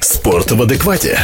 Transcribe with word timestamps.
Спорт 0.00 0.50
в 0.50 0.62
адеквате. 0.62 1.18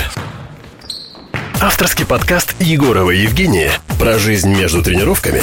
Авторский 1.63 2.05
подкаст 2.07 2.55
Егорова 2.61 3.11
Евгения 3.11 3.71
про 3.99 4.19
жизнь 4.19 4.51
между 4.51 4.83
тренировками 4.83 5.41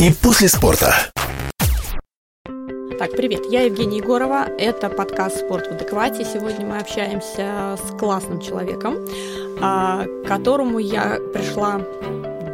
и 0.00 0.12
после 0.12 0.48
спорта. 0.48 0.94
Так, 2.98 3.10
привет, 3.16 3.40
я 3.50 3.62
Евгения 3.62 3.98
Егорова, 3.98 4.46
это 4.56 4.88
подкаст 4.88 5.38
«Спорт 5.38 5.66
в 5.66 5.72
адеквате». 5.72 6.24
Сегодня 6.24 6.64
мы 6.64 6.78
общаемся 6.78 7.76
с 7.76 7.98
классным 7.98 8.40
человеком, 8.40 8.98
а, 9.60 10.04
к 10.04 10.28
которому 10.28 10.78
я 10.78 11.18
пришла 11.34 11.80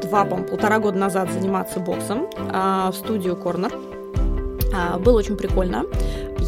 два, 0.03 0.25
по 0.25 0.37
полтора 0.37 0.79
года 0.79 0.97
назад 0.97 1.31
заниматься 1.31 1.79
боксом 1.79 2.31
а, 2.51 2.91
в 2.91 2.95
студию 2.95 3.37
«Корнер». 3.37 3.73
А, 4.75 4.99
было 4.99 5.19
очень 5.19 5.37
прикольно. 5.37 5.85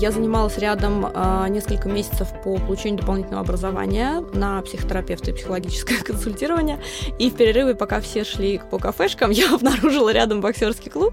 Я 0.01 0.13
занималась 0.13 0.57
рядом 0.57 1.05
э, 1.05 1.49
несколько 1.51 1.91
месяцев 1.91 2.29
по 2.43 2.57
получению 2.57 3.01
дополнительного 3.01 3.43
образования 3.43 4.25
на 4.33 4.63
психотерапевта 4.63 5.31
и 5.31 5.35
психологическое 5.35 5.99
консультирование. 6.05 6.81
И 7.19 7.29
в 7.29 7.35
перерывы, 7.35 7.75
пока 7.75 8.01
все 8.01 8.25
шли 8.25 8.63
по 8.71 8.79
кафешкам, 8.79 9.31
я 9.31 9.55
обнаружила 9.55 10.11
рядом 10.11 10.41
боксерский 10.41 10.91
клуб. 10.91 11.13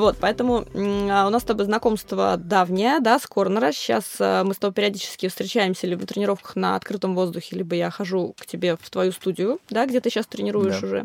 Вот, 0.00 0.16
поэтому 0.18 0.64
а, 0.74 1.26
у 1.26 1.30
нас 1.30 1.42
с 1.42 1.44
тобой 1.44 1.66
знакомство 1.66 2.38
давнее, 2.38 3.00
да, 3.00 3.18
с 3.18 3.26
Корнера. 3.26 3.70
Сейчас 3.70 4.16
а, 4.18 4.44
мы 4.44 4.54
с 4.54 4.56
тобой 4.56 4.72
периодически 4.72 5.28
встречаемся 5.28 5.86
либо 5.86 6.00
в 6.00 6.06
тренировках 6.06 6.56
на 6.56 6.74
открытом 6.74 7.14
воздухе, 7.14 7.56
либо 7.56 7.74
я 7.74 7.90
хожу 7.90 8.34
к 8.38 8.46
тебе 8.46 8.78
в 8.80 8.88
твою 8.88 9.12
студию, 9.12 9.58
да, 9.68 9.84
где 9.84 10.00
ты 10.00 10.08
сейчас 10.08 10.26
тренируешь 10.26 10.80
да. 10.80 10.86
уже. 10.86 11.04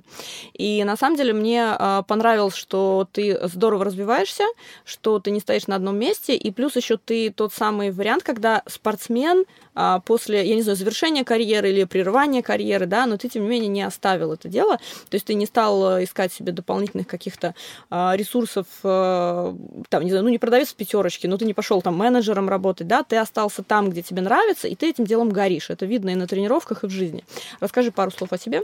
И 0.53 0.81
на 0.86 0.95
самом 0.95 1.17
деле 1.17 1.34
мне 1.34 1.66
а, 1.67 2.03
понравилось, 2.03 2.55
что 2.55 3.05
ты 3.12 3.38
здорово 3.50 3.84
развиваешься, 3.84 4.45
что 4.86 5.20
ты 5.20 5.31
не 5.31 5.41
стоишь 5.41 5.67
на 5.67 5.75
одном 5.75 5.98
месте, 5.98 6.38
и 6.38 6.50
плюс 6.52 6.77
еще 6.77 6.95
ты 6.95 7.31
тот 7.31 7.52
самый 7.53 7.91
вариант, 7.91 8.23
когда 8.23 8.64
спортсмен 8.66 9.44
после, 10.06 10.48
я 10.48 10.56
не 10.56 10.62
знаю, 10.62 10.78
завершения 10.78 11.24
карьеры 11.24 11.70
или 11.70 11.84
прерывания 11.84 12.42
карьеры, 12.42 12.86
да, 12.86 13.06
но 13.06 13.18
ты, 13.18 13.30
тем 13.30 13.44
не 13.44 13.50
менее, 13.50 13.68
не 13.68 13.84
оставил 13.84 14.34
это 14.34 14.48
дело, 14.48 14.78
то 14.78 15.16
есть 15.16 15.26
ты 15.26 15.34
не 15.34 15.45
стал 15.45 15.98
э, 15.98 16.04
искать 16.04 16.32
себе 16.34 16.52
дополнительных 16.52 17.08
каких-то 17.08 17.56
а, 17.90 18.16
ресурсов, 18.16 18.66
а, 18.84 19.56
там, 19.90 20.04
не 20.04 20.09
знаю, 20.09 20.23
ну, 20.23 20.30
не 20.30 20.38
продавец 20.38 20.70
в 20.70 20.76
пятерочке, 20.76 21.28
но 21.28 21.38
ты 21.38 21.45
не 21.45 21.54
пошел 21.54 21.82
там 21.82 21.95
менеджером 21.95 22.50
работать, 22.50 22.88
да, 22.88 23.04
ты 23.04 23.17
остался 23.17 23.64
там, 23.64 23.90
где 23.90 24.02
тебе 24.02 24.22
нравится, 24.22 24.67
и 24.67 24.76
ты 24.76 24.90
этим 24.90 25.06
делом 25.06 25.30
горишь. 25.30 25.70
Это 25.70 25.86
видно 25.86 26.10
и 26.10 26.16
на 26.16 26.28
тренировках, 26.28 26.84
и 26.84 26.88
в 26.88 26.92
жизни. 26.92 27.23
Расскажи 27.60 27.92
пару 27.92 28.12
слов 28.12 28.32
о 28.34 28.38
себе. 28.38 28.64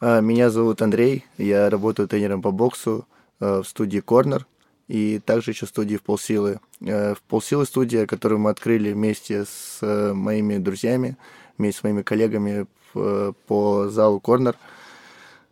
Меня 0.00 0.50
зовут 0.50 0.80
Андрей, 0.80 1.24
я 1.38 1.68
работаю 1.70 2.08
тренером 2.08 2.40
по 2.40 2.52
боксу 2.52 3.06
э, 3.40 3.62
в 3.62 3.68
студии 3.68 3.98
«Корнер», 3.98 4.46
и 4.88 5.20
также 5.20 5.52
еще 5.52 5.66
студии 5.66 5.96
в 5.96 6.02
полсилы. 6.02 6.60
Э, 6.80 7.14
в 7.14 7.22
полсилы 7.22 7.66
студия, 7.66 8.06
которую 8.06 8.40
мы 8.40 8.50
открыли 8.50 8.92
вместе 8.92 9.44
с 9.44 9.78
э, 9.82 10.12
моими 10.12 10.56
друзьями, 10.56 11.16
вместе 11.58 11.80
с 11.80 11.84
моими 11.84 12.02
коллегами 12.02 12.66
э, 12.94 13.32
по 13.46 13.88
залу 13.88 14.18
Корнер. 14.18 14.56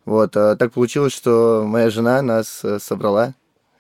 Вот, 0.07 0.33
так 0.33 0.73
получилось, 0.73 1.13
что 1.13 1.65
моя 1.67 1.91
жена 1.91 2.23
нас 2.23 2.65
собрала 2.79 3.35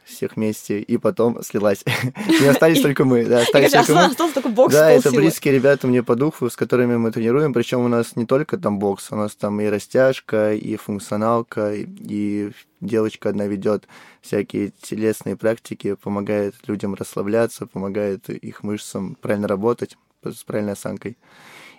всех 0.06 0.36
вместе, 0.36 0.80
и 0.80 0.96
потом 0.98 1.42
слилась. 1.42 1.84
Не 2.40 2.46
остались 2.46 2.80
только 2.80 3.04
мы. 3.04 3.24
Да, 3.24 3.40
остались 3.40 3.72
только 3.72 3.92
мы. 3.92 4.04
Остался 4.04 4.34
только 4.34 4.48
бокс 4.48 4.72
Да, 4.72 4.90
это 4.90 5.10
близкие 5.10 5.54
ребята 5.54 5.86
мне 5.86 6.02
по 6.02 6.14
духу, 6.14 6.48
с 6.48 6.56
которыми 6.56 6.96
мы 6.96 7.10
тренируем, 7.10 7.52
причем 7.52 7.80
у 7.80 7.88
нас 7.88 8.16
не 8.16 8.24
только 8.24 8.56
там 8.56 8.78
бокс, 8.78 9.08
у 9.10 9.16
нас 9.16 9.34
там 9.34 9.60
и 9.60 9.66
растяжка, 9.66 10.54
и 10.54 10.76
функционалка, 10.76 11.74
и 11.74 12.50
девочка 12.80 13.30
одна 13.30 13.46
ведет 13.46 13.88
всякие 14.20 14.72
телесные 14.80 15.36
практики, 15.36 15.94
помогает 15.94 16.54
людям 16.66 16.94
расслабляться, 16.94 17.66
помогает 17.66 18.30
их 18.30 18.62
мышцам 18.62 19.16
правильно 19.20 19.48
работать 19.48 19.96
с 20.22 20.44
правильной 20.44 20.72
осанкой. 20.72 21.16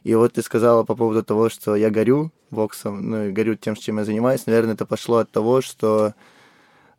И 0.03 0.15
вот 0.15 0.33
ты 0.33 0.41
сказала 0.41 0.83
по 0.83 0.95
поводу 0.95 1.23
того, 1.23 1.49
что 1.49 1.75
я 1.75 1.89
горю 1.89 2.31
боксом, 2.51 3.09
ну 3.09 3.25
и 3.25 3.31
горю 3.31 3.55
тем, 3.55 3.75
чем 3.75 3.97
я 3.97 4.05
занимаюсь. 4.05 4.45
Наверное, 4.45 4.73
это 4.73 4.85
пошло 4.85 5.17
от 5.17 5.31
того, 5.31 5.61
что 5.61 6.13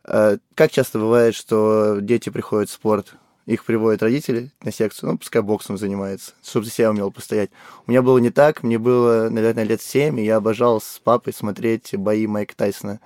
как 0.03 0.71
часто 0.71 0.99
бывает, 0.99 1.35
что 1.35 1.97
дети 1.99 2.29
приходят 2.29 2.69
в 2.69 2.73
спорт, 2.73 3.13
их 3.45 3.65
приводят 3.65 4.03
родители 4.03 4.51
на 4.61 4.71
секцию, 4.71 5.11
ну, 5.11 5.17
пускай 5.17 5.41
боксом 5.41 5.77
занимается, 5.77 6.33
чтобы 6.43 6.65
за 6.65 6.71
себя 6.71 6.91
умел 6.91 7.11
постоять. 7.11 7.49
У 7.87 7.91
меня 7.91 8.03
было 8.03 8.19
не 8.19 8.29
так, 8.29 8.61
мне 8.61 8.77
было, 8.77 9.29
наверное, 9.29 9.63
лет 9.63 9.81
семь, 9.81 10.19
и 10.19 10.25
я 10.25 10.35
обожал 10.35 10.79
с 10.79 11.01
папой 11.03 11.33
смотреть 11.33 11.95
бои 11.95 12.27
Майка 12.27 12.55
Тайсона. 12.55 12.99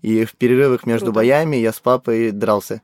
И 0.00 0.24
в 0.24 0.36
перерывах 0.36 0.86
между 0.86 1.06
Круто. 1.06 1.16
боями 1.16 1.56
я 1.56 1.72
с 1.72 1.80
папой 1.80 2.30
дрался. 2.30 2.80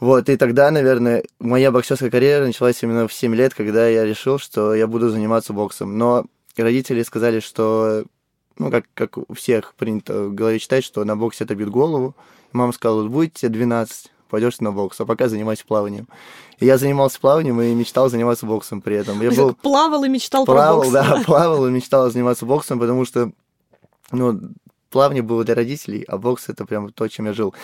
Вот, 0.00 0.28
и 0.28 0.36
тогда, 0.36 0.70
наверное, 0.70 1.24
моя 1.40 1.72
боксерская 1.72 2.10
карьера 2.10 2.46
началась 2.46 2.80
именно 2.84 3.08
в 3.08 3.12
7 3.12 3.34
лет, 3.34 3.54
когда 3.54 3.88
я 3.88 4.04
решил, 4.04 4.38
что 4.38 4.72
я 4.72 4.86
буду 4.86 5.08
заниматься 5.08 5.52
боксом. 5.52 5.98
Но 5.98 6.26
родители 6.56 7.02
сказали, 7.02 7.40
что, 7.40 8.04
ну, 8.60 8.70
как, 8.70 8.84
как 8.92 9.16
у 9.16 9.34
всех 9.34 9.74
принято 9.74 10.24
в 10.24 10.34
голове 10.34 10.58
читать, 10.58 10.84
что 10.84 11.02
на 11.04 11.16
боксе 11.16 11.44
это 11.44 11.54
бьет 11.54 11.70
голову, 11.70 12.14
Мама 12.52 12.72
сказала, 12.72 13.02
вот 13.02 13.10
будет 13.10 13.34
тебе 13.34 13.50
12, 13.50 14.10
пойдешь 14.28 14.60
на 14.60 14.72
бокс, 14.72 15.00
а 15.00 15.06
пока 15.06 15.28
занимайся 15.28 15.64
плаванием. 15.64 16.08
И 16.58 16.66
я 16.66 16.78
занимался 16.78 17.20
плаванием 17.20 17.60
и 17.60 17.72
мечтал 17.74 18.10
заниматься 18.10 18.44
боксом 18.44 18.82
при 18.82 18.96
этом. 18.96 19.22
Я 19.22 19.30
был... 19.36 19.54
Плавал 19.54 20.04
и 20.04 20.08
мечтал 20.08 20.44
плавал, 20.44 20.80
про 20.80 20.90
бокс. 20.90 20.92
да, 20.92 21.22
плавал 21.26 21.66
и 21.66 21.70
мечтал 21.70 22.10
заниматься 22.10 22.44
боксом, 22.44 22.78
потому 22.78 23.04
что, 23.04 23.30
ну, 24.10 24.40
плавание 24.90 25.22
было 25.22 25.44
для 25.44 25.54
родителей, 25.54 26.04
а 26.08 26.18
бокс 26.18 26.48
это 26.48 26.66
прям 26.66 26.92
то, 26.92 27.06
чем 27.08 27.26
я 27.26 27.32
жил. 27.32 27.54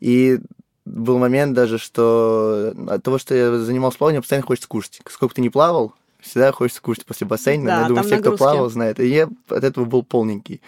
И 0.00 0.38
был 0.84 1.18
момент 1.18 1.54
даже, 1.54 1.78
что 1.78 2.74
от 2.88 3.02
того, 3.02 3.18
что 3.18 3.34
я 3.34 3.56
занимался 3.58 3.98
плаванием, 3.98 4.22
постоянно 4.22 4.46
хочется 4.46 4.68
кушать. 4.68 5.00
Сколько 5.08 5.36
ты 5.36 5.40
не 5.40 5.50
плавал, 5.50 5.94
всегда 6.22 6.52
хочется 6.52 6.80
кушать 6.80 7.04
после 7.04 7.26
бассейна. 7.26 7.66
Да, 7.66 7.80
я 7.82 7.88
думаю, 7.88 8.04
все, 8.04 8.16
нагрузки. 8.16 8.36
кто 8.36 8.44
плавал, 8.44 8.70
знают. 8.70 9.00
И 9.00 9.08
я 9.08 9.28
от 9.48 9.64
этого 9.64 9.84
был 9.84 10.02
полненький. 10.02 10.62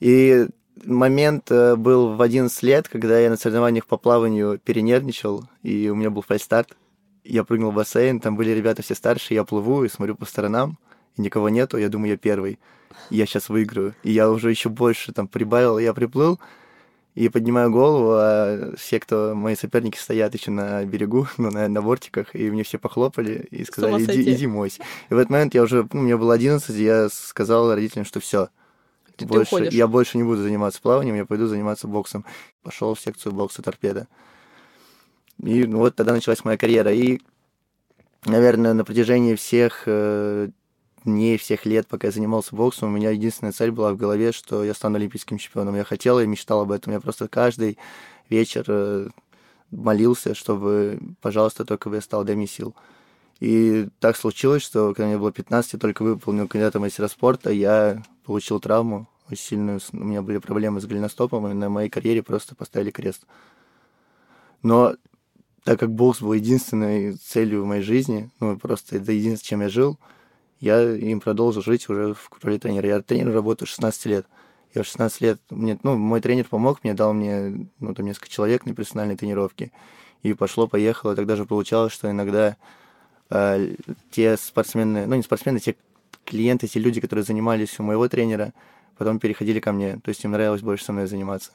И 0.00 0.46
момент 0.84 1.50
э, 1.50 1.76
был 1.76 2.14
в 2.14 2.22
11 2.22 2.62
лет, 2.62 2.88
когда 2.88 3.18
я 3.18 3.30
на 3.30 3.36
соревнованиях 3.36 3.86
по 3.86 3.96
плаванию 3.96 4.58
перенервничал, 4.58 5.44
и 5.62 5.88
у 5.88 5.94
меня 5.94 6.10
был 6.10 6.22
фальстарт. 6.22 6.76
Я 7.24 7.44
прыгнул 7.44 7.70
в 7.70 7.74
бассейн, 7.74 8.20
там 8.20 8.36
были 8.36 8.50
ребята 8.50 8.82
все 8.82 8.94
старше, 8.94 9.34
я 9.34 9.44
плыву 9.44 9.84
и 9.84 9.88
смотрю 9.88 10.16
по 10.16 10.24
сторонам, 10.24 10.78
и 11.16 11.22
никого 11.22 11.48
нету, 11.48 11.78
я 11.78 11.88
думаю, 11.88 12.12
я 12.12 12.16
первый, 12.16 12.58
я 13.10 13.26
сейчас 13.26 13.48
выиграю. 13.48 13.94
И 14.02 14.10
я 14.10 14.30
уже 14.30 14.50
еще 14.50 14.68
больше 14.68 15.12
там 15.12 15.28
прибавил, 15.28 15.78
я 15.78 15.94
приплыл, 15.94 16.40
и 17.14 17.28
поднимаю 17.28 17.70
голову, 17.70 18.12
а 18.14 18.74
все, 18.76 18.98
кто 18.98 19.34
мои 19.34 19.54
соперники, 19.54 19.98
стоят 19.98 20.34
еще 20.34 20.50
на 20.50 20.84
берегу, 20.84 21.26
ну, 21.36 21.50
на, 21.50 21.68
на 21.68 21.82
бортиках, 21.82 22.34
и 22.34 22.50
мне 22.50 22.62
все 22.62 22.78
похлопали 22.78 23.46
и 23.50 23.64
сказали, 23.64 24.02
иди, 24.04 24.32
иди 24.32 24.46
мойся. 24.46 24.82
И 25.10 25.14
в 25.14 25.18
этот 25.18 25.30
момент 25.30 25.54
я 25.54 25.62
уже, 25.62 25.86
ну, 25.92 26.00
мне 26.00 26.16
было 26.16 26.34
11, 26.34 26.74
и 26.76 26.82
я 26.82 27.08
сказал 27.10 27.74
родителям, 27.74 28.04
что 28.04 28.20
все, 28.20 28.48
ты, 29.16 29.26
больше, 29.26 29.50
ты 29.50 29.56
уходишь. 29.56 29.72
Я 29.74 29.86
больше 29.86 30.16
не 30.18 30.24
буду 30.24 30.42
заниматься 30.42 30.80
плаванием, 30.80 31.16
я 31.16 31.26
пойду 31.26 31.46
заниматься 31.46 31.86
боксом. 31.86 32.24
Пошел 32.62 32.94
в 32.94 33.00
секцию 33.00 33.32
бокса 33.32 33.62
торпеда. 33.62 34.08
И 35.42 35.64
ну, 35.66 35.78
вот 35.78 35.96
тогда 35.96 36.12
началась 36.12 36.44
моя 36.44 36.56
карьера. 36.56 36.92
И, 36.92 37.20
наверное, 38.24 38.74
на 38.74 38.84
протяжении 38.84 39.34
всех 39.34 39.82
э, 39.86 40.48
дней, 41.04 41.36
всех 41.36 41.66
лет, 41.66 41.86
пока 41.86 42.08
я 42.08 42.12
занимался 42.12 42.54
боксом, 42.54 42.88
у 42.88 42.96
меня 42.96 43.10
единственная 43.10 43.52
цель 43.52 43.70
была 43.70 43.92
в 43.92 43.96
голове, 43.96 44.32
что 44.32 44.64
я 44.64 44.74
стану 44.74 44.96
олимпийским 44.96 45.38
чемпионом. 45.38 45.76
Я 45.76 45.84
хотел 45.84 46.20
и 46.20 46.26
мечтал 46.26 46.60
об 46.62 46.72
этом. 46.72 46.92
Я 46.92 47.00
просто 47.00 47.28
каждый 47.28 47.78
вечер 48.28 48.64
э, 48.68 49.08
молился, 49.70 50.34
чтобы, 50.34 51.00
пожалуйста, 51.20 51.64
только 51.64 51.88
бы 51.88 51.96
я 51.96 52.00
стал 52.00 52.24
дай 52.24 52.36
мне 52.36 52.46
сил. 52.46 52.74
И 53.40 53.88
так 53.98 54.16
случилось, 54.16 54.62
что 54.62 54.94
когда 54.94 55.08
мне 55.08 55.18
было 55.18 55.32
15, 55.32 55.72
я 55.72 55.78
только 55.78 56.02
выполнил 56.02 56.46
кандидата 56.46 56.78
мастера 56.78 57.08
спорта, 57.08 57.50
я 57.50 58.02
получил 58.24 58.60
травму 58.60 59.08
очень 59.30 59.42
сильную. 59.42 59.80
У 59.92 59.96
меня 59.96 60.22
были 60.22 60.38
проблемы 60.38 60.80
с 60.80 60.86
голеностопом, 60.86 61.48
и 61.48 61.52
на 61.52 61.68
моей 61.68 61.88
карьере 61.88 62.22
просто 62.22 62.54
поставили 62.54 62.90
крест. 62.90 63.26
Но 64.62 64.94
так 65.64 65.80
как 65.80 65.90
бокс 65.90 66.20
был 66.20 66.32
единственной 66.32 67.14
целью 67.14 67.62
в 67.62 67.66
моей 67.66 67.82
жизни, 67.82 68.30
ну, 68.40 68.56
просто 68.58 68.96
это 68.96 69.12
единственное, 69.12 69.48
чем 69.48 69.60
я 69.62 69.68
жил, 69.68 69.98
я 70.62 70.80
им 70.94 71.18
продолжил 71.18 71.60
жить 71.60 71.88
уже 71.88 72.14
в 72.14 72.30
роли 72.40 72.56
тренера. 72.56 72.88
Я 72.88 73.02
тренер 73.02 73.32
работаю 73.32 73.66
16 73.66 74.06
лет. 74.06 74.26
Я 74.72 74.84
в 74.84 74.86
16 74.86 75.20
лет, 75.20 75.40
мне, 75.50 75.76
ну, 75.82 75.96
мой 75.96 76.20
тренер 76.20 76.46
помог 76.48 76.84
мне, 76.84 76.94
дал 76.94 77.12
мне, 77.12 77.68
ну, 77.80 77.94
там, 77.94 78.06
несколько 78.06 78.30
человек 78.30 78.64
на 78.64 78.72
персональной 78.72 79.16
тренировке. 79.16 79.72
И 80.22 80.34
пошло-поехало. 80.34 81.16
Тогда 81.16 81.34
же 81.34 81.46
получалось, 81.46 81.92
что 81.92 82.08
иногда 82.08 82.56
э, 83.30 83.74
те 84.12 84.36
спортсмены, 84.36 85.06
ну 85.06 85.16
не 85.16 85.22
спортсмены, 85.24 85.58
те 85.58 85.74
клиенты, 86.24 86.68
те 86.68 86.78
люди, 86.78 87.00
которые 87.00 87.24
занимались 87.24 87.80
у 87.80 87.82
моего 87.82 88.08
тренера, 88.08 88.52
потом 88.96 89.18
переходили 89.18 89.58
ко 89.58 89.72
мне, 89.72 89.96
то 89.96 90.10
есть 90.10 90.22
им 90.22 90.30
нравилось 90.30 90.62
больше 90.62 90.84
со 90.84 90.92
мной 90.92 91.08
заниматься. 91.08 91.50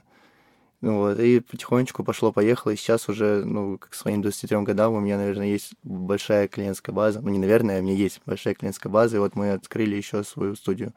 Вот, 0.80 1.20
и 1.20 1.40
потихонечку 1.40 2.04
пошло-поехало, 2.04 2.72
и 2.72 2.76
сейчас 2.76 3.10
уже, 3.10 3.44
ну, 3.44 3.80
к 3.80 3.96
своим 3.96 4.22
23 4.22 4.62
годам 4.62 4.94
у 4.94 5.00
меня, 5.00 5.18
наверное, 5.18 5.48
есть 5.48 5.74
большая 5.84 6.48
клиентская 6.48 6.94
база. 6.94 7.20
Ну, 7.20 7.30
не 7.30 7.40
наверное, 7.40 7.78
а 7.78 7.80
у 7.80 7.84
меня 7.84 7.96
есть 7.96 8.22
большая 8.28 8.54
клиентская 8.54 8.92
база, 8.92 9.18
и 9.18 9.20
вот 9.20 9.36
мы 9.36 9.54
открыли 9.54 9.96
еще 9.96 10.24
свою 10.24 10.56
студию. 10.56 10.94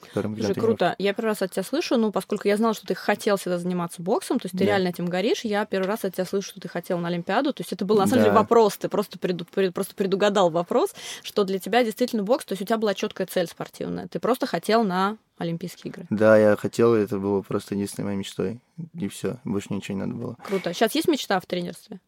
Которым 0.00 0.36
Слушай, 0.36 0.54
круто. 0.54 0.94
Я 0.98 1.12
первый 1.14 1.28
раз 1.30 1.42
от 1.42 1.50
тебя 1.52 1.62
слышу, 1.62 1.96
ну, 1.96 2.12
поскольку 2.12 2.48
я 2.48 2.56
знала, 2.56 2.74
что 2.74 2.86
ты 2.86 2.94
хотел 2.94 3.36
всегда 3.36 3.58
заниматься 3.58 4.02
боксом, 4.02 4.38
то 4.38 4.46
есть 4.46 4.52
ты 4.52 4.60
Да. 4.64 4.64
реально 4.66 4.88
этим 4.88 5.06
горишь, 5.06 5.44
я 5.44 5.64
первый 5.64 5.86
раз 5.86 6.04
от 6.04 6.14
тебя 6.14 6.24
слышу, 6.24 6.48
что 6.48 6.60
ты 6.60 6.68
хотел 6.68 6.98
на 6.98 7.08
Олимпиаду, 7.08 7.52
то 7.52 7.62
есть 7.62 7.72
это 7.72 7.84
был, 7.84 7.96
на 7.96 8.06
самом 8.06 8.18
Да. 8.22 8.24
деле, 8.28 8.34
вопрос, 8.34 8.76
ты 8.76 8.88
просто, 8.88 9.18
преду- 9.18 9.44
пред- 9.46 9.74
просто 9.74 9.94
предугадал 9.94 10.50
вопрос, 10.50 10.94
что 11.22 11.44
для 11.44 11.58
тебя 11.58 11.82
действительно 11.84 12.22
бокс, 12.22 12.44
то 12.44 12.52
есть 12.52 12.62
у 12.62 12.64
тебя 12.64 12.78
была 12.78 12.94
четкая 12.94 13.26
цель 13.26 13.46
спортивная, 13.46 14.06
ты 14.08 14.18
просто 14.20 14.46
хотел 14.46 14.84
на 14.84 15.16
Олимпийские 15.38 15.90
игры. 15.92 16.06
Да, 16.10 16.36
я 16.38 16.56
хотел, 16.56 16.94
и 16.94 17.00
это 17.00 17.18
было 17.18 17.42
просто 17.42 17.74
единственной 17.74 18.06
моей 18.06 18.16
мечтой. 18.18 18.58
И 18.94 19.08
все, 19.08 19.36
больше 19.44 19.72
ничего 19.74 19.98
не 19.98 20.04
надо 20.06 20.14
было. 20.18 20.36
Круто. 20.46 20.72
Сейчас 20.72 20.94
есть 20.94 21.08
мечта 21.08 21.38
в 21.40 21.46
тренерстве? 21.46 22.00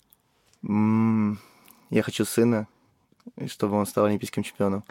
М, 0.63 1.39
Я 1.91 2.03
хочу 2.03 2.25
сына, 2.25 2.69
чтобы 3.47 3.77
он 3.77 3.87
стал 3.87 4.07
олимпийским 4.07 4.43
чемпионом. 4.43 4.85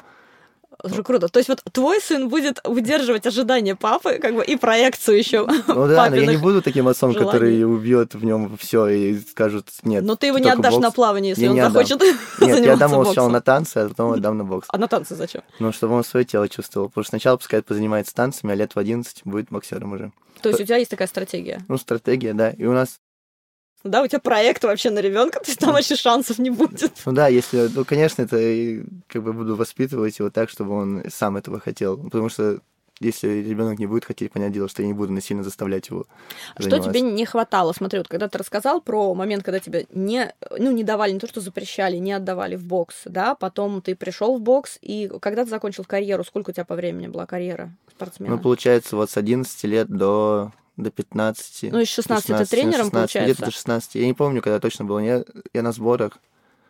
Слушай, 0.81 1.03
круто. 1.03 1.27
То 1.27 1.39
есть 1.39 1.49
вот 1.49 1.63
твой 1.71 1.99
сын 2.01 2.29
будет 2.29 2.59
выдерживать 2.63 3.25
ожидания 3.25 3.75
папы, 3.75 4.19
как 4.19 4.35
бы, 4.35 4.45
и 4.45 4.55
проекцию 4.55 5.17
еще. 5.17 5.47
Ну 5.67 5.87
да, 5.87 6.09
но 6.09 6.15
я 6.15 6.25
не 6.25 6.37
буду 6.37 6.61
таким 6.61 6.87
отцом, 6.87 7.13
желаний. 7.13 7.31
который 7.31 7.63
убьет 7.63 8.13
в 8.13 8.23
нем 8.23 8.57
все 8.57 8.87
и 8.87 9.19
скажет 9.19 9.69
нет. 9.83 10.03
Но 10.03 10.15
ты 10.15 10.27
его 10.27 10.37
не 10.37 10.49
отдашь 10.49 10.73
бокс». 10.73 10.83
на 10.83 10.91
плавание, 10.91 11.29
если 11.31 11.45
Я 11.45 11.51
он 11.51 11.71
захочет 11.71 12.01
Нет, 12.41 12.65
я 12.65 12.75
дам 12.75 12.91
его 12.91 13.05
сначала 13.05 13.29
на 13.29 13.41
танцы, 13.41 13.77
а 13.77 13.89
потом 13.89 14.11
отдам 14.11 14.37
на 14.37 14.43
бокс. 14.43 14.67
А 14.69 14.77
на 14.77 14.87
танцы 14.87 15.15
зачем? 15.15 15.41
Ну, 15.59 15.71
чтобы 15.71 15.95
он 15.95 16.03
свое 16.03 16.25
тело 16.25 16.47
чувствовал. 16.47 16.89
Потому 16.89 17.03
что 17.03 17.09
сначала 17.09 17.37
пускай 17.37 17.61
позанимается 17.61 18.13
танцами, 18.13 18.53
а 18.53 18.55
лет 18.55 18.75
в 18.75 18.79
11 18.79 19.21
будет 19.25 19.49
боксером 19.49 19.93
уже. 19.93 20.11
То 20.41 20.49
есть 20.49 20.61
у 20.61 20.63
тебя 20.63 20.77
есть 20.77 20.91
такая 20.91 21.07
стратегия? 21.07 21.63
Ну, 21.67 21.77
стратегия, 21.77 22.33
да. 22.33 22.51
И 22.51 22.65
у 22.65 22.73
нас, 22.73 22.99
Да, 23.87 24.03
у 24.03 24.07
тебя 24.07 24.19
проект 24.19 24.63
вообще 24.63 24.89
на 24.89 24.99
ребенка, 24.99 25.39
то 25.39 25.47
есть 25.47 25.59
там 25.59 25.73
вообще 25.73 25.95
шансов 25.95 26.39
не 26.39 26.49
будет. 26.49 26.91
ну 27.05 27.11
да, 27.11 27.27
если, 27.27 27.69
ну, 27.73 27.85
конечно, 27.85 28.21
это 28.21 28.85
как 29.07 29.23
бы 29.23 29.33
буду 29.33 29.55
воспитывать 29.55 30.19
его 30.19 30.29
так, 30.29 30.49
чтобы 30.49 30.73
он 30.73 31.03
сам 31.09 31.37
этого 31.37 31.59
хотел. 31.59 31.97
Потому 31.97 32.29
что 32.29 32.59
если 32.99 33.27
ребенок 33.27 33.77
не 33.79 33.85
будет 33.85 34.05
хотеть, 34.05 34.31
понятное 34.31 34.53
дело, 34.53 34.69
что 34.69 34.81
я 34.81 34.87
не 34.87 34.93
буду 34.93 35.13
насильно 35.13 35.43
заставлять 35.43 35.89
его 35.89 36.05
А 36.55 36.61
Что 36.61 36.69
заниматься. 36.71 36.89
тебе 36.89 37.01
не 37.01 37.25
хватало? 37.25 37.73
Смотри, 37.73 37.99
вот 37.99 38.07
когда 38.07 38.27
ты 38.27 38.37
рассказал 38.37 38.81
про 38.81 39.13
момент, 39.13 39.43
когда 39.43 39.59
тебя 39.59 39.83
не, 39.91 40.33
ну, 40.57 40.71
не 40.71 40.83
давали, 40.83 41.11
не 41.11 41.19
то 41.19 41.27
что 41.27 41.41
запрещали, 41.41 41.97
не 41.97 42.13
отдавали 42.13 42.55
в 42.55 42.63
бокс, 42.65 43.01
да, 43.05 43.35
потом 43.35 43.81
ты 43.81 43.95
пришел 43.95 44.37
в 44.37 44.41
бокс, 44.41 44.79
и 44.81 45.11
когда 45.21 45.43
ты 45.43 45.49
закончил 45.49 45.83
карьеру, 45.83 46.23
сколько 46.23 46.49
у 46.49 46.53
тебя 46.53 46.65
по 46.65 46.75
времени 46.75 47.07
была 47.07 47.25
карьера 47.25 47.71
спортсмена? 47.91 48.35
Ну, 48.35 48.41
получается, 48.41 48.95
вот 48.95 49.11
с 49.11 49.17
11 49.17 49.63
лет 49.65 49.87
до, 49.89 50.51
до 50.77 50.91
15. 50.91 51.71
Ну, 51.71 51.79
из 51.79 51.89
16 51.89 52.25
ты 52.25 52.45
тренером, 52.45 52.85
16, 52.85 52.91
получается? 52.91 53.33
Где-то 53.33 53.45
до 53.45 53.51
16. 53.51 53.95
Я 53.95 54.05
не 54.05 54.13
помню, 54.13 54.41
когда 54.41 54.59
точно 54.59 54.85
был. 54.85 54.99
Я, 54.99 55.23
я 55.53 55.61
на 55.61 55.71
сборах. 55.71 56.19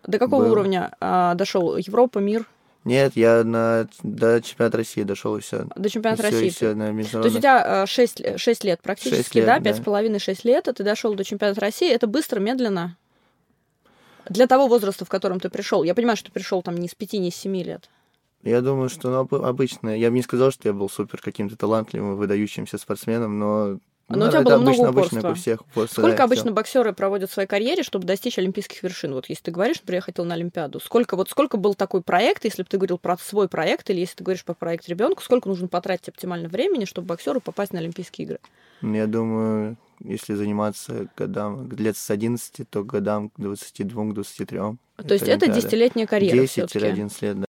До 0.05 0.17
какого 0.17 0.43
был. 0.43 0.51
уровня 0.53 0.95
а, 0.99 1.35
дошел? 1.35 1.75
Европа, 1.77 2.19
мир? 2.19 2.47
Нет, 2.85 3.17
я 3.17 3.43
на, 3.43 3.89
до 4.01 4.41
чемпионата 4.41 4.77
России 4.77 5.03
дошел 5.03 5.35
и 5.35 5.41
все. 5.41 5.67
До 5.75 5.89
чемпионата 5.89 6.23
и 6.23 6.29
всё, 6.29 6.35
России? 6.35 6.47
И 6.47 6.51
всё, 6.51 6.73
на 6.73 6.87
То 6.87 7.23
есть 7.25 7.35
у 7.35 7.39
тебя 7.39 7.85
6, 7.85 8.39
6 8.39 8.63
лет 8.63 8.81
практически, 8.81 9.17
Шесть 9.17 9.35
лет, 9.35 9.45
да, 9.45 9.59
да. 9.59 9.71
5,5-6 9.71 10.39
лет, 10.45 10.67
а 10.69 10.73
ты 10.73 10.83
дошел 10.83 11.13
до 11.13 11.25
чемпионата 11.25 11.59
России. 11.59 11.91
Это 11.91 12.07
быстро, 12.07 12.39
медленно? 12.39 12.95
Для 14.29 14.47
того 14.47 14.67
возраста, 14.67 15.03
в 15.03 15.09
котором 15.09 15.41
ты 15.41 15.49
пришел. 15.49 15.83
Я 15.83 15.93
понимаю, 15.95 16.15
что 16.15 16.27
ты 16.27 16.31
пришел 16.31 16.61
там 16.61 16.75
не 16.75 16.87
с 16.87 16.95
5, 16.95 17.13
не 17.13 17.31
с 17.31 17.35
7 17.35 17.57
лет. 17.57 17.89
Я 18.43 18.61
думаю, 18.61 18.89
что 18.89 19.09
ну, 19.09 19.17
об- 19.17 19.35
обычно. 19.35 19.97
Я 19.97 20.09
бы 20.09 20.15
не 20.15 20.21
сказал, 20.21 20.51
что 20.51 20.69
я 20.69 20.73
был 20.73 20.89
супер 20.89 21.19
каким-то 21.21 21.57
талантливым, 21.57 22.15
выдающимся 22.15 22.77
спортсменом, 22.77 23.37
но. 23.39 23.79
Но 24.09 24.17
у 24.17 24.19
ну, 24.25 24.31
тебя 24.31 24.41
было 24.41 24.57
много 24.57 24.87
обычно, 24.87 24.89
обычно, 24.89 25.19
упорства. 25.19 25.21
как 25.21 25.31
у 25.31 25.35
всех. 25.35 25.61
упорство, 25.61 26.01
Сколько 26.01 26.17
да, 26.17 26.23
обычно 26.23 26.45
всё. 26.45 26.53
боксеры 26.53 26.93
проводят 26.93 27.29
в 27.29 27.33
своей 27.33 27.47
карьере, 27.47 27.83
чтобы 27.83 28.05
достичь 28.05 28.37
олимпийских 28.39 28.81
вершин? 28.81 29.13
Вот 29.13 29.27
если 29.27 29.43
ты 29.43 29.51
говоришь, 29.51 29.79
например, 29.81 29.97
я 29.97 30.01
хотел 30.01 30.23
на 30.23 30.35
Олимпиаду, 30.35 30.79
сколько 30.79 31.17
вот 31.17 31.29
сколько 31.29 31.57
был 31.57 31.75
такой 31.75 32.01
проект, 32.01 32.45
если 32.45 32.63
бы 32.63 32.69
ты 32.69 32.77
говорил 32.77 32.97
про 32.97 33.17
свой 33.17 33.49
проект, 33.49 33.89
или 33.89 33.99
если 33.99 34.15
ты 34.17 34.23
говоришь 34.23 34.45
про 34.45 34.53
проект 34.53 34.87
ребенку, 34.87 35.21
сколько 35.21 35.49
нужно 35.49 35.67
потратить 35.67 36.07
оптимально 36.09 36.47
времени, 36.47 36.85
чтобы 36.85 37.07
боксеру 37.07 37.41
попасть 37.41 37.73
на 37.73 37.79
Олимпийские 37.79 38.25
игры? 38.25 38.39
Ну, 38.81 38.95
Я 38.95 39.07
думаю, 39.07 39.75
если 40.03 40.35
заниматься 40.35 41.07
годам 41.17 41.69
лет 41.71 41.97
с 41.97 42.09
11, 42.09 42.69
то 42.69 42.83
годам 42.83 43.29
к 43.29 43.33
22, 43.39 44.11
к 44.11 44.13
23. 44.13 44.57
То 44.57 44.77
есть 45.13 45.27
это 45.27 45.47
десятилетняя 45.47 46.07
карьера 46.07 46.43
10-11 46.43 46.47
всё-таки. 46.47 47.25
лет, 47.25 47.39
да. 47.41 47.46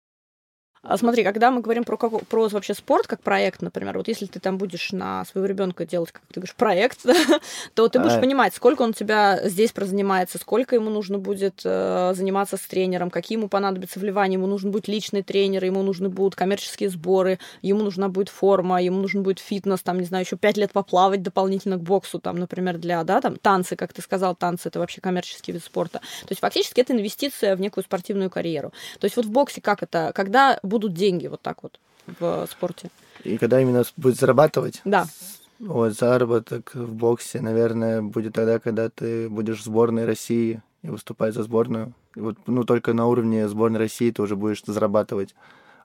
А 0.84 0.98
смотри, 0.98 1.24
когда 1.24 1.50
мы 1.50 1.62
говорим 1.62 1.86
про, 1.86 1.96
како- 1.96 2.20
про 2.20 2.50
вообще 2.50 2.74
спорт 2.74 3.08
как 3.08 3.22
проект, 3.22 3.62
например, 3.62 3.98
вот 3.98 4.10
если 4.10 4.26
ты 4.26 4.42
там 4.42 4.58
будешь 4.58 4.92
на 4.92 5.24
своего 5.24 5.48
ребенка 5.48 5.86
делать, 5.86 6.12
как 6.12 6.22
ты 6.28 6.42
говоришь, 6.42 6.56
проект, 6.56 7.00
то 7.74 7.88
ты 7.88 8.00
будешь 8.00 8.20
понимать, 8.20 8.54
сколько 8.54 8.82
он 8.82 8.90
у 8.90 8.94
тебя 8.94 9.48
здесь 9.48 9.72
прозанимается, 9.72 10.38
сколько 10.38 10.76
ему 10.76 10.90
нужно 10.90 11.20
будет 11.20 11.62
э, 11.64 12.12
заниматься 12.16 12.58
с 12.58 12.62
тренером, 12.62 13.12
какие 13.12 13.38
ему 13.38 13.48
понадобятся 13.48 13.98
вливания, 13.98 14.38
ему 14.38 14.46
нужен 14.46 14.72
будет 14.72 14.90
личный 14.90 15.24
тренер, 15.24 15.64
ему 15.64 15.84
нужны 15.84 16.10
будут 16.10 16.36
коммерческие 16.36 16.90
сборы, 16.90 17.40
ему 17.62 17.82
нужна 17.82 18.10
будет 18.10 18.28
форма, 18.28 18.84
ему 18.84 19.00
нужен 19.00 19.24
будет 19.24 19.40
фитнес, 19.40 19.82
там, 19.82 20.00
не 20.00 20.06
знаю, 20.06 20.26
еще 20.26 20.36
пять 20.36 20.58
лет 20.58 20.74
поплавать 20.74 21.24
дополнительно 21.24 21.78
к 21.78 21.82
боксу, 21.82 22.20
там, 22.20 22.36
например, 22.36 22.78
для, 22.78 23.02
да, 23.06 23.22
там, 23.22 23.38
танцы, 23.38 23.78
как 23.78 23.94
ты 23.94 24.02
сказал, 24.02 24.36
танцы 24.36 24.68
это 24.68 24.80
вообще 24.80 25.00
коммерческий 25.00 25.54
вид 25.54 25.64
спорта. 25.64 26.00
То 26.00 26.32
есть 26.32 26.42
фактически 26.42 26.82
это 26.82 26.92
инвестиция 26.92 27.56
в 27.56 27.62
некую 27.62 27.86
спортивную 27.86 28.30
карьеру. 28.30 28.74
То 29.00 29.06
есть 29.06 29.16
вот 29.16 29.26
в 29.26 29.32
боксе 29.32 29.62
как 29.62 29.82
это, 29.82 30.12
когда 30.14 30.60
будут 30.74 30.94
деньги 30.94 31.28
вот 31.28 31.42
так 31.42 31.64
вот 31.64 31.80
в 32.20 32.48
спорте? 32.50 32.90
И 33.24 33.38
когда 33.38 33.62
именно 33.62 33.84
будет 33.96 34.18
зарабатывать, 34.20 34.82
Да. 34.86 35.06
вот 35.60 35.94
заработок 35.94 36.76
в 36.76 36.94
боксе, 36.94 37.40
наверное, 37.42 38.02
будет 38.02 38.34
тогда, 38.34 38.60
когда 38.60 38.90
ты 38.90 39.30
будешь 39.30 39.60
в 39.60 39.64
сборной 39.64 40.06
России 40.06 40.62
и 40.82 40.90
выступать 40.90 41.34
за 41.34 41.44
сборную. 41.44 41.94
И 42.16 42.20
вот, 42.20 42.38
ну, 42.48 42.64
только 42.64 42.94
на 42.94 43.06
уровне 43.08 43.48
сборной 43.48 43.80
России 43.80 44.12
ты 44.12 44.22
уже 44.22 44.36
будешь 44.36 44.64
зарабатывать. 44.66 45.36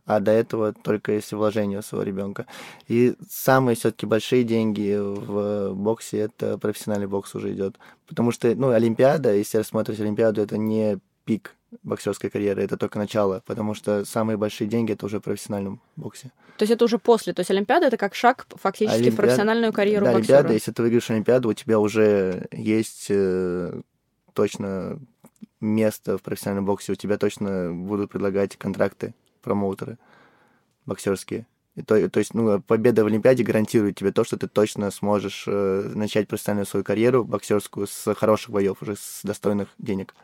А 0.06 0.20
до 0.20 0.31
этого 0.31 0.73
только 0.73 1.12
если 1.12 1.37
вложение 1.37 1.82
своего 1.82 2.02
ребенка. 2.02 2.46
И 2.88 3.14
самые 3.31 3.76
все-таки 3.76 4.06
большие 4.06 4.43
деньги 4.43 4.96
в 4.99 5.75
боксе 5.75 6.19
это 6.20 6.56
профессиональный 6.56 7.06
бокс 7.06 7.35
уже 7.35 7.52
идет. 7.52 7.76
Потому 8.06 8.32
что, 8.32 8.49
ну, 8.55 8.70
Олимпиада, 8.70 9.35
если 9.35 9.58
рассматривать 9.58 10.00
Олимпиаду, 10.00 10.40
это 10.40 10.56
не 10.56 10.99
пик 11.28 11.54
боксерской 11.82 12.30
карьеры, 12.30 12.62
это 12.62 12.78
только 12.78 12.98
начало, 12.98 13.42
потому 13.44 13.75
что 13.75 14.06
самые 14.06 14.38
большие 14.38 14.66
деньги 14.66 14.92
это 14.92 15.04
уже 15.04 15.19
в 15.19 15.22
профессиональном 15.22 15.82
боксе. 15.96 16.32
То 16.56 16.62
есть 16.62 16.72
это 16.72 16.86
уже 16.86 16.98
после. 16.98 17.34
То 17.34 17.40
есть 17.40 17.50
Олимпиада 17.50 17.86
это 17.86 17.98
как 17.98 18.14
шаг 18.14 18.46
фактически 18.54 18.96
в 18.96 19.00
Олимпиада- 19.02 19.16
профессиональную 19.16 19.72
карьеру 19.75 20.06
да, 20.06 20.12
боксера. 20.14 20.38
Олимпиада, 20.38 20.54
если 20.54 20.72
ты 20.72 20.80
выиграешь 20.80 21.10
Олимпиаду, 21.10 21.50
у 21.50 21.52
тебя 21.52 21.78
уже 21.78 22.48
есть 22.50 23.08
э, 23.10 23.82
точно 24.32 24.98
место 25.60 26.16
в 26.16 26.22
профессиональном 26.22 26.64
боксе, 26.64 26.92
у 26.92 26.94
тебя 26.94 27.19
точно 27.19 27.72
будут 27.75 28.10
предлагать 28.10 28.56
контракты 28.56 29.14
промоутеры 29.42 29.98
боксерские. 30.86 31.46
И 31.76 31.82
то, 31.82 32.08
то 32.08 32.19
есть, 32.19 32.32
ну, 32.32 32.60
победа 32.62 33.04
в 33.04 33.06
Олимпиаде 33.06 33.44
гарантирует 33.44 33.96
тебе 33.96 34.12
то, 34.12 34.25
что 34.25 34.38
ты 34.38 34.48
точно 34.48 34.90
сможешь 34.90 35.44
э, 35.46 35.92
начать 35.94 36.26
профессиональную 36.26 36.66
свою 36.66 36.82
карьеру 36.82 37.25
боксерскую 37.25 37.86
с 37.86 38.14
хороших 38.14 38.50
боев, 38.50 38.80
уже 38.80 38.96
с 38.96 39.20
достойных 39.22 39.69
денег. 39.78 40.14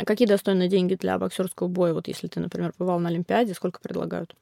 А 0.00 0.04
какие 0.04 0.28
достойные 0.28 0.68
деньги 0.68 0.94
для 0.94 1.18
боксерского 1.18 1.68
боя? 1.68 1.94
Вот 1.94 2.08
если 2.08 2.28
ты, 2.28 2.40
например, 2.40 2.72
бывал 2.78 2.98
на 2.98 3.08
Олимпиаде, 3.08 3.54
сколько 3.54 3.80
предлагают? 3.80 4.34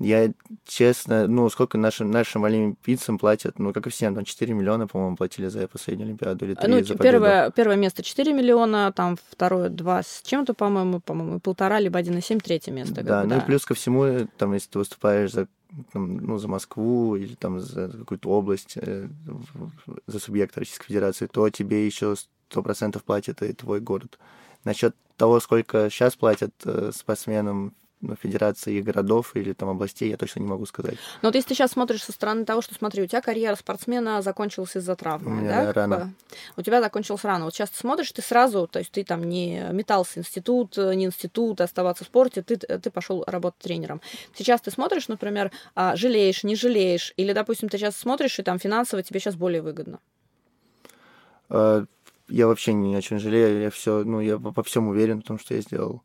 Я, 0.00 0.32
честно, 0.64 1.26
ну, 1.26 1.50
сколько 1.50 1.76
нашим, 1.76 2.10
нашим 2.10 2.46
олимпийцам 2.46 3.18
платят, 3.18 3.58
ну, 3.58 3.74
как 3.74 3.86
и 3.86 3.90
всем, 3.90 4.14
там 4.14 4.24
4 4.24 4.54
миллиона, 4.54 4.86
по-моему, 4.86 5.14
платили 5.14 5.48
за 5.48 5.68
последнюю 5.68 6.06
Олимпиаду 6.06 6.46
или 6.46 6.54
3 6.54 6.68
ну, 6.68 6.76
за 6.76 6.94
победу. 6.94 7.02
первое, 7.02 7.50
первое 7.50 7.76
место 7.76 8.02
4 8.02 8.32
миллиона, 8.32 8.92
там 8.96 9.18
второе 9.30 9.68
2 9.68 10.02
с 10.02 10.22
чем-то, 10.24 10.54
по-моему, 10.54 11.00
по-моему, 11.00 11.38
полтора, 11.38 11.78
либо 11.80 12.00
1,7, 12.00 12.40
третье 12.40 12.72
место. 12.72 13.02
Да, 13.04 13.24
бы, 13.24 13.28
ну 13.28 13.36
и 13.36 13.44
плюс 13.44 13.66
ко 13.66 13.74
всему, 13.74 14.26
там, 14.38 14.54
если 14.54 14.70
ты 14.70 14.78
выступаешь 14.78 15.32
за, 15.32 15.48
там, 15.92 16.16
ну, 16.16 16.38
за 16.38 16.48
Москву 16.48 17.16
или 17.16 17.34
там 17.34 17.60
за 17.60 17.90
какую-то 17.90 18.30
область, 18.30 18.78
э, 18.80 19.06
за 20.06 20.18
субъект 20.18 20.56
Российской 20.56 20.86
Федерации, 20.86 21.26
то 21.26 21.50
тебе 21.50 21.84
еще 21.84 22.16
сто 22.16 22.62
процентов 22.62 23.04
платит 23.04 23.42
и 23.42 23.52
твой 23.52 23.80
город. 23.80 24.18
Насчет 24.64 24.94
того, 25.16 25.40
сколько 25.40 25.90
сейчас 25.90 26.16
платят 26.16 26.52
э, 26.64 26.92
спортсменам 26.94 27.74
ну, 28.00 28.16
федерации 28.16 28.80
городов 28.80 29.36
или 29.36 29.52
там 29.52 29.68
областей, 29.68 30.08
я 30.08 30.16
точно 30.16 30.40
не 30.40 30.46
могу 30.46 30.64
сказать. 30.64 30.96
Но 31.20 31.28
вот 31.28 31.34
если 31.34 31.50
ты 31.50 31.54
сейчас 31.54 31.72
смотришь 31.72 32.02
со 32.02 32.12
стороны 32.12 32.46
того, 32.46 32.62
что, 32.62 32.74
смотри, 32.74 33.02
у 33.02 33.06
тебя 33.06 33.20
карьера 33.20 33.56
спортсмена 33.56 34.22
закончилась 34.22 34.74
из-за 34.76 34.96
травмы, 34.96 35.30
У 35.30 35.34
меня, 35.34 35.66
да? 35.66 35.72
рано. 35.72 36.14
У 36.56 36.62
тебя 36.62 36.80
закончилась 36.80 37.24
рано. 37.24 37.44
Вот 37.44 37.54
сейчас 37.54 37.68
ты 37.68 37.78
смотришь, 37.78 38.10
ты 38.12 38.22
сразу, 38.22 38.66
то 38.66 38.78
есть 38.78 38.90
ты 38.90 39.04
там 39.04 39.24
не 39.24 39.66
метался 39.72 40.20
институт, 40.20 40.78
э, 40.78 40.94
не 40.94 41.04
институт, 41.04 41.60
оставаться 41.60 42.04
в 42.04 42.06
спорте, 42.06 42.42
ты, 42.42 42.56
ты 42.56 42.90
пошел 42.90 43.22
работать 43.26 43.60
тренером. 43.60 44.00
Сейчас 44.34 44.62
ты 44.62 44.70
смотришь, 44.70 45.08
например, 45.08 45.50
а, 45.74 45.94
жалеешь, 45.96 46.42
не 46.42 46.56
жалеешь, 46.56 47.12
или, 47.18 47.34
допустим, 47.34 47.68
ты 47.68 47.76
сейчас 47.76 47.96
смотришь, 47.96 48.38
и 48.38 48.42
там 48.42 48.58
финансово 48.58 49.02
тебе 49.02 49.20
сейчас 49.20 49.34
более 49.34 49.60
выгодно. 49.60 49.98
Я 52.30 52.46
вообще 52.46 52.72
ни 52.72 52.94
о 52.94 53.02
чем 53.02 53.18
жалею, 53.18 53.60
я 53.60 53.70
все, 53.70 54.04
ну, 54.04 54.20
я 54.20 54.38
по, 54.38 54.62
всем 54.62 54.88
уверен 54.88 55.20
в 55.20 55.24
том, 55.24 55.38
что 55.38 55.54
я 55.54 55.60
сделал. 55.60 56.02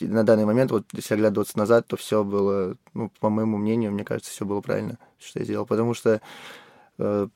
На 0.00 0.24
данный 0.24 0.44
момент, 0.44 0.70
вот 0.70 0.84
если 0.92 1.14
оглядываться 1.14 1.58
назад, 1.58 1.86
то 1.86 1.96
все 1.96 2.22
было, 2.22 2.76
ну, 2.92 3.10
по 3.20 3.30
моему 3.30 3.56
мнению, 3.56 3.92
мне 3.92 4.04
кажется, 4.04 4.30
все 4.30 4.44
было 4.44 4.60
правильно, 4.60 4.98
что 5.18 5.38
я 5.38 5.44
сделал. 5.44 5.66
Потому 5.66 5.94
что 5.94 6.20
э, 6.98 7.28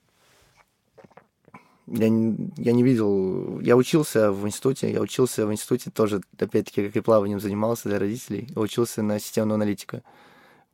я, 1.87 2.08
не, 2.08 2.52
я 2.56 2.72
не 2.72 2.82
видел... 2.82 3.60
Я 3.60 3.76
учился 3.76 4.30
в 4.30 4.46
институте, 4.46 4.92
я 4.92 5.00
учился 5.00 5.46
в 5.46 5.52
институте 5.52 5.90
тоже, 5.90 6.20
опять-таки, 6.38 6.87
как 6.87 6.96
и 6.96 7.00
плаванием 7.00 7.40
занимался 7.40 7.88
для 7.88 7.98
родителей. 7.98 8.48
Учился 8.54 9.02
на 9.02 9.18
системного 9.18 9.56
аналитика. 9.56 10.02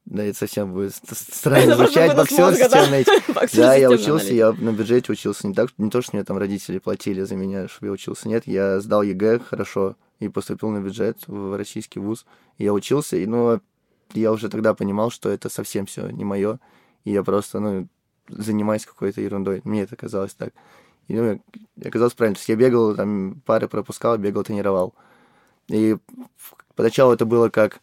Да, 0.06 0.22
это 0.22 0.38
совсем 0.38 0.72
будет 0.72 0.94
странно 0.94 1.74
звучать, 1.76 2.14
боксер 2.14 2.54
системный. 2.54 3.06
Да, 3.54 3.74
я 3.74 3.90
учился, 3.90 4.34
я 4.34 4.52
на 4.52 4.72
бюджете 4.72 5.12
учился 5.12 5.48
не 5.48 5.54
так, 5.54 5.70
не 5.78 5.90
то, 5.90 6.02
что 6.02 6.16
мне 6.16 6.24
там 6.24 6.36
родители 6.36 6.78
платили 6.78 7.22
за 7.22 7.36
меня, 7.36 7.68
чтобы 7.68 7.86
я 7.86 7.92
учился, 7.92 8.28
нет, 8.28 8.46
я 8.46 8.80
сдал 8.80 9.02
ЕГЭ 9.02 9.40
хорошо 9.40 9.96
и 10.20 10.28
поступил 10.28 10.70
на 10.70 10.80
бюджет 10.80 11.18
в 11.26 11.56
российский 11.56 12.00
вуз. 12.00 12.26
Я 12.58 12.72
учился, 12.72 13.16
и, 13.16 13.26
ну, 13.26 13.60
я 14.12 14.30
уже 14.30 14.48
тогда 14.48 14.74
понимал, 14.74 15.10
что 15.10 15.30
это 15.30 15.48
совсем 15.48 15.86
все 15.86 16.08
не 16.08 16.24
мое, 16.24 16.60
и 17.04 17.12
я 17.12 17.22
просто, 17.22 17.60
ну, 17.60 17.88
занимаюсь 18.28 18.86
какой-то 18.86 19.20
ерундой. 19.20 19.62
Мне 19.64 19.82
это 19.82 19.96
казалось 19.96 20.34
так. 20.34 20.52
И, 21.08 21.14
ну, 21.14 21.42
оказалось 21.84 22.14
правильно. 22.14 22.34
То 22.34 22.40
есть 22.40 22.48
я 22.48 22.56
бегал, 22.56 22.94
там, 22.94 23.42
пары 23.44 23.68
пропускал, 23.68 24.16
бегал, 24.18 24.44
тренировал. 24.44 24.94
И 25.68 25.96
поначалу 26.76 27.12
это 27.12 27.24
было 27.24 27.48
как... 27.48 27.80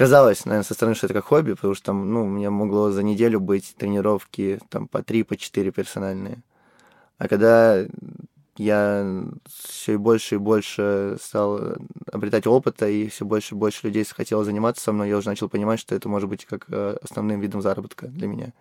Казалось, 0.00 0.46
наверное, 0.46 0.64
со 0.64 0.72
стороны, 0.72 0.94
что 0.94 1.08
это 1.08 1.12
как 1.12 1.26
хобби, 1.26 1.52
потому 1.52 1.74
что 1.74 1.84
там, 1.84 2.10
ну, 2.10 2.24
у 2.24 2.26
меня 2.26 2.50
могло 2.50 2.90
за 2.90 3.02
неделю 3.02 3.38
быть 3.38 3.74
тренировки 3.76 4.58
там 4.70 4.88
по 4.88 5.02
три, 5.02 5.24
по 5.24 5.36
четыре 5.36 5.72
персональные. 5.72 6.38
А 7.18 7.28
когда 7.28 7.84
я 8.56 9.24
все 9.46 9.98
больше 9.98 10.36
и 10.36 10.38
больше 10.38 11.18
стал 11.20 11.76
обретать 12.10 12.46
опыта, 12.46 12.88
и 12.88 13.08
все 13.08 13.26
больше 13.26 13.54
и 13.54 13.58
больше 13.58 13.88
людей 13.88 14.04
захотело 14.04 14.42
заниматься 14.42 14.82
со 14.82 14.92
мной, 14.92 15.10
я 15.10 15.18
уже 15.18 15.28
начал 15.28 15.50
понимать, 15.50 15.80
что 15.80 15.94
это 15.94 16.08
может 16.08 16.30
быть 16.30 16.46
как 16.46 16.64
э, 16.70 16.96
основным 17.02 17.38
видом 17.38 17.60
заработка 17.60 18.06
для 18.06 18.26
меня. 18.26 18.54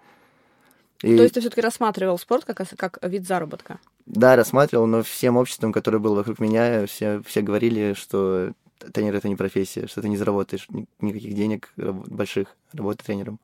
И... 1.03 1.15
То 1.15 1.23
есть 1.23 1.35
ты 1.35 1.39
все-таки 1.39 1.61
рассматривал 1.61 2.19
спорт 2.19 2.43
как, 2.43 2.61
как 2.75 2.99
вид 3.01 3.25
заработка? 3.25 3.79
Да, 4.05 4.35
рассматривал, 4.35 4.87
но 4.87 5.03
всем 5.03 5.37
обществом, 5.37 5.71
которое 5.71 5.99
было 5.99 6.15
вокруг 6.15 6.39
меня, 6.39 6.85
все, 6.85 7.21
все 7.25 7.41
говорили, 7.41 7.93
что 7.93 8.51
тренер 8.93 9.15
это 9.15 9.27
не 9.27 9.35
профессия, 9.35 9.87
что 9.87 10.01
ты 10.01 10.09
не 10.09 10.17
заработаешь 10.17 10.67
никаких 10.99 11.33
денег 11.33 11.71
больших, 11.75 12.55
работы 12.73 13.03
тренером. 13.03 13.39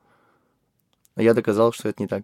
А 1.15 1.21
я 1.21 1.33
доказал, 1.33 1.71
что 1.71 1.89
это 1.89 2.01
не 2.01 2.07
так. 2.07 2.23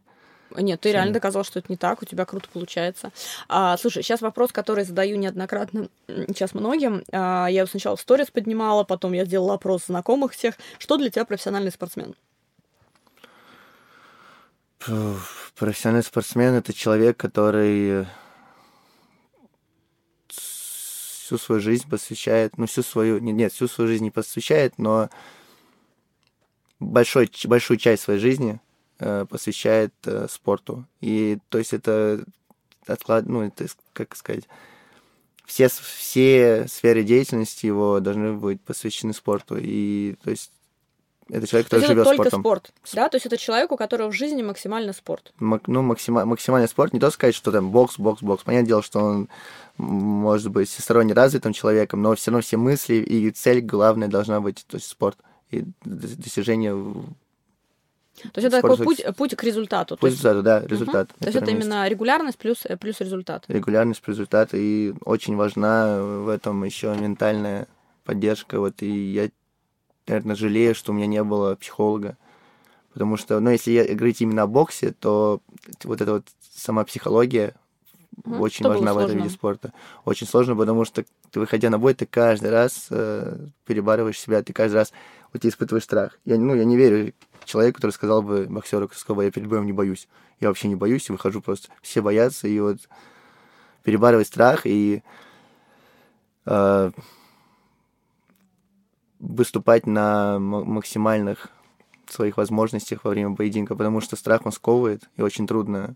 Нет, 0.58 0.82
ты 0.82 0.90
Все. 0.90 0.94
реально 0.98 1.14
доказал, 1.14 1.44
что 1.44 1.60
это 1.60 1.72
не 1.72 1.78
так, 1.78 2.02
у 2.02 2.06
тебя 2.06 2.26
круто 2.26 2.50
получается. 2.52 3.12
А, 3.48 3.78
слушай, 3.78 4.04
сейчас 4.04 4.22
вопрос, 4.22 4.52
который 4.52 4.84
задаю 4.84 5.18
неоднократно 5.18 5.88
сейчас 6.08 6.54
многим. 6.54 7.04
А, 7.12 7.48
я 7.48 7.62
его 7.62 7.68
сначала 7.68 7.96
в 7.96 8.02
сторис 8.02 8.32
поднимала, 8.32 8.84
потом 8.84 9.14
я 9.14 9.26
сделала 9.26 9.54
опрос 9.54 9.86
знакомых 9.86 10.34
всех. 10.34 10.56
Что 10.78 10.98
для 10.98 11.10
тебя 11.10 11.26
профессиональный 11.26 11.72
спортсмен? 11.72 12.16
Профессиональный 15.56 16.04
спортсмен 16.04 16.56
это 16.56 16.74
человек, 16.74 17.16
который 17.16 18.08
всю 21.32 21.38
свою 21.38 21.62
жизнь 21.62 21.90
посвящает, 21.90 22.58
ну, 22.58 22.66
всю 22.66 22.84
свою, 22.84 23.20
нет, 23.20 23.36
нет 23.36 23.54
всю 23.54 23.70
свою 23.70 23.88
жизнь 23.88 24.04
не 24.04 24.12
посвящает, 24.12 24.78
но 24.78 25.10
большой, 26.80 27.32
большую 27.46 27.78
часть 27.78 28.04
своей 28.04 28.20
жизни 28.20 28.60
э, 29.00 29.26
посвящает 29.30 29.94
э, 30.04 30.28
спорту. 30.30 30.86
И 31.00 31.38
то 31.48 31.58
есть 31.58 31.72
это 31.72 32.26
отклад, 32.86 33.28
ну, 33.28 33.44
это, 33.44 33.68
как 33.94 34.18
сказать, 34.18 34.44
все, 35.46 35.70
все 35.70 36.68
сферы 36.68 37.04
деятельности 37.04 37.66
его 37.66 38.02
должны 38.02 38.34
быть 38.34 38.60
посвящены 38.60 39.14
спорту. 39.14 39.58
И 39.58 40.16
то 40.24 40.32
есть 40.32 40.52
это 41.32 41.48
человек, 41.48 41.70
который 41.70 41.88
живет 41.88 42.08
спортом. 42.08 42.42
спорт, 42.42 42.74
да? 42.94 43.08
То 43.08 43.16
есть 43.16 43.26
это 43.26 43.38
человек, 43.38 43.72
у 43.72 43.78
которого 43.78 44.12
в 44.12 44.14
жизни 44.14 44.44
максимально 44.44 44.92
спорт. 44.92 45.34
Мак, 45.40 45.68
ну, 45.68 45.82
максима, 45.82 46.26
максимальный 46.26 46.68
спорт. 46.68 46.94
Не 46.94 47.00
то 47.00 47.10
сказать, 47.10 47.36
что 47.36 47.52
там 47.52 47.72
бокс, 47.72 47.98
бокс, 47.98 48.22
бокс. 48.22 48.44
Понятное 48.44 48.68
дело, 48.68 48.84
что 48.84 49.00
он 49.00 49.30
может 49.78 50.52
быть 50.52 50.70
всесторонне 50.70 51.14
развитым 51.14 51.54
человеком, 51.54 52.02
но 52.02 52.16
все 52.16 52.32
равно 52.32 52.42
все 52.42 52.58
мысли 52.58 52.96
и 52.96 53.32
цель 53.32 53.62
главная 53.62 54.10
должна 54.10 54.42
быть, 54.42 54.66
то 54.68 54.76
есть 54.76 54.88
спорт 54.88 55.18
и 55.50 55.64
достижение 55.84 56.76
то 58.34 58.40
есть 58.40 58.54
это 58.54 58.62
такой 58.62 58.78
путь, 58.78 59.04
путь 59.18 59.36
к 59.36 59.44
результату. 59.44 59.98
Путь 59.98 60.12
к 60.12 60.14
результату, 60.14 60.44
да, 60.44 60.62
результат. 60.68 61.10
Угу. 61.12 61.20
То 61.22 61.26
есть 61.28 61.38
это 61.38 61.52
месте. 61.52 61.66
именно 61.66 61.88
регулярность 61.88 62.38
плюс, 62.38 62.66
э, 62.66 62.78
плюс 62.78 63.00
результат. 63.00 63.46
Регулярность 63.48 64.02
плюс 64.02 64.18
результат. 64.18 64.50
И 64.54 64.94
очень 65.06 65.38
важна 65.38 66.02
в 66.04 66.28
этом 66.28 66.64
еще 66.64 66.94
ментальная 66.96 67.68
поддержка. 68.04 68.60
Вот 68.60 68.82
и 68.82 69.12
я 69.12 69.30
наверное, 70.12 70.36
жалею, 70.36 70.76
что 70.76 70.92
у 70.92 70.96
меня 70.96 71.08
не 71.08 71.24
было 71.24 71.56
психолога. 71.56 72.18
Потому 72.94 73.18
что, 73.18 73.40
ну, 73.40 73.50
если 73.50 73.94
говорить 73.94 74.22
именно 74.22 74.44
о 74.44 74.48
боксе, 74.48 74.92
то 74.92 75.42
вот 75.84 76.02
эта 76.02 76.14
вот 76.14 76.26
сама 76.54 76.84
психология 76.84 77.48
mm 77.48 78.40
очень 78.40 78.66
что 78.66 78.70
важна 78.70 78.94
в 78.94 78.98
этом 78.98 79.18
виде 79.18 79.30
спорта. 79.30 79.74
Очень 80.06 80.28
сложно, 80.28 80.56
потому 80.56 80.86
что 80.86 81.04
ты, 81.32 81.40
выходя 81.40 81.70
на 81.70 81.80
бой, 81.80 81.94
ты 81.94 82.06
каждый 82.06 82.52
раз 82.52 82.88
э, 82.90 83.48
перебарываешь 83.66 84.20
себя, 84.20 84.44
ты 84.44 84.54
каждый 84.54 84.76
раз 84.76 84.92
у 85.34 85.38
тебя 85.38 85.50
испытываешь 85.50 85.86
страх. 85.86 86.20
Я, 86.26 86.38
ну, 86.38 86.54
я 86.54 86.66
не 86.66 86.76
верю 86.76 87.14
человеку, 87.46 87.78
который 87.78 87.92
сказал 87.92 88.22
бы, 88.22 88.48
боксеру, 88.50 88.90
бы, 89.08 89.24
я 89.24 89.32
перед 89.32 89.48
боем 89.48 89.66
не 89.66 89.72
боюсь. 89.72 90.08
Я 90.40 90.50
вообще 90.50 90.68
не 90.68 90.76
боюсь, 90.76 91.10
и 91.10 91.12
выхожу 91.12 91.42
просто. 91.42 91.70
Все 91.82 92.02
боятся, 92.02 92.48
и 92.48 92.60
вот 92.60 92.78
перебарывать 93.84 94.28
страх, 94.28 94.66
и 94.66 95.04
э, 96.46 96.92
выступать 99.22 99.86
на 99.88 100.40
максимальных 100.40 101.48
своих 102.10 102.38
возможностях 102.38 103.06
во 103.06 103.12
время 103.12 103.36
поединка, 103.36 103.76
потому 103.76 104.02
что 104.02 104.16
страх 104.16 104.46
он 104.46 104.52
сковывает, 104.52 105.04
и 105.16 105.22
очень 105.22 105.48
трудно 105.48 105.96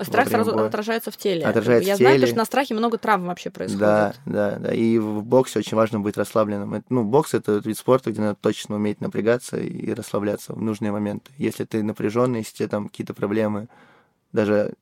Страх 0.00 0.28
сразу 0.28 0.54
боя. 0.54 0.68
отражается 0.68 1.10
в 1.10 1.18
теле. 1.18 1.44
Отражается 1.44 1.86
Я 1.86 1.96
в 1.96 1.98
теле. 1.98 2.16
знаю, 2.16 2.26
что 2.26 2.36
на 2.38 2.44
страхе 2.46 2.74
много 2.74 2.96
травм 2.96 3.26
вообще 3.26 3.50
происходит. 3.50 3.80
Да, 3.80 4.14
да, 4.24 4.58
да. 4.58 4.72
И 4.74 4.98
в 4.98 5.22
боксе 5.22 5.58
очень 5.58 5.76
важно 5.76 6.00
быть 6.00 6.16
расслабленным. 6.16 6.82
Ну, 6.88 7.04
бокс 7.04 7.34
это 7.34 7.60
вид 7.62 7.76
спорта, 7.76 8.10
где 8.10 8.22
надо 8.22 8.38
точно 8.40 8.76
уметь 8.76 9.02
напрягаться 9.02 9.58
и 9.58 9.92
расслабляться 9.92 10.54
в 10.54 10.62
нужные 10.62 10.92
моменты. 10.92 11.30
Если 11.36 11.64
ты 11.64 11.82
напряженный, 11.82 12.38
если 12.38 12.54
тебе 12.56 12.68
там 12.68 12.88
какие-то 12.88 13.12
проблемы, 13.12 13.68
даже 14.32 14.72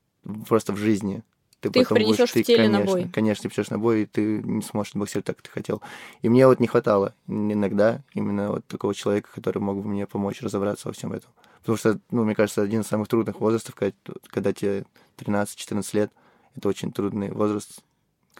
просто 0.48 0.72
в 0.72 0.76
жизни, 0.76 1.24
ты, 1.60 1.68
ты 1.70 1.80
потом 1.80 1.98
их 1.98 2.04
принесешь 2.04 2.30
в 2.30 2.42
теле 2.42 2.56
конечно, 2.56 2.78
на 2.78 2.84
бой. 2.84 3.10
Конечно, 3.12 3.42
ты 3.42 3.48
придешь 3.48 3.70
на 3.70 3.78
бой, 3.78 4.02
и 4.02 4.06
ты 4.06 4.42
не 4.42 4.62
сможешь 4.62 4.94
боксировать 4.94 5.26
так, 5.26 5.36
как 5.36 5.46
ты 5.46 5.50
хотел. 5.50 5.82
И 6.22 6.28
мне 6.28 6.46
вот 6.46 6.58
не 6.58 6.66
хватало 6.66 7.14
иногда 7.26 8.00
именно 8.14 8.50
вот 8.50 8.66
такого 8.66 8.94
человека, 8.94 9.28
который 9.34 9.58
мог 9.58 9.76
бы 9.82 9.88
мне 9.88 10.06
помочь 10.06 10.40
разобраться 10.40 10.88
во 10.88 10.92
всем 10.92 11.12
этом. 11.12 11.30
Потому 11.60 11.76
что, 11.76 12.00
ну, 12.10 12.24
мне 12.24 12.34
кажется, 12.34 12.62
один 12.62 12.80
из 12.80 12.86
самых 12.86 13.08
трудных 13.08 13.40
возрастов, 13.40 13.74
когда, 13.74 13.94
когда 14.28 14.52
тебе 14.52 14.84
13-14 15.18 15.84
лет, 15.92 16.10
это 16.56 16.68
очень 16.68 16.92
трудный 16.92 17.30
возраст. 17.30 17.82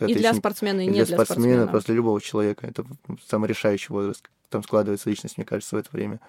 И 0.00 0.14
для 0.14 0.32
спортсмена, 0.32 0.80
и, 0.80 0.86
не 0.86 0.92
для, 0.92 1.04
для 1.04 1.16
спортсмена, 1.16 1.42
спортсмена, 1.42 1.66
просто 1.66 1.86
для 1.88 1.96
любого 1.96 2.20
человека. 2.22 2.66
Это 2.66 2.86
самый 3.28 3.48
решающий 3.48 3.92
возраст. 3.92 4.30
Там 4.48 4.62
складывается 4.62 5.10
личность, 5.10 5.36
мне 5.36 5.44
кажется, 5.44 5.76
в 5.76 5.78
это 5.78 5.90
время. 5.92 6.20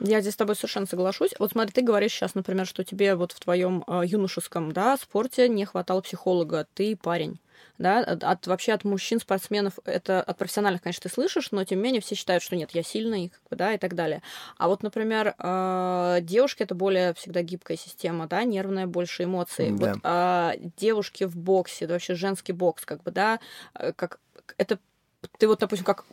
Я 0.00 0.20
здесь 0.20 0.34
с 0.34 0.36
тобой 0.36 0.54
совершенно 0.54 0.86
соглашусь. 0.86 1.34
Вот 1.38 1.52
смотри, 1.52 1.72
ты 1.72 1.82
говоришь 1.82 2.12
сейчас, 2.12 2.34
например, 2.34 2.66
что 2.66 2.84
тебе 2.84 3.14
вот 3.14 3.32
в 3.32 3.40
твоем 3.40 3.84
э, 3.86 4.02
юношеском 4.04 4.72
да, 4.72 4.96
спорте 4.96 5.48
не 5.48 5.64
хватало 5.64 6.00
психолога, 6.00 6.66
ты 6.74 6.96
парень. 6.96 7.40
Да, 7.76 8.00
от, 8.00 8.46
вообще 8.46 8.72
от 8.72 8.84
мужчин, 8.84 9.20
спортсменов, 9.20 9.78
это 9.84 10.20
от 10.20 10.36
профессиональных, 10.36 10.82
конечно, 10.82 11.02
ты 11.02 11.08
слышишь, 11.08 11.52
но 11.52 11.64
тем 11.64 11.78
не 11.78 11.84
менее 11.84 12.00
все 12.00 12.14
считают, 12.16 12.42
что 12.42 12.56
нет, 12.56 12.70
я 12.72 12.82
сильный, 12.82 13.28
как 13.28 13.40
бы, 13.50 13.56
да, 13.56 13.72
и 13.72 13.78
так 13.78 13.94
далее. 13.94 14.22
А 14.58 14.68
вот, 14.68 14.82
например, 14.82 15.34
э, 15.38 16.18
девушки 16.22 16.62
это 16.62 16.74
более 16.74 17.14
всегда 17.14 17.42
гибкая 17.42 17.76
система, 17.76 18.26
да, 18.26 18.44
нервная, 18.44 18.86
больше 18.86 19.24
эмоций. 19.24 19.70
Да. 19.72 19.92
Вот 19.92 20.00
э, 20.02 20.70
девушки 20.76 21.24
в 21.24 21.36
боксе, 21.36 21.86
да, 21.86 21.94
вообще 21.94 22.14
женский 22.14 22.52
бокс, 22.52 22.84
как 22.84 23.02
бы, 23.02 23.10
да, 23.10 23.40
э, 23.74 23.92
как 23.92 24.20
это 24.56 24.78
ты 25.38 25.48
вот, 25.48 25.58
допустим, 25.60 25.84
как 25.84 26.04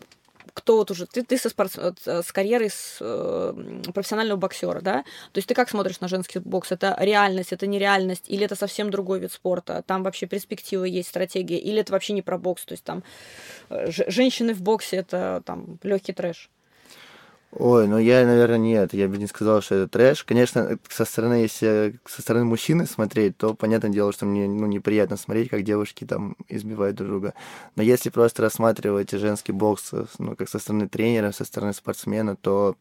кто 0.55 0.77
вот 0.77 0.89
уже, 0.89 1.05
ты, 1.05 1.21
ты 1.21 1.37
со 1.37 1.49
спорт, 1.49 1.73
с 2.05 2.31
карьерой 2.31 2.69
с, 2.69 2.97
э, 3.01 3.81
профессионального 3.93 4.37
боксера, 4.39 4.79
да? 4.79 5.03
То 5.33 5.37
есть 5.39 5.49
ты 5.49 5.53
как 5.53 5.69
смотришь 5.69 5.99
на 5.99 6.07
женский 6.07 6.39
бокс? 6.39 6.71
Это 6.71 6.95
реальность, 6.99 7.51
это 7.51 7.67
нереальность, 7.67 8.23
или 8.29 8.45
это 8.45 8.55
совсем 8.55 8.89
другой 8.89 9.19
вид 9.19 9.33
спорта? 9.33 9.83
Там 9.85 10.03
вообще 10.03 10.27
перспективы 10.27 10.87
есть, 10.87 11.09
стратегия, 11.09 11.57
или 11.57 11.81
это 11.81 11.91
вообще 11.91 12.13
не 12.13 12.21
про 12.21 12.37
бокс? 12.37 12.63
То 12.65 12.71
есть 12.71 12.85
там 12.85 13.03
э, 13.69 13.91
женщины 13.91 14.53
в 14.53 14.61
боксе 14.61 14.97
это 14.97 15.43
там 15.45 15.77
легкий 15.83 16.13
трэш. 16.13 16.49
Ой, 17.57 17.87
ну 17.87 17.97
я, 17.97 18.25
наверное, 18.25 18.57
нет. 18.57 18.93
Я 18.93 19.07
бы 19.07 19.17
не 19.17 19.27
сказал, 19.27 19.61
что 19.61 19.75
это 19.75 19.87
трэш. 19.87 20.25
Конечно, 20.25 20.77
со 20.89 21.05
стороны, 21.05 21.35
если 21.35 21.97
со 22.05 22.21
стороны 22.21 22.43
мужчины 22.43 22.85
смотреть, 22.85 23.37
то 23.37 23.53
понятное 23.53 23.91
дело, 23.91 24.11
что 24.11 24.25
мне 24.25 24.45
ну, 24.45 24.65
неприятно 24.65 25.15
смотреть, 25.15 25.49
как 25.49 25.63
девушки 25.63 26.03
там 26.05 26.35
избивают 26.49 26.97
друг 26.97 27.09
друга. 27.09 27.33
Но 27.77 27.83
если 27.83 28.09
просто 28.09 28.41
рассматривать 28.41 29.11
женский 29.11 29.53
бокс, 29.53 29.93
ну, 30.17 30.35
как 30.35 30.49
со 30.49 30.59
стороны 30.59 30.89
тренера, 30.89 31.31
со 31.31 31.45
стороны 31.45 31.73
спортсмена, 31.73 32.35
то 32.35 32.75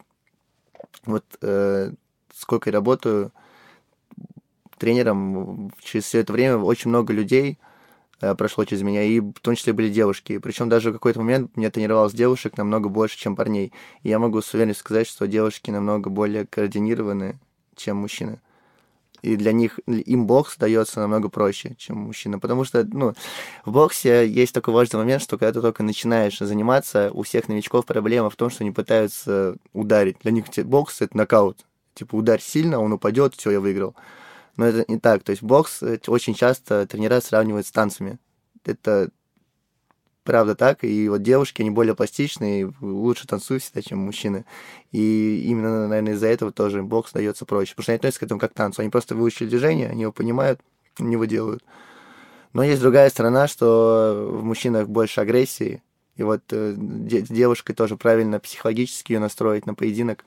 вот 1.07 1.25
э, 1.41 1.93
сколько 2.35 2.71
я 2.71 2.75
работаю 2.75 3.31
тренером, 4.79 5.73
через 5.81 6.05
все 6.07 6.19
это 6.19 6.33
время 6.33 6.57
очень 6.57 6.89
много 6.91 7.13
людей, 7.13 7.59
Э, 7.59 7.74
прошло 8.21 8.65
через 8.65 8.83
меня, 8.83 9.03
и 9.03 9.21
в 9.21 9.41
том 9.41 9.55
числе 9.55 9.73
были 9.73 9.89
девушки. 9.89 10.39
Причем 10.39 10.69
даже 10.69 10.91
в 10.91 10.93
какой-то 10.95 11.21
момент 11.21 11.57
мне 11.57 11.71
тренировалось 11.71 12.15
девушек 12.15 12.57
намного 12.57 12.89
больше, 12.89 13.19
чем 13.19 13.37
парней. 13.37 13.73
И 14.03 14.09
я 14.09 14.19
могу 14.19 14.41
с 14.41 14.55
уверенностью 14.55 14.85
сказать, 14.85 15.07
что 15.07 15.27
девушки 15.27 15.71
намного 15.71 16.11
более 16.11 16.47
координированы, 16.47 17.39
чем 17.77 17.99
мужчины. 17.99 18.41
и 19.25 19.37
для 19.37 19.53
них 19.53 19.81
им 19.87 20.27
бокс 20.27 20.57
дается 20.59 21.01
намного 21.01 21.31
проще, 21.31 21.75
чем 21.79 21.97
мужчинам. 21.97 22.41
Потому 22.41 22.65
что, 22.65 22.85
ну, 22.85 23.15
в 23.65 23.73
боксе 23.73 24.29
есть 24.29 24.53
такой 24.53 24.75
важный 24.75 24.99
момент, 24.99 25.23
что 25.23 25.39
когда 25.39 25.53
ты 25.53 25.63
только 25.63 25.83
начинаешь 25.83 26.39
заниматься, 26.39 27.11
у 27.11 27.23
всех 27.23 27.49
новичков 27.49 27.87
проблема 27.87 28.29
в 28.29 28.37
том, 28.37 28.51
что 28.51 28.65
они 28.65 28.71
пытаются 28.71 29.57
ударить. 29.73 30.19
Для 30.23 30.31
них 30.31 30.45
бокс 30.65 31.01
это 31.01 31.17
нокаут. 31.17 31.65
Типа 31.95 32.17
ударь 32.17 32.43
сильно, 32.43 32.81
он 32.81 32.93
упадет, 32.93 33.35
все, 33.35 33.53
я 33.53 33.61
выиграл. 33.61 33.95
Но 34.57 34.67
это 34.67 34.85
не 34.91 34.99
так. 34.99 35.23
То 35.23 35.31
есть 35.31 35.43
бокс 35.43 35.83
э, 35.83 35.99
очень 36.07 36.35
часто 36.35 36.87
тренера 36.87 37.21
сравнивают 37.21 37.67
с 37.67 37.73
танцами. 37.73 38.19
Это 38.65 39.11
правда 40.25 40.55
так, 40.55 40.85
и 40.85 41.09
вот 41.09 41.23
девушки, 41.23 41.61
они 41.61 41.71
более 41.71 41.95
пластичные, 41.95 42.73
лучше 42.81 43.27
танцуют 43.27 43.63
всегда, 43.63 43.83
чем 43.83 43.99
мужчины. 43.99 44.45
И 44.91 45.45
именно, 45.47 45.87
наверное, 45.87 46.15
из-за 46.15 46.29
этого 46.29 46.51
тоже 46.51 46.83
бокс 46.83 47.13
дается 47.13 47.45
проще, 47.45 47.73
потому 47.73 47.83
что 47.83 47.93
они 47.93 47.97
относятся 47.99 48.21
к 48.21 48.23
этому 48.25 48.41
как 48.41 48.53
к 48.53 48.55
танцу. 48.55 48.81
Они 48.81 48.91
просто 48.91 49.15
выучили 49.15 49.49
движение, 49.49 49.89
они 49.89 50.03
его 50.03 50.13
понимают, 50.13 50.61
они 50.99 51.13
его 51.13 51.27
делают. 51.27 51.63
Но 52.55 52.63
есть 52.63 52.81
другая 52.81 53.11
сторона, 53.11 53.49
что 53.49 54.29
в 54.31 54.45
мужчинах 54.45 54.89
больше 54.89 55.21
агрессии, 55.21 55.83
и 56.17 56.23
вот 56.23 56.43
э, 56.53 56.75
девушкой 56.77 57.75
тоже 57.75 57.97
правильно 57.97 58.39
психологически 58.41 59.13
ее 59.13 59.19
настроить 59.19 59.67
на 59.67 59.75
поединок 59.75 60.25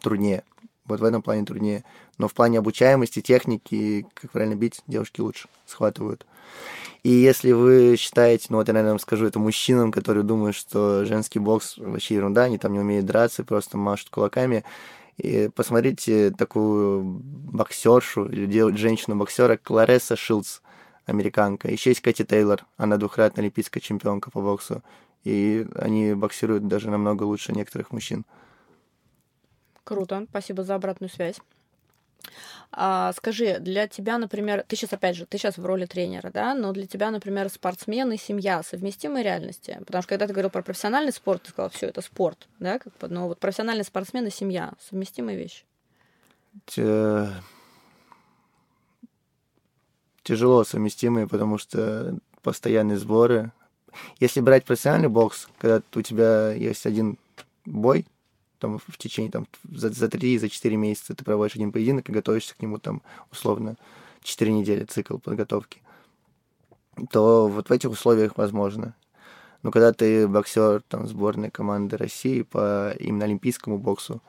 труднее. 0.00 0.42
Вот 0.86 1.00
в 1.00 1.04
этом 1.04 1.22
плане 1.22 1.44
труднее. 1.44 1.84
Но 2.18 2.28
в 2.28 2.34
плане 2.34 2.58
обучаемости, 2.58 3.20
техники, 3.20 4.06
как 4.14 4.30
правильно 4.30 4.54
бить, 4.54 4.82
девушки 4.86 5.20
лучше 5.20 5.48
схватывают. 5.66 6.26
И 7.02 7.10
если 7.10 7.52
вы 7.52 7.96
считаете, 7.98 8.46
ну 8.50 8.58
вот 8.58 8.68
я, 8.68 8.74
наверное, 8.74 8.98
скажу 8.98 9.26
это 9.26 9.38
мужчинам, 9.38 9.92
которые 9.92 10.24
думают, 10.24 10.56
что 10.56 11.04
женский 11.04 11.38
бокс 11.38 11.76
вообще 11.78 12.14
ерунда, 12.14 12.44
они 12.44 12.58
там 12.58 12.72
не 12.72 12.80
умеют 12.80 13.06
драться, 13.06 13.44
просто 13.44 13.76
машут 13.76 14.10
кулаками, 14.10 14.64
и 15.16 15.48
посмотрите 15.54 16.30
такую 16.30 17.02
боксершу 17.04 18.26
или 18.26 18.74
женщину-боксера 18.76 19.56
Кларесса 19.56 20.16
Шилдс, 20.16 20.60
американка. 21.06 21.70
Еще 21.70 21.90
есть 21.90 22.00
Кэти 22.00 22.24
Тейлор, 22.24 22.64
она 22.76 22.96
двухкратная 22.96 23.42
олимпийская 23.42 23.80
чемпионка 23.80 24.30
по 24.30 24.40
боксу. 24.40 24.82
И 25.22 25.66
они 25.76 26.14
боксируют 26.14 26.66
даже 26.68 26.90
намного 26.90 27.22
лучше 27.22 27.52
некоторых 27.52 27.92
мужчин. 27.92 28.24
Круто, 29.84 30.26
спасибо 30.30 30.64
за 30.64 30.74
обратную 30.74 31.10
связь. 31.10 31.36
А, 32.72 33.12
скажи, 33.12 33.58
для 33.60 33.86
тебя, 33.86 34.18
например, 34.18 34.64
ты 34.66 34.76
сейчас 34.76 34.92
опять 34.92 35.16
же, 35.16 35.26
ты 35.26 35.38
сейчас 35.38 35.58
в 35.58 35.64
роли 35.64 35.86
тренера, 35.86 36.30
да, 36.32 36.54
но 36.54 36.72
для 36.72 36.86
тебя, 36.86 37.10
например, 37.10 37.48
спортсмен 37.48 38.10
и 38.12 38.16
семья 38.16 38.62
совместимы 38.62 39.22
реальности? 39.22 39.76
Потому 39.86 40.02
что 40.02 40.08
когда 40.08 40.26
ты 40.26 40.32
говорил 40.32 40.50
про 40.50 40.62
профессиональный 40.62 41.12
спорт, 41.12 41.42
ты 41.42 41.50
сказал, 41.50 41.70
все 41.70 41.86
это 41.86 42.00
спорт, 42.00 42.48
да, 42.58 42.78
как 42.78 42.96
бы, 42.98 43.08
но 43.08 43.28
вот 43.28 43.38
профессиональный 43.38 43.84
спортсмен 43.84 44.26
и 44.26 44.30
семья 44.30 44.72
совместимые 44.80 45.36
вещи. 45.38 45.64
Тяжело 50.22 50.64
совместимые, 50.64 51.28
потому 51.28 51.58
что 51.58 52.16
постоянные 52.42 52.98
сборы. 52.98 53.52
Если 54.18 54.40
брать 54.40 54.64
профессиональный 54.64 55.08
бокс, 55.08 55.48
когда 55.58 55.82
у 55.94 56.02
тебя 56.02 56.50
есть 56.52 56.86
один 56.86 57.18
бой, 57.66 58.06
там 58.64 58.78
в 58.78 58.96
течение 58.96 59.30
там 59.30 59.46
за, 59.70 59.90
за 59.90 60.08
3 60.08 60.38
за 60.38 60.48
4 60.48 60.76
месяца 60.76 61.14
ты 61.14 61.22
проводишь 61.22 61.56
один 61.56 61.70
поединок 61.70 62.08
и 62.08 62.12
готовишься 62.12 62.56
к 62.56 62.62
нему 62.62 62.78
там 62.78 63.02
условно 63.30 63.76
4 64.22 64.52
недели 64.52 64.84
цикл 64.84 65.18
подготовки, 65.18 65.82
то 67.10 67.46
вот 67.48 67.68
в 67.68 67.72
этих 67.72 67.90
условиях 67.90 68.38
возможно. 68.38 68.94
Но 69.62 69.70
когда 69.70 69.92
ты 69.92 70.26
боксер 70.26 70.80
там 70.88 71.06
сборной 71.06 71.50
команды 71.50 71.98
России 71.98 72.40
по 72.40 72.94
именно 72.98 73.26
олимпийскому 73.26 73.76
боксу, 73.76 74.22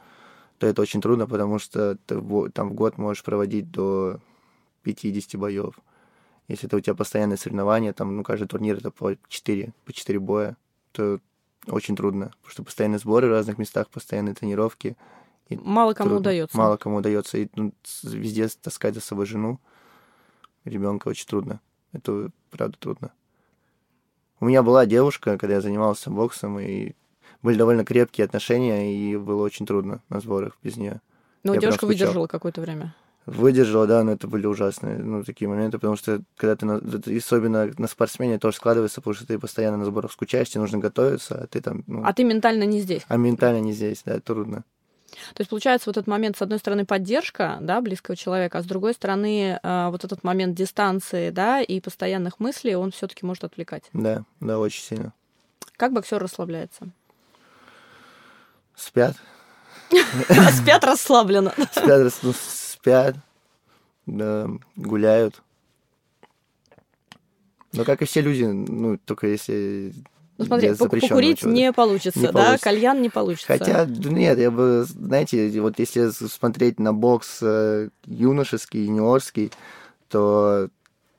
то 0.57 0.67
это 0.67 0.81
очень 0.81 0.99
трудно, 0.99 1.27
потому 1.27 1.57
что 1.57 1.97
ты 2.05 2.21
там 2.53 2.69
в 2.69 2.73
год 2.73 2.97
можешь 2.97 3.23
проводить 3.23 3.71
до 3.71 4.19
50 4.83 5.39
боев. 5.39 5.79
Если 6.49 6.67
это 6.67 6.75
у 6.75 6.81
тебя 6.81 6.93
постоянные 6.93 7.37
соревнования, 7.37 7.93
там, 7.93 8.17
ну, 8.17 8.23
каждый 8.23 8.47
турнир 8.47 8.77
это 8.77 8.91
по 8.91 9.15
4, 9.29 9.73
по 9.85 9.93
4 9.93 10.19
боя, 10.19 10.57
то 10.91 11.19
очень 11.67 11.95
трудно, 11.95 12.27
потому 12.41 12.51
что 12.51 12.63
постоянные 12.63 12.99
сборы 12.99 13.27
в 13.27 13.31
разных 13.31 13.57
местах, 13.57 13.89
постоянные 13.89 14.35
тренировки. 14.35 14.95
И 15.49 15.57
мало 15.57 15.93
кому 15.93 16.09
трудно. 16.09 16.19
удается. 16.21 16.57
Мало 16.57 16.77
кому 16.77 16.97
удается. 16.97 17.37
И 17.37 17.49
ну, 17.55 17.73
везде 18.03 18.47
таскать 18.47 18.95
за 18.95 19.01
собой 19.01 19.25
жену, 19.25 19.59
ребенка 20.63 21.07
очень 21.07 21.27
трудно. 21.27 21.59
Это 21.91 22.29
правда 22.49 22.77
трудно. 22.79 23.11
У 24.39 24.45
меня 24.45 24.63
была 24.63 24.85
девушка, 24.85 25.37
когда 25.37 25.55
я 25.55 25.61
занимался 25.61 26.09
боксом, 26.09 26.59
и 26.59 26.93
были 27.41 27.57
довольно 27.57 27.85
крепкие 27.85 28.25
отношения, 28.25 28.93
и 28.93 29.15
было 29.17 29.43
очень 29.43 29.65
трудно 29.65 30.01
на 30.09 30.19
сборах 30.19 30.57
без 30.61 30.77
нее. 30.77 31.01
Но 31.43 31.53
я 31.53 31.59
девушка 31.59 31.85
выдержала 31.85 32.27
какое-то 32.27 32.61
время. 32.61 32.95
Выдержала, 33.25 33.87
да, 33.87 34.03
но 34.03 34.11
это 34.11 34.27
были 34.27 34.45
ужасные, 34.45 34.97
ну, 34.99 35.23
такие 35.23 35.47
моменты, 35.47 35.79
потому 35.79 35.95
что 35.95 36.21
когда 36.37 36.55
ты, 36.55 36.65
на, 36.67 36.79
особенно 37.17 37.71
на 37.75 37.87
спортсмене, 37.87 38.37
тоже 38.37 38.57
складывается, 38.57 39.01
потому 39.01 39.15
что 39.15 39.25
ты 39.25 39.39
постоянно 39.39 39.77
на 39.77 39.85
сборах 39.85 40.11
скучаешь, 40.11 40.49
тебе 40.49 40.61
нужно 40.61 40.77
готовиться, 40.77 41.35
а 41.35 41.47
ты 41.47 41.59
там... 41.59 41.83
Ну, 41.87 42.03
а 42.05 42.13
ты 42.13 42.23
ментально 42.23 42.63
не 42.63 42.81
здесь. 42.81 43.01
А 43.07 43.17
ментально 43.17 43.61
не 43.61 43.73
здесь, 43.73 44.03
да, 44.05 44.19
трудно. 44.19 44.63
То 45.33 45.41
есть 45.41 45.49
получается 45.49 45.89
вот 45.89 45.97
этот 45.97 46.07
момент, 46.07 46.37
с 46.37 46.41
одной 46.41 46.59
стороны, 46.59 46.85
поддержка, 46.85 47.57
да, 47.61 47.81
близкого 47.81 48.15
человека, 48.15 48.59
а 48.59 48.61
с 48.61 48.65
другой 48.65 48.93
стороны, 48.93 49.59
э, 49.61 49.89
вот 49.89 50.03
этот 50.03 50.23
момент 50.23 50.55
дистанции, 50.55 51.31
да, 51.31 51.61
и 51.61 51.79
постоянных 51.79 52.39
мыслей, 52.39 52.75
он 52.75 52.91
все 52.91 53.07
таки 53.07 53.25
может 53.25 53.43
отвлекать. 53.43 53.85
Да, 53.93 54.23
да, 54.39 54.59
очень 54.59 54.83
сильно. 54.83 55.13
Как 55.77 55.93
боксер 55.93 56.21
расслабляется? 56.21 56.89
Спят. 58.75 59.15
Спят 60.51 60.83
расслабленно. 60.83 61.53
Спят, 61.71 62.13
ну, 62.21 62.33
спят, 62.85 63.15
да, 64.05 64.47
гуляют. 64.75 65.41
Но 67.73 67.83
как 67.83 68.03
и 68.03 68.05
все 68.05 68.21
люди, 68.21 68.43
ну, 68.43 68.97
только 69.03 69.27
если 69.27 69.91
ну, 70.37 70.45
смотри, 70.45 70.75
покурить 70.75 71.43
не 71.43 71.73
получится, 71.73 72.19
не 72.19 72.27
да? 72.27 72.33
Получится. 72.33 72.63
Кальян 72.63 73.01
не 73.01 73.09
получится. 73.09 73.47
Хотя, 73.47 73.85
нет, 73.85 74.37
я 74.37 74.51
бы, 74.51 74.85
знаете, 74.87 75.59
вот 75.61 75.79
если 75.79 76.09
смотреть 76.09 76.79
на 76.79 76.93
бокс 76.93 77.39
э, 77.41 77.89
юношеский, 78.05 78.85
юниорский, 78.85 79.51
то 80.09 80.69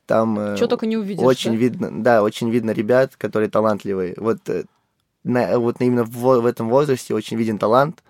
там 0.06 0.38
э, 0.38 0.56
Что 0.56 0.68
только 0.68 0.86
не 0.86 0.96
увидишь, 0.96 1.24
очень 1.24 1.52
да? 1.52 1.56
видно, 1.56 2.02
да, 2.04 2.22
очень 2.22 2.48
видно 2.50 2.70
ребят, 2.70 3.16
которые 3.16 3.50
талантливые. 3.50 4.14
Вот, 4.18 4.48
э, 4.48 4.64
на, 5.24 5.58
вот 5.58 5.76
именно 5.80 6.04
в, 6.04 6.40
в 6.40 6.46
этом 6.46 6.68
возрасте 6.68 7.12
очень 7.12 7.36
виден 7.36 7.58
талант, 7.58 8.02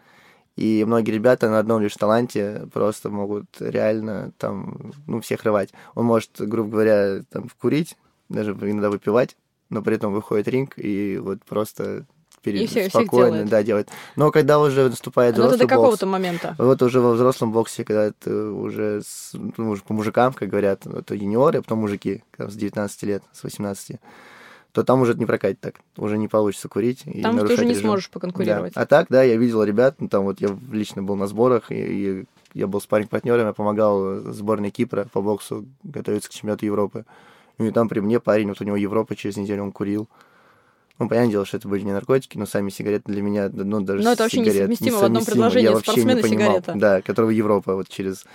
и 0.57 0.85
многие 0.87 1.13
ребята 1.13 1.51
на 1.51 1.59
одном 1.59 1.83
лишь 1.83 1.95
таланте 1.95 2.67
просто 2.73 3.11
могут 3.11 3.47
реально 3.61 4.33
там, 4.39 4.93
ну, 5.07 5.21
всех 5.21 5.45
рвать. 5.45 5.71
Он 5.95 6.07
может, 6.07 6.31
грубо 6.39 6.71
говоря, 6.71 7.23
там, 7.31 7.49
курить, 7.61 7.97
даже 8.29 8.53
иногда 8.53 8.91
выпивать, 8.91 9.37
но 9.69 9.83
при 9.83 9.97
этом 9.97 10.13
выходит 10.13 10.49
ринг 10.49 10.75
и 10.77 11.19
вот 11.19 11.45
просто 11.45 12.07
перед, 12.43 12.63
и 12.63 12.67
всех, 12.67 12.89
спокойно, 12.89 13.33
делает. 13.33 13.51
да, 13.51 13.63
делает. 13.63 13.89
Но 14.15 14.31
когда 14.31 14.59
уже 14.59 14.89
наступает 14.89 15.35
взрослый 15.35 15.59
Но 15.59 15.65
это 15.65 15.69
до 15.69 15.75
какого-то 15.75 16.07
момента? 16.07 16.55
Вот 16.59 16.81
уже 16.81 17.01
во 17.01 17.13
взрослом 17.13 17.53
боксе, 17.53 17.85
когда 17.85 18.13
ты 18.13 18.33
уже, 18.33 19.03
с, 19.05 19.33
ну, 19.35 19.77
по 19.77 19.93
мужикам, 19.93 20.33
как 20.33 20.49
говорят, 20.49 20.87
это 20.87 21.15
юниоры, 21.15 21.59
а 21.59 21.63
потом 21.63 21.81
мужики, 21.81 22.23
с 22.39 22.55
19 22.55 23.03
лет, 23.03 23.23
с 23.33 23.43
18 23.43 23.99
то 24.77 24.85
там 24.85 25.01
уже 25.01 25.15
не 25.15 25.25
прокатит 25.25 25.59
так. 25.59 25.77
Уже 25.97 26.19
не 26.19 26.29
получится 26.29 26.69
курить. 26.69 27.01
И 27.07 27.23
там 27.23 27.39
ты 27.39 27.45
уже 27.45 27.65
не 27.65 27.71
режим. 27.71 27.85
сможешь 27.85 28.11
поконкурировать. 28.11 28.75
Да. 28.75 28.83
А 28.83 28.85
так, 28.85 29.07
да, 29.09 29.23
я 29.23 29.37
видел 29.39 29.63
ребят, 29.63 29.95
ну, 30.01 30.09
там 30.09 30.25
вот 30.25 30.39
я 30.43 30.55
лично 30.71 31.03
был 31.03 31.17
на 31.17 31.27
сборах, 31.27 31.73
и, 31.73 31.77
и 31.77 32.25
я 32.53 32.67
был 32.67 32.83
спарринг 32.83 33.09
партнером 33.09 33.47
я 33.47 33.55
помогал 33.55 34.17
сборной 34.35 34.69
Кипра 34.69 35.07
по 35.11 35.23
боксу 35.23 35.65
готовиться 35.83 36.29
к 36.29 36.33
чемпионату 36.35 36.67
Европы. 36.67 37.07
Ну 37.57 37.65
и 37.65 37.71
там 37.71 37.89
при 37.89 38.01
мне 38.01 38.21
парень, 38.21 38.51
вот 38.51 38.61
у 38.61 38.65
него 38.65 38.77
Европа 38.77 39.17
через 39.17 39.39
неделю 39.39 39.63
он 39.63 39.73
курил. 39.73 40.11
Ну, 40.99 41.09
понятное 41.09 41.31
дело, 41.31 41.47
что 41.47 41.57
это 41.57 41.69
были 41.69 41.81
не 41.81 41.93
наркотики, 41.93 42.37
но 42.37 42.45
сами 42.45 42.69
сигареты 42.69 43.11
для 43.11 43.23
меня, 43.23 43.49
ну, 43.51 43.81
даже 43.81 44.03
Но 44.03 44.13
это 44.13 44.25
вообще 44.25 44.41
несовместимо, 44.41 44.99
в 44.99 45.05
одном 45.05 45.25
предложении 45.25 45.71
я 45.71 45.79
спортсмен 45.79 46.19
и 46.19 46.23
сигарета. 46.23 46.75
Да, 46.77 47.01
которого 47.01 47.31
Европа 47.31 47.77
вот 47.77 47.89
через 47.89 48.27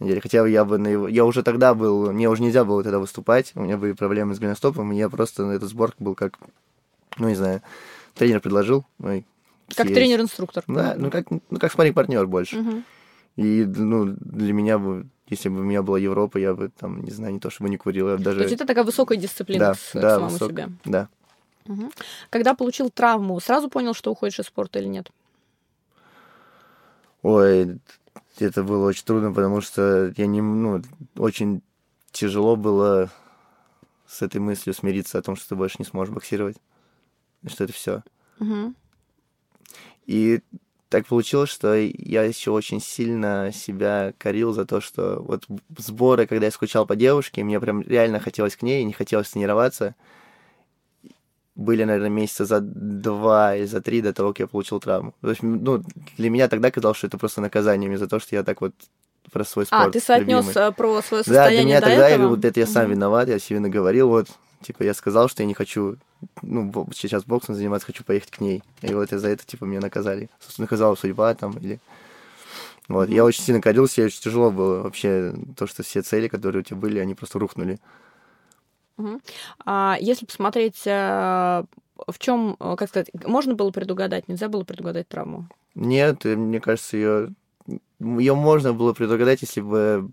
неделе. 0.00 0.20
Хотя 0.20 0.46
я 0.46 0.64
бы 0.64 0.78
на 0.78 0.88
его... 0.88 1.08
Я 1.08 1.24
уже 1.24 1.42
тогда 1.42 1.74
был... 1.74 2.12
Мне 2.12 2.28
уже 2.28 2.42
нельзя 2.42 2.64
было 2.64 2.82
тогда 2.82 2.98
выступать. 2.98 3.52
У 3.54 3.62
меня 3.62 3.76
были 3.76 3.92
проблемы 3.92 4.34
с 4.34 4.38
голеностопом. 4.38 4.92
И 4.92 4.96
я 4.96 5.08
просто 5.08 5.44
на 5.44 5.52
этот 5.52 5.68
сборку 5.68 6.02
был 6.02 6.14
как... 6.14 6.38
Ну, 7.18 7.28
не 7.28 7.34
знаю. 7.34 7.62
Тренер 8.14 8.40
предложил. 8.40 8.84
Ну, 8.98 9.24
как 9.74 9.86
тренер-инструктор. 9.86 10.64
Да, 10.66 10.94
ну 10.96 11.10
как, 11.10 11.30
ну, 11.30 11.40
как 11.58 11.72
спарринг-партнер 11.72 12.26
больше. 12.26 12.58
Угу. 12.58 12.82
И, 13.36 13.64
ну, 13.64 14.14
для 14.20 14.52
меня 14.52 14.78
бы 14.78 15.06
если 15.28 15.48
бы 15.48 15.60
у 15.60 15.64
меня 15.64 15.82
была 15.82 15.98
Европа, 15.98 16.36
я 16.38 16.54
бы 16.54 16.68
там, 16.68 17.02
не 17.02 17.10
знаю, 17.10 17.32
не 17.32 17.40
то 17.40 17.48
чтобы 17.48 17.70
не 17.70 17.78
курил, 17.78 18.10
я 18.10 18.16
даже... 18.18 18.38
То 18.38 18.42
есть 18.42 18.54
это 18.54 18.66
такая 18.66 18.84
высокая 18.84 19.16
дисциплина 19.16 19.68
да, 19.68 19.74
к, 19.74 19.78
да, 19.94 20.00
к 20.00 20.14
самому 20.14 20.30
высок... 20.30 20.50
себе. 20.50 20.68
Да. 20.84 21.08
Угу. 21.66 21.90
Когда 22.30 22.54
получил 22.54 22.90
травму, 22.90 23.40
сразу 23.40 23.70
понял, 23.70 23.94
что 23.94 24.12
уходишь 24.12 24.38
из 24.38 24.46
спорта 24.46 24.80
или 24.80 24.86
нет? 24.86 25.10
Ой, 27.22 27.78
это 28.38 28.62
было 28.62 28.86
очень 28.86 29.04
трудно, 29.04 29.32
потому 29.32 29.60
что 29.60 30.12
я 30.16 30.26
не, 30.26 30.40
ну, 30.40 30.82
очень 31.16 31.62
тяжело 32.10 32.56
было 32.56 33.10
с 34.06 34.22
этой 34.22 34.40
мыслью 34.40 34.74
смириться 34.74 35.18
о 35.18 35.22
том, 35.22 35.36
что 35.36 35.50
ты 35.50 35.56
больше 35.56 35.76
не 35.78 35.84
сможешь 35.84 36.14
боксировать, 36.14 36.56
что 37.46 37.64
это 37.64 37.72
все. 37.72 38.02
Угу. 38.40 38.74
И 40.06 40.40
так 40.88 41.06
получилось, 41.06 41.50
что 41.50 41.74
я 41.74 42.22
еще 42.22 42.52
очень 42.52 42.80
сильно 42.80 43.50
себя 43.52 44.12
корил 44.18 44.52
за 44.52 44.64
то, 44.64 44.80
что 44.80 45.20
вот 45.20 45.44
сборы, 45.76 46.26
когда 46.26 46.46
я 46.46 46.52
скучал 46.52 46.86
по 46.86 46.94
девушке, 46.94 47.42
мне 47.42 47.58
прям 47.58 47.82
реально 47.82 48.20
хотелось 48.20 48.56
к 48.56 48.62
ней, 48.62 48.84
не 48.84 48.92
хотелось 48.92 49.30
тренироваться. 49.30 49.96
Были, 51.56 51.84
наверное, 51.84 52.10
месяца 52.10 52.44
за 52.44 52.60
два 52.60 53.54
или 53.54 53.66
за 53.66 53.80
три 53.80 54.02
до 54.02 54.12
того, 54.12 54.30
как 54.30 54.40
я 54.40 54.46
получил 54.48 54.80
травму. 54.80 55.14
То 55.20 55.30
есть, 55.30 55.42
ну, 55.42 55.82
для 56.18 56.30
меня 56.30 56.48
тогда 56.48 56.70
казалось, 56.70 56.98
что 56.98 57.06
это 57.06 57.16
просто 57.16 57.40
наказание 57.40 57.88
мне 57.88 57.98
за 57.98 58.08
то, 58.08 58.18
что 58.18 58.34
я 58.34 58.42
так 58.42 58.60
вот 58.60 58.74
про 59.30 59.44
свой 59.44 59.66
спорт. 59.66 59.88
А, 59.88 59.90
ты 59.90 60.00
соотнес 60.00 60.46
любимый. 60.48 60.72
про 60.72 61.02
свое 61.02 61.22
состояние 61.24 61.24
Да, 61.24 61.48
для 61.50 61.64
меня 61.64 61.80
до 61.80 61.86
тогда 61.86 62.08
этого? 62.08 62.22
я, 62.22 62.28
вот 62.28 62.44
это 62.44 62.60
я 62.60 62.66
сам 62.66 62.84
Мгм. 62.84 62.92
виноват, 62.92 63.28
я 63.28 63.38
себе 63.38 63.60
наговорил, 63.60 64.08
вот, 64.08 64.28
типа, 64.62 64.82
я 64.82 64.94
сказал, 64.94 65.28
что 65.28 65.42
я 65.42 65.46
не 65.46 65.54
хочу, 65.54 65.96
ну, 66.42 66.88
сейчас 66.92 67.24
боксом 67.24 67.54
заниматься, 67.54 67.86
хочу 67.86 68.02
поехать 68.04 68.30
к 68.30 68.40
ней. 68.40 68.62
И 68.82 68.92
вот 68.92 69.10
за 69.10 69.28
это, 69.28 69.46
типа, 69.46 69.64
меня 69.64 69.80
наказали. 69.80 70.28
Собственно, 70.40 70.64
наказала 70.64 70.94
судьба 70.96 71.34
там, 71.34 71.52
или... 71.58 71.78
Вот, 72.88 73.08
я 73.08 73.24
очень 73.24 73.42
сильно 73.42 73.62
корился, 73.62 74.02
и 74.02 74.04
очень 74.04 74.20
тяжело 74.20 74.50
было 74.50 74.82
вообще 74.82 75.34
то, 75.56 75.66
что 75.66 75.82
все 75.82 76.02
цели, 76.02 76.28
которые 76.28 76.60
у 76.60 76.64
тебя 76.64 76.76
были, 76.76 76.98
они 76.98 77.14
просто 77.14 77.38
рухнули. 77.38 77.78
А 79.64 79.96
если 80.00 80.26
посмотреть, 80.26 80.82
э, 80.86 81.64
в 82.06 82.18
чем, 82.18 82.56
как 82.58 82.88
сказать, 82.88 83.10
можно 83.24 83.54
было 83.54 83.70
предугадать, 83.70 84.28
нельзя 84.28 84.48
было 84.48 84.64
предугадать 84.64 85.08
травму? 85.08 85.48
Нет, 85.74 86.24
мне 86.24 86.60
кажется, 86.60 86.96
ее 86.96 87.34
ее 88.00 88.34
можно 88.34 88.72
было 88.72 88.92
предугадать, 88.92 89.42
если 89.42 89.60
бы 89.60 90.10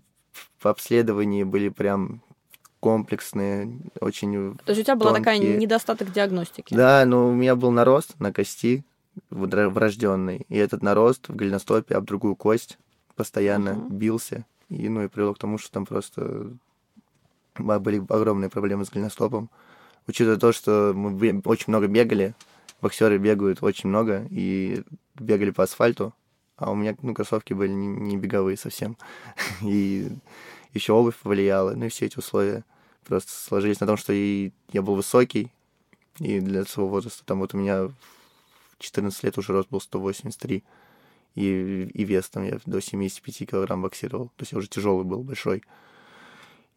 в 0.58 0.66
обследовании 0.66 1.44
были 1.44 1.68
прям 1.68 2.22
комплексные, 2.80 3.78
очень 4.00 4.56
То 4.64 4.72
есть 4.72 4.80
у 4.80 4.84
тебя 4.84 4.96
была 4.96 5.14
такая 5.14 5.36
Тонкие. 5.36 5.56
недостаток 5.56 6.10
диагностики? 6.10 6.74
Да, 6.74 7.04
но 7.04 7.28
у 7.28 7.32
меня 7.32 7.54
был 7.54 7.70
нарост 7.70 8.18
на 8.18 8.32
кости 8.32 8.84
врожденный, 9.30 10.46
и 10.48 10.56
этот 10.56 10.82
нарост 10.82 11.28
в 11.28 11.36
голеностопе 11.36 11.94
об 11.94 12.06
другую 12.06 12.34
кость 12.34 12.78
постоянно 13.14 13.74
Мгм. 13.74 13.96
бился, 13.98 14.46
и, 14.68 14.88
ну, 14.88 15.04
и 15.04 15.08
привело 15.08 15.34
к 15.34 15.38
тому, 15.38 15.58
что 15.58 15.70
там 15.70 15.84
просто 15.84 16.50
были 17.58 17.98
огромные 18.08 18.50
проблемы 18.50 18.84
с 18.84 18.90
голеностопом. 18.90 19.50
Учитывая 20.06 20.38
то, 20.38 20.52
что 20.52 20.92
мы 20.94 21.42
очень 21.44 21.66
много 21.68 21.86
бегали, 21.86 22.34
боксеры 22.80 23.18
бегают 23.18 23.62
очень 23.62 23.88
много, 23.88 24.26
и 24.30 24.82
бегали 25.14 25.50
по 25.50 25.62
асфальту, 25.62 26.14
а 26.56 26.70
у 26.70 26.74
меня, 26.74 26.96
ну, 27.02 27.14
кроссовки 27.14 27.52
были 27.52 27.72
не, 27.72 27.86
не 27.86 28.16
беговые 28.16 28.56
совсем. 28.56 28.96
И 29.62 30.08
еще 30.74 30.92
обувь 30.92 31.16
повлияла, 31.16 31.74
ну 31.74 31.84
и 31.84 31.88
все 31.88 32.06
эти 32.06 32.18
условия 32.18 32.64
просто 33.04 33.30
сложились 33.32 33.80
на 33.80 33.86
том, 33.86 33.96
что 33.96 34.12
и 34.12 34.52
я 34.72 34.80
был 34.80 34.94
высокий, 34.94 35.50
и 36.18 36.40
для 36.40 36.64
своего 36.64 36.88
возраста, 36.88 37.24
там 37.26 37.40
вот 37.40 37.54
у 37.54 37.58
меня 37.58 37.84
в 37.84 37.94
14 38.78 39.22
лет 39.24 39.36
уже 39.38 39.52
рост 39.52 39.68
был 39.70 39.80
183, 39.80 40.64
и, 41.34 41.90
и 41.92 42.04
вес 42.04 42.28
там 42.30 42.44
я 42.44 42.58
до 42.64 42.80
75 42.80 43.50
килограмм 43.50 43.82
боксировал, 43.82 44.28
то 44.28 44.42
есть 44.42 44.52
я 44.52 44.58
уже 44.58 44.68
тяжелый 44.68 45.04
был, 45.04 45.22
большой. 45.22 45.62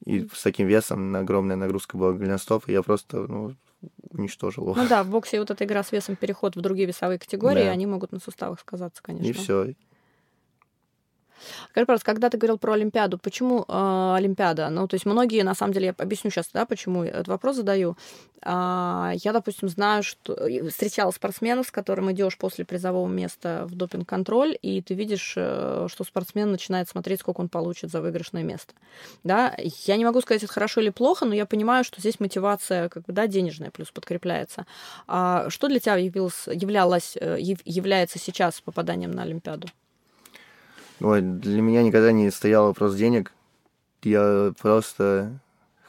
И 0.04 0.28
с 0.34 0.44
таким 0.44 0.68
весом 0.68 1.12
на 1.12 1.20
огромная 1.20 1.56
нагрузка 1.56 1.98
была 1.98 2.14
голеностоп, 2.14 2.68
и 2.68 2.74
я 2.74 2.84
просто, 2.84 3.26
ну, 3.28 3.56
уничтожил 4.12 4.64
его. 4.66 4.76
Ну 4.76 4.88
да, 4.88 5.04
в 5.04 5.10
боксе 5.10 5.40
вот 5.40 5.52
эта 5.52 5.64
игра 5.66 5.84
с 5.84 5.92
весом, 5.92 6.16
переход 6.16 6.56
в 6.56 6.62
другие 6.62 6.88
весовые 6.88 7.20
категории, 7.20 7.64
Да. 7.64 7.72
они 7.72 7.86
могут 7.86 8.12
на 8.12 8.20
суставах 8.20 8.60
сказаться, 8.60 9.02
конечно. 9.02 9.28
И 9.28 9.32
все. 9.32 9.74
Скажи, 11.72 11.86
пожалуйста, 11.86 12.06
когда 12.06 12.30
ты 12.30 12.38
говорил 12.38 12.58
про 12.58 12.74
Олимпиаду, 12.74 13.18
почему 13.18 13.66
э, 13.68 14.14
Олимпиада? 14.18 14.70
Ну, 14.70 14.88
то 14.88 14.96
есть 14.96 15.06
многие, 15.06 15.44
на 15.44 15.56
самом 15.56 15.74
деле, 15.74 15.88
я 15.88 15.96
объясню 15.98 16.32
сейчас, 16.32 16.50
да, 16.54 16.66
почему 16.66 17.04
этот 17.04 17.28
вопрос 17.28 17.58
задаю. 17.58 17.98
А, 18.48 19.14
я, 19.24 19.34
допустим, 19.34 19.70
знаю, 19.70 20.04
что 20.04 20.34
и 20.48 20.68
встречала 20.70 21.12
спортсменов, 21.12 21.68
с 21.68 21.72
которым 21.72 22.12
идешь 22.12 22.38
после 22.38 22.64
призового 22.64 23.08
места 23.08 23.66
в 23.68 23.76
допинг-контроль, 23.76 24.58
и 24.62 24.82
ты 24.82 24.94
видишь, 24.94 25.34
э, 25.36 25.88
что 25.90 26.04
спортсмен 26.04 26.52
начинает 26.52 26.88
смотреть, 26.88 27.22
сколько 27.22 27.42
он 27.42 27.50
получит 27.50 27.90
за 27.90 28.02
выигрышное 28.02 28.44
место. 28.44 28.74
Да, 29.24 29.56
я 29.86 29.98
не 29.98 30.06
могу 30.06 30.22
сказать, 30.22 30.44
это 30.44 30.54
хорошо 30.54 30.82
или 30.82 30.90
плохо, 30.90 31.26
но 31.26 31.34
я 31.34 31.46
понимаю, 31.46 31.84
что 31.84 32.00
здесь 32.00 32.20
мотивация, 32.20 32.90
как 32.90 33.04
бы, 33.06 33.14
да, 33.14 33.26
денежная 33.26 33.72
плюс 33.72 33.90
подкрепляется. 33.92 34.68
А 35.08 35.50
что 35.50 35.68
для 35.68 35.80
тебя 35.80 35.96
явилось, 35.96 36.48
являлось, 36.48 37.18
э, 37.20 37.38
яв- 37.40 37.62
является 37.66 38.20
сейчас 38.20 38.62
попаданием 38.62 39.12
на 39.12 39.24
Олимпиаду? 39.24 39.68
Ой, 41.02 41.22
для 41.22 41.62
меня 41.62 41.84
никогда 41.84 42.12
не 42.12 42.32
стоял 42.32 42.68
вопрос 42.68 42.96
денег. 42.96 43.34
Я 44.04 44.54
просто 44.62 45.40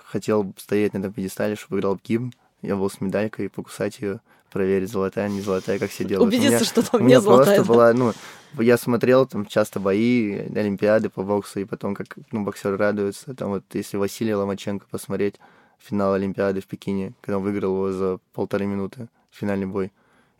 хотел 0.04 0.52
стоять 0.56 0.94
на 0.94 0.98
этом 0.98 1.12
пьедестале, 1.12 1.56
чтобы 1.56 1.78
играл 1.78 1.98
гимн. 2.02 2.32
Я 2.62 2.76
был 2.76 2.90
с 2.90 3.00
медалькой, 3.00 3.48
покусать 3.50 4.00
ее, 4.00 4.20
проверить, 4.50 4.90
золотая, 4.90 5.28
не 5.28 5.40
золотая, 5.40 5.78
как 5.78 5.90
все 5.90 6.04
делают. 6.04 6.28
Убедиться, 6.28 6.56
меня- 6.56 6.64
что 6.64 6.82
там 6.90 7.02
у 7.02 7.04
не 7.04 7.20
золотая. 7.20 7.56
просто 7.56 7.72
была, 7.72 7.92
ну, 7.92 8.12
я 8.58 8.78
смотрел 8.78 9.26
там 9.26 9.46
часто 9.46 9.78
бои, 9.78 10.32
олимпиады 10.54 11.10
по 11.10 11.22
боксу, 11.22 11.60
и 11.60 11.64
потом, 11.64 11.94
как, 11.94 12.16
ну, 12.32 12.42
боксеры 12.44 12.76
радуются. 12.76 13.34
Там 13.34 13.50
вот, 13.50 13.64
если 13.74 13.98
Василия 13.98 14.36
Ломаченко 14.36 14.86
посмотреть, 14.90 15.36
финал 15.78 16.14
Олимпиады 16.14 16.60
в 16.62 16.66
Пекине, 16.66 17.12
когда 17.20 17.36
он 17.38 17.44
выиграл 17.44 17.72
его 17.74 17.92
за 17.92 18.18
полторы 18.32 18.66
минуты, 18.66 19.08
финальный 19.30 19.66
бой. 19.66 19.92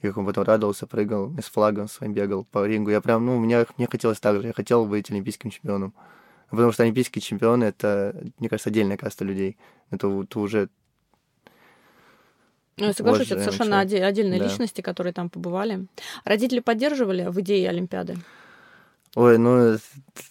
Как 0.09 0.19
он 0.19 0.27
потом 0.27 0.45
радовался, 0.45 0.87
прыгал, 0.87 1.33
с 1.41 1.45
флагом 1.47 1.89
своим 1.89 2.13
бегал 2.13 2.45
по 2.45 2.67
рингу. 2.67 2.91
Я 2.91 3.01
прям, 3.01 3.25
ну, 3.27 3.39
мне, 3.39 3.67
мне 3.77 3.87
хотелось 3.91 4.21
так 4.21 4.41
же, 4.41 4.47
я 4.49 4.53
хотел 4.53 4.87
быть 4.87 5.11
олимпийским 5.11 5.51
чемпионом. 5.51 5.93
Потому 6.51 6.73
что 6.73 6.83
олимпийские 6.85 7.23
чемпионы— 7.23 7.65
это, 7.67 8.15
мне 8.39 8.49
кажется, 8.49 8.71
отдельная 8.71 8.97
каста 8.97 9.25
людей. 9.25 9.57
Это 9.91 10.09
вот 10.09 10.35
уже 10.37 10.69
Ну, 12.77 12.87
я 12.87 12.93
соглашусь, 12.93 13.31
это 13.31 13.41
совершенно 13.43 13.81
оде- 13.81 14.05
отдельные 14.05 14.39
Да. 14.39 14.45
личности, 14.47 14.81
которые 14.83 15.13
там 15.13 15.31
побывали. 15.31 15.87
Родители 16.25 16.61
поддерживали 16.61 17.25
в 17.27 17.41
идее 17.41 17.69
Олимпиады? 17.71 18.17
Ой, 19.17 19.39
ну, 19.39 19.79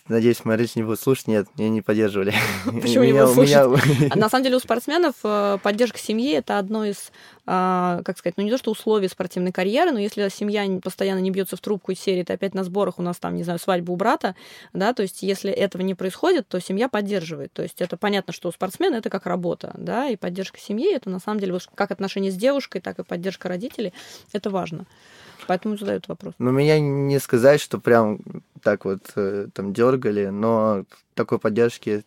надеюсь, 0.09 0.45
мои 0.45 0.57
родители 0.57 0.81
не 0.81 0.85
будут 0.85 0.99
слушать. 0.99 1.25
Нет, 1.27 1.47
меня 1.57 1.69
не 1.69 1.81
поддерживали. 1.81 2.35
Почему 2.65 3.03
не 3.03 3.13
Меня- 3.13 3.25
будут 3.25 3.37
у 3.39 3.41
меня- 3.41 4.11
А 4.11 4.15
На 4.15 4.29
самом 4.29 4.43
деле 4.43 4.57
у 4.57 4.59
спортсменов 4.59 5.15
э, 5.23 5.57
поддержка 5.63 5.97
семьи 5.97 6.33
это 6.33 6.59
одно 6.59 6.85
из, 6.85 7.11
а, 7.47 8.03
как 8.05 8.19
сказать, 8.19 8.35
ну 8.37 8.43
не 8.43 8.51
то 8.51 8.59
что 8.59 8.69
условий 8.69 9.07
спортивной 9.07 9.51
карьеры, 9.51 9.91
но 9.91 9.97
если 9.97 10.29
семья 10.29 10.67
не- 10.67 10.81
постоянно 10.81 11.17
не 11.17 11.31
бьется 11.31 11.57
в 11.57 11.61
трубку 11.61 11.93
из 11.93 11.99
серии, 11.99 12.21
ты 12.21 12.33
опять 12.33 12.53
на 12.53 12.63
сборах 12.63 12.99
у 12.99 13.01
нас 13.01 13.17
там, 13.17 13.35
не 13.35 13.43
знаю, 13.43 13.57
свадьба 13.57 13.91
у 13.91 13.95
брата, 13.95 14.35
да, 14.71 14.93
то 14.93 15.01
есть 15.01 15.23
если 15.23 15.51
этого 15.51 15.81
не 15.81 15.95
происходит, 15.95 16.47
то 16.47 16.59
семья 16.61 16.87
поддерживает. 16.87 17.51
То 17.53 17.63
есть 17.63 17.81
это 17.81 17.97
понятно, 17.97 18.33
что 18.33 18.49
у 18.49 18.51
спортсмена 18.51 18.97
это 18.97 19.09
как 19.09 19.25
работа, 19.25 19.73
да, 19.79 20.09
и 20.09 20.15
поддержка 20.15 20.59
семьи 20.59 20.93
это 20.93 21.09
на 21.09 21.19
самом 21.19 21.39
деле 21.39 21.57
как 21.73 21.89
отношения 21.89 22.29
с 22.29 22.35
девушкой, 22.35 22.81
так 22.81 22.99
и 22.99 23.03
поддержка 23.03 23.49
родителей, 23.49 23.93
это 24.31 24.51
важно. 24.51 24.85
Поэтому 25.47 25.77
задают 25.77 26.07
вопрос. 26.07 26.33
Ну, 26.39 26.51
меня 26.51 26.79
не 26.79 27.19
сказать, 27.19 27.61
что 27.61 27.79
прям 27.79 28.19
так 28.61 28.85
вот 28.85 29.11
э, 29.15 29.47
там 29.53 29.73
дергали, 29.73 30.27
но 30.27 30.85
такой 31.13 31.39
поддержки 31.39 32.03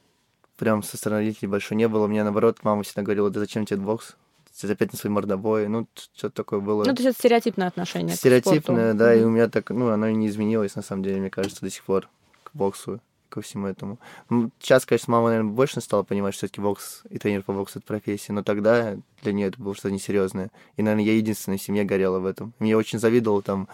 прям 0.56 0.82
со 0.82 0.96
стороны 0.96 1.22
родителей 1.22 1.48
большой 1.48 1.76
не 1.76 1.88
было. 1.88 2.06
Мне, 2.06 2.24
наоборот, 2.24 2.58
мама 2.62 2.82
всегда 2.82 3.02
говорила, 3.02 3.30
да 3.30 3.40
зачем 3.40 3.64
тебе 3.64 3.80
бокс? 3.80 4.16
Ты 4.60 4.70
опять 4.72 4.92
на 4.92 4.98
свои 4.98 5.12
мордобои. 5.12 5.66
Ну, 5.66 5.86
что-то 6.14 6.34
такое 6.34 6.58
было. 6.58 6.84
Ну, 6.84 6.94
то 6.94 7.02
есть 7.02 7.10
это 7.10 7.18
стереотипное 7.18 7.68
отношение. 7.68 8.16
Стереотипное, 8.16 8.92
да, 8.92 9.14
и 9.14 9.20
Мгм. 9.20 9.28
у 9.28 9.30
меня 9.30 9.48
так, 9.48 9.70
ну, 9.70 9.90
оно 9.90 10.08
и 10.08 10.14
не 10.14 10.26
изменилось, 10.26 10.74
на 10.74 10.82
самом 10.82 11.04
деле, 11.04 11.20
мне 11.20 11.30
кажется, 11.30 11.60
до 11.60 11.70
сих 11.70 11.84
пор 11.84 12.08
к 12.42 12.50
боксу, 12.54 13.00
ко 13.28 13.40
всему 13.40 13.66
этому. 13.66 13.98
Ну, 14.30 14.50
Сейчас, 14.58 14.86
конечно, 14.86 15.12
мама, 15.12 15.28
наверное, 15.28 15.52
больше 15.52 15.80
стала 15.80 16.02
понимать, 16.02 16.34
что 16.34 16.46
все-таки 16.46 16.60
бокс 16.60 17.02
и 17.10 17.18
тренер 17.18 17.42
по 17.42 17.52
боксу— 17.52 17.78
это 17.80 17.86
профессия, 17.86 18.32
но 18.32 18.42
тогда 18.42 18.96
для 19.22 19.32
нее 19.32 19.48
это 19.48 19.60
было 19.60 19.74
что-то 19.74 19.92
несерьезное. 19.92 20.50
И, 20.76 20.82
наверное, 20.82 21.04
я 21.04 21.14
единственная 21.14 21.58
в 21.58 21.62
семье 21.62 21.84
горела 21.84 22.18
в 22.18 22.26
этом. 22.26 22.54
Я 22.60 22.76
очень 22.76 22.98
завидовал 22.98 23.42
там 23.42 23.68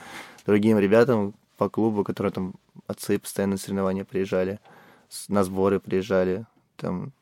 другим 0.46 0.78
ребятам 0.78 1.34
по 1.56 1.68
клубу, 1.68 2.04
которые 2.04 2.32
там 2.32 2.54
отцы 2.86 3.18
постоянно 3.18 3.52
на 3.52 3.58
соревнования 3.58 4.04
приезжали, 4.04 4.60
на 5.28 5.44
сборы 5.44 5.80
приезжали, 5.80 6.46
там. 6.76 7.12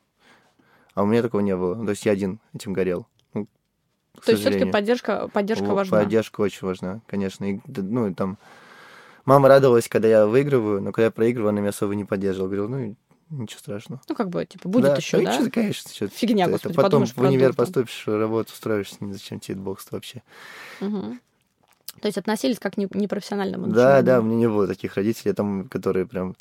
А 0.95 1.03
у 1.03 1.05
меня 1.05 1.21
такого 1.21 1.41
не 1.41 1.55
было. 1.55 1.75
То 1.83 1.91
есть 1.91 2.05
я 2.05 2.11
один 2.11 2.39
этим 2.53 2.73
горел. 2.73 3.07
Ну, 3.33 3.47
То 4.23 4.31
есть 4.31 4.43
все-таки 4.43 4.69
поддержка, 4.69 5.27
поддержка 5.27 5.73
важна. 5.73 5.99
Поддержка 5.99 6.41
очень 6.41 6.67
важна, 6.67 7.01
конечно. 7.07 7.45
И, 7.51 7.59
ну, 7.65 8.07
и 8.07 8.13
там... 8.13 8.37
Мама 9.25 9.47
радовалась, 9.47 9.87
когда 9.87 10.07
я 10.07 10.25
выигрываю, 10.27 10.81
но 10.81 10.91
когда 10.91 11.05
я 11.05 11.11
проигрываю, 11.11 11.49
она 11.49 11.61
меня 11.61 11.69
особо 11.69 11.95
не 11.95 12.03
поддерживала. 12.03 12.47
Говорила, 12.49 12.67
ну, 12.67 12.95
ничего 13.29 13.59
страшного. 13.59 14.01
Ну, 14.09 14.15
как 14.15 14.29
бы, 14.29 14.45
типа, 14.45 14.67
будет 14.67 14.97
еще, 14.97 15.17
ну, 15.17 15.23
да? 15.25 15.37
чё 15.37 15.43
ты, 15.45 15.49
конечно, 15.51 15.91
чё 15.93 16.07
ты- 16.09 16.13
Фигня, 16.15 16.43
это 16.45 16.51
господи, 16.53 16.75
Потом 16.75 17.05
в 17.05 17.17
универ 17.19 17.53
поступишь, 17.53 18.03
работу 18.05 18.51
устроишься, 18.51 18.97
зачем 19.01 19.39
тебе 19.39 19.53
этот 19.53 19.63
бокс 19.63 19.87
вообще? 19.91 20.21
Мгм. 20.81 21.19
То 22.01 22.07
есть 22.07 22.17
относились 22.17 22.59
как 22.59 22.75
не- 22.77 22.87
непрофессиональному 22.91 23.67
Да, 23.67 24.01
да, 24.01 24.19
у 24.19 24.23
меня 24.23 24.35
не 24.35 24.49
было 24.49 24.67
таких 24.67 24.95
родителей, 24.95 25.33
там, 25.33 25.69
которые 25.69 26.05
прям 26.05 26.35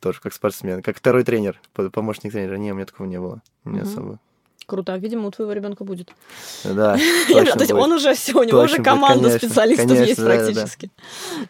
тоже 0.00 0.20
как 0.20 0.32
спортсмен, 0.32 0.82
как 0.82 0.96
второй 0.96 1.22
тренер, 1.22 1.60
по- 1.72 1.88
помощник 1.88 2.32
тренера. 2.32 2.56
Не, 2.56 2.72
у 2.72 2.74
меня 2.74 2.84
такого 2.86 3.06
не 3.06 3.20
было. 3.20 3.42
У 3.64 3.70
меня 3.70 3.82
Мгм. 3.82 3.90
особо. 3.92 4.20
Круто. 4.66 4.96
Видимо, 4.96 5.28
у 5.28 5.30
твоего 5.30 5.52
ребенка 5.52 5.84
будет. 5.84 6.10
Да, 6.64 6.96
точно 7.28 7.52
То 7.52 7.60
есть 7.60 7.72
он 7.72 7.92
уже 7.92 8.14
все, 8.14 8.32
у 8.32 8.44
него 8.44 8.60
уже 8.60 8.76
Точно 8.76 8.78
будет, 8.78 8.84
команда 8.84 9.24
конечно, 9.24 9.48
специалистов 9.48 9.88
конечно, 9.88 10.04
есть 10.04 10.20
да, 10.20 10.24
да, 10.24 10.36
да. 10.36 10.44
практически. 10.44 10.90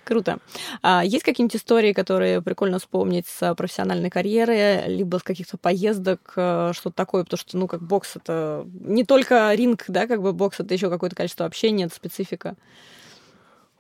Круто. 0.05 0.38
А 0.83 1.05
есть 1.05 1.25
какие-нибудь 1.25 1.57
истории, 1.57 1.93
которые 1.93 2.43
прикольно 2.43 2.79
вспомнить 2.79 3.27
с 3.29 3.55
профессиональной 3.55 4.11
карьеры, 4.11 4.85
либо 4.87 5.19
с 5.19 5.23
каких-то 5.23 5.57
поездок, 5.57 6.33
э, 6.37 6.73
что-то 6.75 6.97
такое, 6.97 7.23
потому 7.23 7.38
что, 7.38 7.57
ну, 7.57 7.69
как 7.69 7.83
бокс 7.83 8.17
это 8.17 8.67
не 8.81 9.05
только 9.05 9.55
ринг, 9.55 9.85
да, 9.88 10.09
как 10.09 10.21
бы 10.21 10.33
бокс 10.33 10.59
это 10.59 10.75
еще 10.75 10.90
какое-то 10.90 11.14
количество 11.14 11.47
общения, 11.47 11.85
это 11.85 11.95
специфика. 11.95 12.57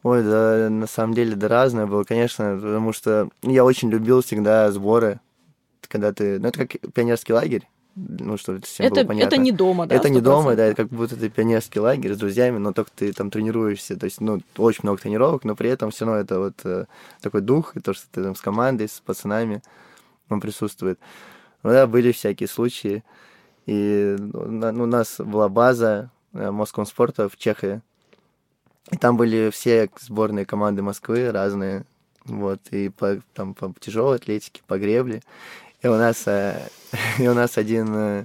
Ой, 0.04 0.22
да, 0.22 0.68
на 0.70 0.86
самом 0.86 1.14
деле, 1.14 1.34
да 1.34 1.48
разное 1.48 1.86
было, 1.86 2.04
конечно, 2.04 2.56
потому 2.62 2.92
что 2.92 3.30
я 3.42 3.64
очень 3.64 3.90
любил 3.90 4.22
всегда 4.22 4.70
сборы, 4.70 5.18
когда 5.88 6.12
ты... 6.12 6.38
Ну, 6.38 6.48
это 6.48 6.66
как 6.66 6.92
пионерский 6.92 7.32
лагерь, 7.32 7.66
ну, 7.96 8.36
что 8.36 8.54
это 8.54 8.66
всем 8.66 8.86
это, 8.86 8.96
было 8.96 9.04
понятно. 9.08 9.34
Это 9.34 9.36
не 9.36 9.52
дома, 9.52 9.86
да? 9.86 9.94
Это 9.94 10.08
100%. 10.08 10.10
не 10.10 10.20
дома, 10.20 10.56
да, 10.56 10.64
это 10.66 10.82
как 10.82 10.88
будто 10.88 11.16
ты 11.16 11.28
пионерский 11.28 11.80
лагерь 11.80 12.14
с 12.14 12.18
друзьями, 12.18 12.58
но 12.58 12.72
только 12.72 12.90
ты 12.94 13.12
там 13.12 13.30
тренируешься, 13.30 13.96
то 13.96 14.04
есть, 14.04 14.20
ну, 14.20 14.40
очень 14.56 14.80
много 14.82 15.00
тренировок, 15.00 15.44
но 15.44 15.54
при 15.54 15.70
этом 15.70 15.90
все 15.90 16.04
равно 16.04 16.20
это 16.20 16.38
вот 16.38 16.54
э, 16.64 16.86
такой 17.20 17.40
дух, 17.40 17.76
и 17.76 17.80
то, 17.80 17.94
что 17.94 18.06
ты 18.10 18.22
там 18.22 18.34
с 18.34 18.40
командой, 18.40 18.88
с 18.88 19.00
пацанами, 19.00 19.62
он 20.28 20.40
присутствует. 20.40 20.98
Ну, 21.62 21.70
да, 21.70 21.86
были 21.86 22.12
всякие 22.12 22.48
случаи, 22.48 23.04
и 23.66 24.16
ну, 24.18 24.82
у 24.82 24.86
нас 24.86 25.16
была 25.18 25.48
база 25.48 26.10
э, 26.32 26.52
спорта 26.86 27.28
в 27.28 27.36
Чехии, 27.36 27.80
и 28.90 28.96
там 28.96 29.16
были 29.16 29.50
все 29.50 29.88
сборные 30.00 30.44
команды 30.44 30.82
Москвы 30.82 31.30
разные, 31.30 31.86
вот, 32.24 32.60
и 32.70 32.88
по, 32.88 33.20
там 33.34 33.54
по 33.54 33.72
тяжелой 33.80 34.16
атлетике, 34.16 34.62
по 34.66 34.78
гребле. 34.78 35.22
И 35.84 35.86
у 35.86 35.96
нас, 35.96 36.22
э, 36.26 36.66
и 37.18 37.28
у 37.28 37.34
нас 37.34 37.58
один 37.58 37.94
э, 37.94 38.24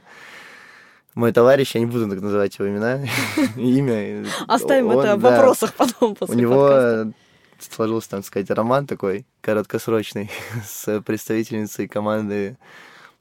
мой 1.14 1.34
товарищ, 1.34 1.76
я 1.76 1.82
не 1.82 1.88
буду 1.88 2.10
так 2.10 2.22
называть 2.22 2.58
его 2.58 2.70
имена, 2.70 3.02
имя. 3.58 4.26
Оставим 4.48 4.88
он, 4.88 5.06
это 5.06 5.18
в 5.18 5.20
вопросах 5.20 5.74
потом 5.74 6.16
после 6.16 6.36
У 6.36 6.40
него 6.40 7.14
сложился, 7.60 8.12
там 8.12 8.24
сказать, 8.24 8.50
роман 8.50 8.88
такой 8.88 9.26
короткосрочный 9.42 10.32
с 10.66 11.02
представительницей 11.02 11.90
команды 11.90 12.58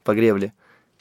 по 0.05 0.15
гребле. 0.15 0.53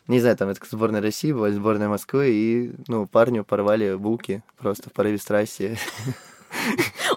Не 0.09 0.19
знаю, 0.19 0.37
там 0.37 0.49
это 0.49 0.61
сборная 0.69 1.01
России 1.01 1.31
была, 1.31 1.53
сборная 1.53 1.89
Москвы, 1.89 2.31
и, 2.33 2.73
ну, 2.89 3.07
парню 3.07 3.45
порвали 3.45 3.95
булки 3.95 4.43
просто 4.57 4.91
в 4.91 4.93
порыве 4.93 5.19
страсти. 5.19 5.79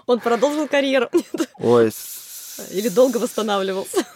Он 0.06 0.20
продолжил 0.20 0.68
карьеру 0.68 1.08
Ой, 1.58 1.90
или 2.70 2.88
долго 2.90 3.16
восстанавливался? 3.16 4.06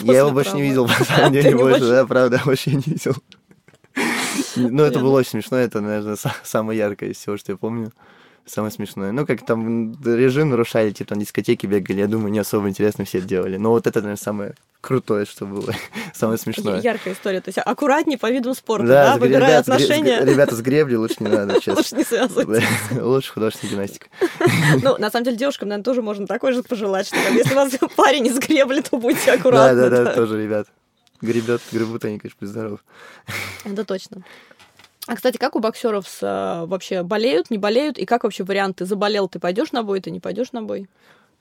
Я 0.00 0.18
его 0.18 0.30
больше 0.30 0.54
не 0.54 0.62
видел, 0.62 0.86
на 0.86 1.04
самом 1.04 1.32
деле, 1.34 1.56
больше, 1.56 1.80
да, 1.88 2.06
правда, 2.06 2.40
вообще 2.46 2.72
не 2.72 2.82
видел. 2.86 3.14
Ну, 4.56 4.82
это 4.82 5.00
было 5.00 5.18
очень 5.18 5.30
смешно, 5.30 5.56
это, 5.58 5.80
наверное, 5.80 6.14
са- 6.16 6.32
самое 6.44 6.78
яркое 6.78 7.10
из 7.10 7.18
всего, 7.18 7.36
что 7.36 7.52
я 7.52 7.58
помню. 7.58 7.92
Самое 8.46 8.72
смешное. 8.72 9.12
Ну, 9.12 9.26
как 9.26 9.44
там 9.44 9.92
режим 10.02 10.50
нарушали, 10.50 10.90
типа, 10.90 11.10
там 11.10 11.18
дискотеки 11.20 11.66
бегали, 11.66 12.00
я 12.00 12.08
думаю, 12.08 12.32
не 12.32 12.38
особо 12.40 12.68
интересно 12.68 13.04
все 13.04 13.18
это 13.18 13.26
делали. 13.28 13.56
Но 13.58 13.70
вот 13.70 13.86
это, 13.86 14.00
наверное, 14.00 14.16
самое 14.20 14.54
крутое, 14.80 15.24
что 15.26 15.46
было, 15.46 15.72
самое 16.14 16.38
смешное. 16.38 16.80
Яркая 16.80 17.14
история. 17.14 17.40
То 17.40 17.48
есть 17.48 17.58
аккуратней 17.58 18.16
по 18.18 18.30
видам 18.30 18.54
спорта, 18.54 18.86
Да, 18.86 19.04
да, 19.10 19.16
с- 19.16 19.20
выбирая 19.20 19.50
ребят, 19.50 19.60
отношения. 19.68 20.24
Ребята 20.24 20.54
с 20.56 20.60
гребли 20.60 20.96
лучше 20.96 21.16
не 21.20 21.28
надо, 21.30 21.54
честно. 21.54 21.74
Лучше 21.76 21.96
не 21.96 22.04
связывать. 22.04 22.48
Да, 22.90 23.04
Лучше 23.04 23.32
художественная 23.32 23.72
гимнастика. 23.74 24.06
Ну, 24.82 24.96
на 24.98 25.10
самом 25.10 25.24
деле, 25.24 25.36
девушкам, 25.36 25.68
наверное, 25.68 25.84
тоже 25.84 26.02
можно 26.02 26.26
такой 26.26 26.52
же 26.52 26.62
пожелать, 26.62 27.06
что 27.06 27.16
если 27.32 27.52
у 27.52 27.56
вас 27.56 27.72
парень 27.96 28.26
из 28.26 28.38
гребли, 28.38 28.80
то 28.82 28.96
будьте 28.98 29.26
Да, 29.26 29.32
аккуратны. 29.34 29.90
да, 29.90 30.04
да, 30.04 30.14
тоже, 30.14 30.42
ребят. 30.42 30.68
Гребет, 31.20 31.60
гребут 31.70 32.04
они, 32.06 32.18
конечно, 32.18 32.46
здоров. 32.46 32.80
Это 33.64 33.84
точно. 33.84 34.22
А, 35.06 35.16
кстати, 35.16 35.36
как 35.38 35.56
у 35.56 35.60
боксеров 35.60 36.08
с, 36.08 36.18
а, 36.22 36.64
вообще 36.66 37.02
болеют, 37.02 37.50
не 37.50 37.58
болеют? 37.58 37.98
И 37.98 38.06
как 38.06 38.24
вообще 38.24 38.44
варианты? 38.44 38.84
Заболел, 38.86 39.28
ты 39.28 39.38
пойдешь 39.38 39.72
на 39.72 39.82
бой, 39.82 40.00
ты 40.00 40.10
не 40.10 40.20
пойдешь 40.20 40.52
на 40.52 40.62
бой? 40.62 40.88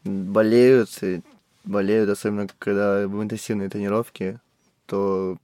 болеют, 0.03 0.89
и 1.01 1.21
болеют, 1.69 2.09
особенно 2.09 2.47
когда 2.57 3.03
интенсивные 3.03 3.69
тренировки, 3.69 4.39
то 4.85 5.37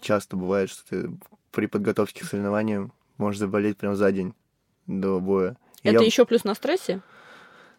часто 0.00 0.36
бывает, 0.36 0.70
что 0.70 0.82
ты 0.88 1.10
при 1.52 1.66
подготовке 1.66 2.24
к 2.24 2.28
соревнованиям 2.28 2.92
можешь 3.18 3.38
заболеть 3.38 3.76
прям 3.76 3.94
за 3.94 4.10
день 4.10 4.34
до 4.86 5.20
боя. 5.20 5.56
И 5.82 5.88
Это 5.88 6.00
я 6.00 6.06
еще 6.06 6.24
плюс 6.24 6.44
на 6.44 6.54
стрессе? 6.54 7.02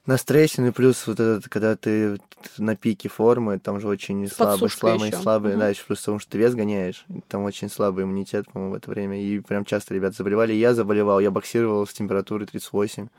На 0.06 0.18
стрессе, 0.18 0.62
ну 0.62 0.68
и 0.68 0.72
плюс 0.72 1.06
вот 1.08 1.20
этот, 1.20 1.48
когда 1.48 1.76
ты 1.76 2.20
на 2.58 2.76
пике 2.76 3.10
формы, 3.10 3.60
там 3.60 3.80
же 3.80 3.88
очень 3.88 4.28
слабый, 4.28 4.70
слабый, 4.70 5.12
слабый, 5.14 5.56
да, 5.56 5.70
еще 5.70 5.84
плюс 5.86 6.00
потому 6.00 6.20
что 6.20 6.32
ты 6.32 6.38
вес 6.40 6.56
гоняешь, 6.56 7.06
там 7.28 7.44
очень 7.44 7.70
слабый 7.70 8.04
иммунитет, 8.04 8.46
по-моему, 8.52 8.74
в 8.74 8.78
это 8.78 8.90
время, 8.90 9.22
и 9.22 9.40
прям 9.40 9.64
часто 9.64 9.94
ребята 9.94 10.18
заболевали, 10.18 10.54
я 10.54 10.74
заболевал, 10.74 11.20
я 11.20 11.30
боксировал 11.30 11.86
с 11.86 11.94
температурой 11.94 12.48
38, 12.48 13.10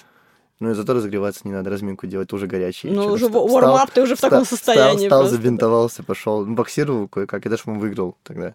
ну 0.61 0.71
и 0.71 0.75
зато 0.75 0.95
разогреваться 0.95 1.41
не 1.45 1.53
надо, 1.53 1.71
разминку 1.71 2.07
делать, 2.07 2.33
уже 2.33 2.47
горячий. 2.47 2.91
Ну, 2.91 3.07
уже 3.07 3.27
warm-up 3.27 3.91
ты 3.93 4.03
уже 4.03 4.17
в 4.17 4.21
таком 4.21 4.45
состоянии 4.45 5.07
Встал, 5.07 5.27
забинтовался, 5.27 6.03
пошел, 6.03 6.45
ну, 6.45 6.55
боксировал 6.55 7.09
кое-как, 7.09 7.45
я 7.45 7.51
даже, 7.51 7.65
по-моему, 7.65 7.83
выиграл 7.83 8.17
тогда. 8.23 8.55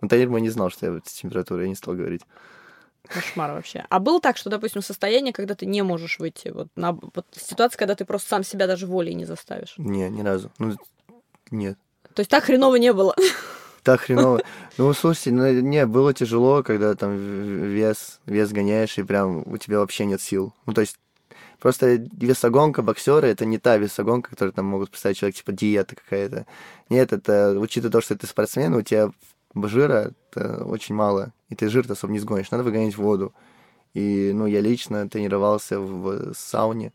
Но 0.00 0.08
тренер 0.08 0.30
мой 0.30 0.40
не 0.40 0.50
знал, 0.50 0.70
что 0.70 0.86
я 0.86 1.00
с 1.04 1.12
температурой, 1.12 1.64
я 1.64 1.68
не 1.68 1.74
стал 1.74 1.94
говорить. 1.94 2.22
Кошмар 3.06 3.52
вообще. 3.52 3.84
А 3.88 3.98
было 4.00 4.20
так, 4.20 4.36
что, 4.36 4.50
допустим, 4.50 4.82
состояние, 4.82 5.32
когда 5.32 5.54
ты 5.54 5.66
не 5.66 5.82
можешь 5.82 6.18
выйти? 6.18 6.48
Вот, 6.48 6.68
на, 6.76 6.92
вот 6.92 7.26
ситуация, 7.32 7.78
когда 7.78 7.94
ты 7.94 8.04
просто 8.04 8.28
сам 8.28 8.44
себя 8.44 8.66
даже 8.66 8.86
волей 8.86 9.14
не 9.14 9.24
заставишь. 9.24 9.74
Не, 9.78 10.10
ни 10.10 10.22
разу. 10.22 10.50
Ну, 10.58 10.76
нет. 11.50 11.78
То 12.14 12.20
есть 12.20 12.30
так 12.30 12.44
хреново 12.44 12.76
не 12.76 12.92
было. 12.92 13.14
Так 13.82 14.02
хреново. 14.02 14.42
Ну, 14.76 14.92
слушайте, 14.92 15.30
ну, 15.30 15.50
не, 15.60 15.86
было 15.86 16.12
тяжело, 16.12 16.62
когда 16.62 16.94
там 16.94 17.16
вес, 17.16 18.20
вес 18.26 18.50
гоняешь, 18.50 18.98
и 18.98 19.02
прям 19.02 19.44
у 19.46 19.56
тебя 19.56 19.78
вообще 19.78 20.04
нет 20.04 20.20
сил. 20.20 20.52
Ну, 20.66 20.74
то 20.74 20.82
есть, 20.82 20.98
просто 21.60 22.06
весогонка 22.12 22.82
боксеры 22.82 23.28
это 23.28 23.44
не 23.44 23.58
та 23.58 23.76
весогонка, 23.76 24.30
которую 24.30 24.52
там 24.52 24.66
могут 24.66 24.90
представить 24.90 25.18
человек, 25.18 25.36
типа 25.36 25.52
диета 25.52 25.96
какая-то. 25.96 26.46
Нет, 26.88 27.12
это, 27.12 27.56
учитывая 27.58 27.92
то, 27.92 28.00
что 28.00 28.16
ты 28.16 28.26
спортсмен, 28.26 28.74
у 28.74 28.82
тебя 28.82 29.10
жира 29.54 30.12
очень 30.34 30.94
мало, 30.94 31.32
и 31.48 31.54
ты 31.54 31.68
жир 31.68 31.90
особо 31.90 32.12
не 32.12 32.18
сгонишь, 32.18 32.50
надо 32.50 32.64
выгонять 32.64 32.96
воду. 32.96 33.34
И, 33.94 34.32
ну, 34.34 34.46
я 34.46 34.60
лично 34.60 35.08
тренировался 35.08 35.80
в 35.80 36.32
сауне, 36.34 36.92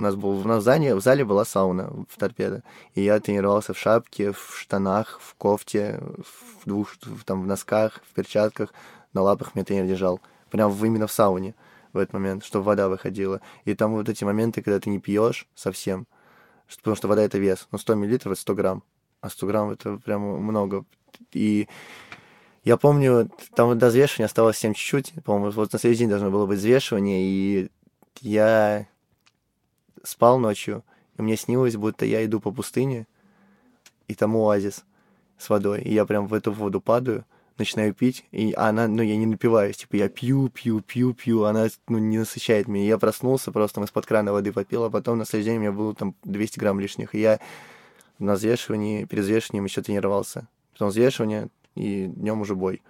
у 0.00 0.02
нас 0.02 0.14
был, 0.14 0.30
у 0.30 0.44
нас 0.44 0.62
в 0.62 0.64
зале, 0.64 0.94
в 0.94 1.02
зале 1.02 1.26
была 1.26 1.44
сауна 1.44 1.92
в 2.08 2.18
торпедо. 2.18 2.62
И 2.94 3.02
я 3.02 3.20
тренировался 3.20 3.74
в 3.74 3.78
шапке, 3.78 4.32
в 4.32 4.56
штанах, 4.56 5.20
в 5.20 5.34
кофте, 5.34 6.00
в 6.00 6.66
двух, 6.66 6.94
в- 7.02 7.24
там, 7.24 7.42
в 7.42 7.46
носках, 7.46 8.00
в 8.10 8.14
перчатках. 8.14 8.72
На 9.12 9.20
лапах 9.20 9.54
меня 9.54 9.64
тренер 9.64 9.86
держал. 9.86 10.20
Прям 10.50 10.72
именно 10.82 11.06
в 11.06 11.12
сауне 11.12 11.54
в 11.92 11.98
этот 11.98 12.12
момент, 12.12 12.44
чтобы 12.44 12.64
вода 12.64 12.88
выходила. 12.88 13.40
И 13.64 13.74
там 13.74 13.92
вот 13.92 14.08
эти 14.08 14.24
моменты, 14.24 14.62
когда 14.62 14.80
ты 14.80 14.90
не 14.90 14.98
пьешь 14.98 15.46
совсем, 15.54 16.06
потому 16.76 16.96
что 16.96 17.08
вода 17.08 17.22
это 17.22 17.38
вес. 17.38 17.68
Ну, 17.70 17.78
100 17.78 17.94
миллилитров 17.94 18.32
это 18.32 18.40
100 18.40 18.54
грамм. 18.54 18.82
А 19.20 19.30
100 19.30 19.46
грамм 19.46 19.70
это 19.70 19.96
прям 19.98 20.22
много. 20.22 20.84
И 21.32 21.68
я 22.64 22.76
помню, 22.76 23.30
там 23.54 23.78
до 23.78 23.88
взвешивания 23.88 24.26
осталось 24.26 24.56
совсем 24.56 24.74
чуть-чуть. 24.74 25.14
По-моему, 25.24 25.50
вот 25.50 25.72
на 25.72 25.78
следующий 25.78 26.00
день 26.00 26.10
должно 26.10 26.30
было 26.30 26.46
быть 26.46 26.58
взвешивание, 26.58 27.22
и 27.22 27.70
я 28.20 28.86
спал 30.02 30.38
ночью, 30.38 30.84
и 31.16 31.22
мне 31.22 31.36
снилось, 31.36 31.76
будто 31.76 32.04
я 32.04 32.24
иду 32.24 32.40
по 32.40 32.52
пустыне, 32.52 33.06
и 34.08 34.14
там 34.14 34.36
оазис 34.36 34.84
с 35.38 35.48
водой, 35.48 35.82
и 35.82 35.92
я 35.92 36.04
прям 36.04 36.26
в 36.26 36.34
эту 36.34 36.52
воду 36.52 36.80
падаю, 36.80 37.24
начинаю 37.58 37.94
пить, 37.94 38.24
и 38.32 38.54
она, 38.56 38.88
ну, 38.88 39.02
я 39.02 39.16
не 39.16 39.26
напиваюсь, 39.26 39.76
типа, 39.76 39.96
я 39.96 40.08
пью, 40.08 40.48
пью, 40.48 40.80
пью, 40.80 41.14
пью, 41.14 41.44
она, 41.44 41.68
ну, 41.88 41.98
не 41.98 42.18
насыщает 42.18 42.68
меня. 42.68 42.84
Я 42.86 42.98
проснулся, 42.98 43.52
просто 43.52 43.76
там 43.76 43.84
из-под 43.84 44.06
крана 44.06 44.32
воды 44.32 44.52
попил, 44.52 44.84
а 44.84 44.90
потом 44.90 45.18
на 45.18 45.24
следующий 45.24 45.50
день 45.50 45.58
у 45.58 45.60
меня 45.60 45.72
было 45.72 45.94
там 45.94 46.14
200 46.24 46.58
грамм 46.58 46.80
лишних, 46.80 47.14
и 47.14 47.20
я 47.20 47.40
на 48.18 48.34
взвешивании, 48.34 49.04
перед 49.04 49.24
взвешиванием 49.24 49.64
еще 49.64 49.82
тренировался. 49.82 50.48
Потом 50.72 50.88
взвешивание, 50.88 51.48
и 51.74 52.06
днем 52.06 52.40
уже 52.40 52.54
бой. 52.54 52.82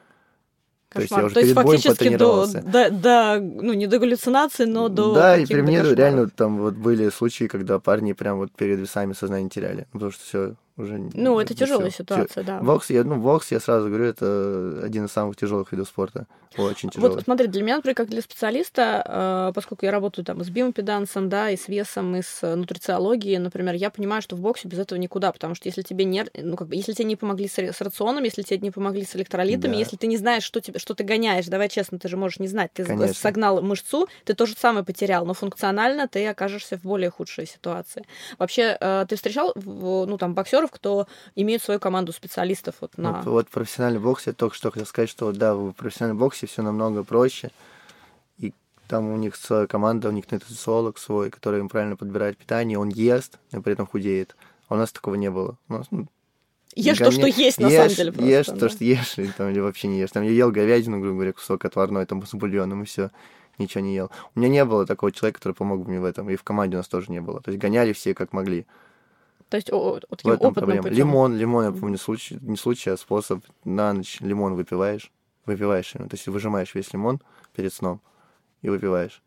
То 0.93 1.01
есть 1.01 1.13
я 1.13 1.19
Кошмар. 1.19 1.25
уже 1.27 1.35
То 1.35 1.41
есть 1.41 1.55
перед 1.55 1.65
боем 1.65 1.81
фактически 1.81 1.89
до, 1.89 1.95
потренировался. 1.97 2.63
до, 2.63 2.91
до, 2.91 3.41
ну, 3.41 3.73
не 3.75 3.87
до 3.87 3.99
галлюцинации, 4.01 4.65
но 4.65 4.89
до 4.89 5.15
Да, 5.15 5.37
и 5.37 5.47
при 5.47 5.61
мне 5.61 5.79
кошмаров. 5.79 5.99
реально 5.99 6.29
там 6.31 6.59
вот 6.59 6.75
были 6.75 7.09
случаи, 7.11 7.45
когда 7.45 7.79
парни 7.79 8.13
прям 8.13 8.39
вот 8.39 8.51
перед 8.51 8.81
весами 8.81 9.13
сознание 9.13 9.49
теряли. 9.49 9.87
Потому 9.93 10.11
что 10.11 10.25
все 10.25 10.55
уже... 10.81 10.99
Ну, 11.15 11.39
это 11.39 11.55
тяжелая 11.55 11.91
Всё. 11.91 12.03
ситуация, 12.03 12.45
да. 12.45 12.61
Бокс, 12.61 12.91
я, 12.91 13.05
ну, 13.05 13.17
бокс, 13.17 13.51
я 13.51 13.61
сразу 13.61 13.89
говорю, 13.89 14.05
это 14.05 14.81
один 14.83 15.05
из 15.05 15.13
самых 15.13 15.37
тяжелых 15.37 15.73
видов 15.73 15.89
спорта. 15.89 16.27
Очень 16.57 16.91
тяжелый. 16.91 17.15
Вот 17.15 17.23
смотри, 17.25 17.47
для 17.47 17.63
меня, 17.63 17.77
например, 17.77 17.95
как 17.95 18.09
для 18.09 18.21
специалиста, 18.23 19.05
э, 19.51 19.53
поскольку 19.55 19.87
я 19.87 19.93
работаю 19.93 20.25
там 20.25 20.41
и 20.41 20.45
с 20.45 20.51
биомпедансом, 20.51 21.29
да, 21.29 21.49
и 21.51 21.57
с 21.57 21.69
весом, 21.69 22.17
и 22.17 22.23
с 22.23 22.41
э, 22.43 22.57
нутрициологией, 22.57 23.39
например, 23.39 23.75
я 23.75 23.89
понимаю, 23.91 24.21
что 24.21 24.35
в 24.35 24.41
боксе 24.41 24.67
без 24.67 24.79
этого 24.81 24.99
никуда, 24.99 25.31
потому 25.31 25.55
что 25.55 25.69
если 25.69 25.83
тебе 25.83 26.05
не, 26.05 26.25
ну, 26.37 26.57
как 26.57 26.67
бы, 26.67 26.75
если 26.75 26.93
тебе 26.93 27.05
не 27.05 27.17
помогли 27.17 27.47
с, 27.47 27.57
с 27.57 27.81
рационом, 27.81 28.25
если 28.25 28.43
тебе 28.43 28.59
не 28.59 28.73
помогли 28.73 29.05
с 29.05 29.15
электролитами, 29.15 29.75
Да. 29.75 29.79
если 29.79 29.97
ты 29.97 30.09
не 30.09 30.17
знаешь, 30.17 30.43
что, 30.43 30.61
тебе, 30.61 30.81
что 30.81 30.95
ты 30.95 31.05
гоняешь, 31.05 31.47
давай 31.47 31.69
честно, 31.69 32.01
ты 32.01 32.09
же 32.09 32.17
можешь 32.17 32.41
не 32.41 32.49
знать, 32.49 32.73
ты 32.73 32.85
Конечно. 32.85 33.15
согнал 33.15 33.63
мышцу, 33.63 34.09
ты 34.25 34.35
то 34.35 34.45
же 34.47 34.55
самое 34.59 34.85
потерял, 34.85 35.25
но 35.25 35.35
функционально 35.35 36.09
ты 36.09 36.27
окажешься 36.27 36.79
в 36.79 36.83
более 36.83 37.11
худшей 37.11 37.47
ситуации. 37.47 38.05
Вообще, 38.39 38.77
э, 38.81 39.07
ты 39.09 39.15
встречал, 39.15 39.53
ну, 39.55 40.17
там, 40.19 40.35
боксеров, 40.35 40.70
кто 40.71 41.07
имеют 41.35 41.63
свою 41.63 41.81
команду 41.81 42.13
специалистов 42.13 42.77
вот 42.81 42.97
на... 42.97 43.13
Вот, 43.13 43.27
вот 43.27 43.49
профессиональный 43.49 44.01
бокс, 44.01 44.27
я 44.27 44.33
только 44.33 44.57
что 44.57 44.71
хотел 44.71 44.87
сказать, 44.87 45.11
что 45.11 45.33
да, 45.33 45.55
в 45.55 45.73
профессиональном 45.73 46.19
боксе 46.19 46.47
все 46.47 46.63
намного 46.63 47.05
проще. 47.05 47.51
И 48.39 48.55
там 48.89 49.11
у 49.11 49.17
них 49.17 49.37
своя 49.37 49.67
команда, 49.67 50.09
у 50.09 50.13
них 50.13 50.31
нутрициолог 50.31 50.99
свой, 50.99 51.31
который 51.31 51.61
им 51.61 51.69
правильно 51.69 51.97
подбирает 51.97 52.39
питание, 52.39 52.79
он 52.79 52.89
ест, 52.89 53.39
но 53.53 53.63
при 53.63 53.73
этом 53.73 53.87
худеет. 53.87 54.37
А 54.69 54.75
у 54.75 54.77
нас 54.79 54.93
такого 54.93 55.17
не 55.17 55.31
было. 55.31 55.57
У 55.69 55.73
нас, 55.75 55.87
ну, 55.91 56.07
Ешь 56.77 56.99
то, 56.99 57.11
что 57.11 57.27
есть, 57.27 57.59
на 57.59 57.67
ешь, 57.67 57.77
самом 57.77 57.95
деле, 57.95 58.13
просто. 58.13 58.31
Ешь 58.31 58.47
да. 58.47 58.57
то, 58.57 58.69
что 58.69 58.85
ешь, 58.85 59.19
или, 59.19 59.33
там, 59.37 59.51
или 59.51 59.59
вообще 59.59 59.89
не 59.89 59.99
ешь. 59.99 60.11
Там 60.11 60.23
я 60.23 60.31
ел 60.31 60.53
говядину, 60.53 61.01
грубо 61.01 61.15
говоря, 61.15 61.33
кусок 61.33 61.65
отварной, 61.65 62.07
там 62.07 62.25
с 62.25 62.33
бульоном, 62.33 62.83
и 62.83 62.87
все. 62.87 63.11
ничего 63.59 63.83
не 63.83 63.95
ел. 63.95 64.11
У 64.35 64.39
меня 64.39 64.49
не 64.49 64.65
было 64.65 64.87
такого 64.87 65.11
человека, 65.11 65.41
который 65.41 65.53
помог 65.53 65.83
бы 65.83 65.91
мне 65.91 66.01
в 66.01 66.05
этом, 66.05 66.31
и 66.31 66.37
в 66.37 66.45
команде 66.45 66.77
у 66.77 66.79
нас 66.79 66.89
тоже 66.89 67.11
не 67.11 67.21
было. 67.21 67.41
То 67.41 67.51
есть 67.51 67.61
гоняли 67.61 67.93
все 67.93 68.15
как 68.15 68.33
могли. 68.33 68.67
То 69.51 69.57
есть 69.57 69.71
о, 69.73 69.77
о, 69.77 69.95
В 69.97 70.17
таким 70.17 70.33
опытным 70.33 70.53
проблема. 70.55 70.83
путем. 70.85 70.97
Лимон, 70.97 71.37
лимон, 71.37 71.65
я 71.65 71.73
помню, 71.73 71.99
случай, 71.99 72.39
не 72.41 72.57
случай, 72.57 72.91
а 72.91 72.97
способ. 72.97 73.45
На 73.65 73.93
ночь 73.93 74.21
лимон 74.21 74.55
выпиваешь, 74.55 75.11
выпиваешь 75.45 75.95
его, 75.95 76.07
то 76.07 76.15
есть 76.15 76.27
выжимаешь 76.29 76.75
весь 76.75 76.93
лимон 76.93 77.21
перед 77.55 77.73
сном 77.75 78.01
и 78.63 78.69
выпиваешь. 78.71 79.23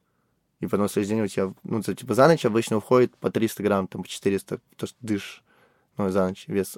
И 0.61 0.65
потом 0.65 0.83
на 0.83 0.87
следующий 0.89 1.15
день 1.15 1.23
у 1.23 1.27
тебя, 1.27 1.53
ну, 1.63 1.81
типа 1.81 2.13
за 2.13 2.27
ночь 2.27 2.45
обычно 2.45 2.77
уходит 2.77 3.15
по 3.17 3.29
300 3.29 3.61
грамм, 3.63 3.87
там, 3.87 4.01
по 4.03 4.07
400, 4.07 4.59
то, 4.77 4.87
что 4.87 4.95
дышишь, 5.01 5.43
ну, 5.97 6.09
за 6.09 6.25
ночь 6.29 6.45
вес. 6.47 6.77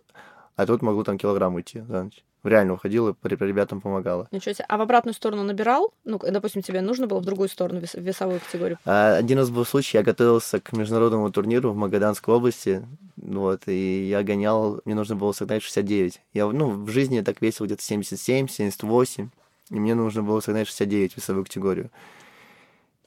А 0.55 0.65
тут 0.65 0.81
могло 0.81 1.03
там 1.03 1.17
килограмм 1.17 1.55
уйти 1.55 1.81
за 1.81 2.03
ночь. 2.03 2.23
Реально 2.43 2.73
уходило, 2.73 3.13
при- 3.13 3.35
ребятам 3.35 3.81
помогало. 3.81 4.27
Ничего 4.31 4.53
себе. 4.53 4.65
А 4.69 4.77
в 4.77 4.81
обратную 4.81 5.15
сторону 5.15 5.43
набирал? 5.43 5.93
Ну, 6.03 6.19
допустим, 6.19 6.61
тебе 6.61 6.81
нужно 6.81 7.07
было 7.07 7.19
в 7.19 7.25
другую 7.25 7.49
сторону, 7.49 7.81
в 7.81 7.93
весовую 7.95 8.39
категорию. 8.39 8.77
А, 8.85 9.15
Один 9.15 9.39
раз 9.39 9.49
был 9.49 9.65
случай, 9.65 9.97
я 9.97 10.03
готовился 10.03 10.59
к 10.59 10.71
международному 10.73 11.31
турниру 11.31 11.71
в 11.71 11.75
Магаданской 11.75 12.31
области, 12.33 12.85
вот, 13.17 13.63
и 13.65 14.07
я 14.07 14.21
гонял, 14.21 14.79
мне 14.85 14.93
нужно 14.93 15.15
было 15.15 15.31
согнать 15.31 15.63
69. 15.63 16.21
Я, 16.33 16.45
ну, 16.47 16.69
в 16.69 16.89
жизни 16.89 17.15
я 17.15 17.23
так 17.23 17.41
весил 17.41 17.65
где-то 17.65 17.81
77, 17.81 18.47
78, 18.47 19.29
и 19.71 19.75
мне 19.79 19.95
нужно 19.95 20.21
было 20.21 20.39
согнать 20.39 20.67
69 20.67 21.17
весовую 21.17 21.45
категорию. 21.45 21.89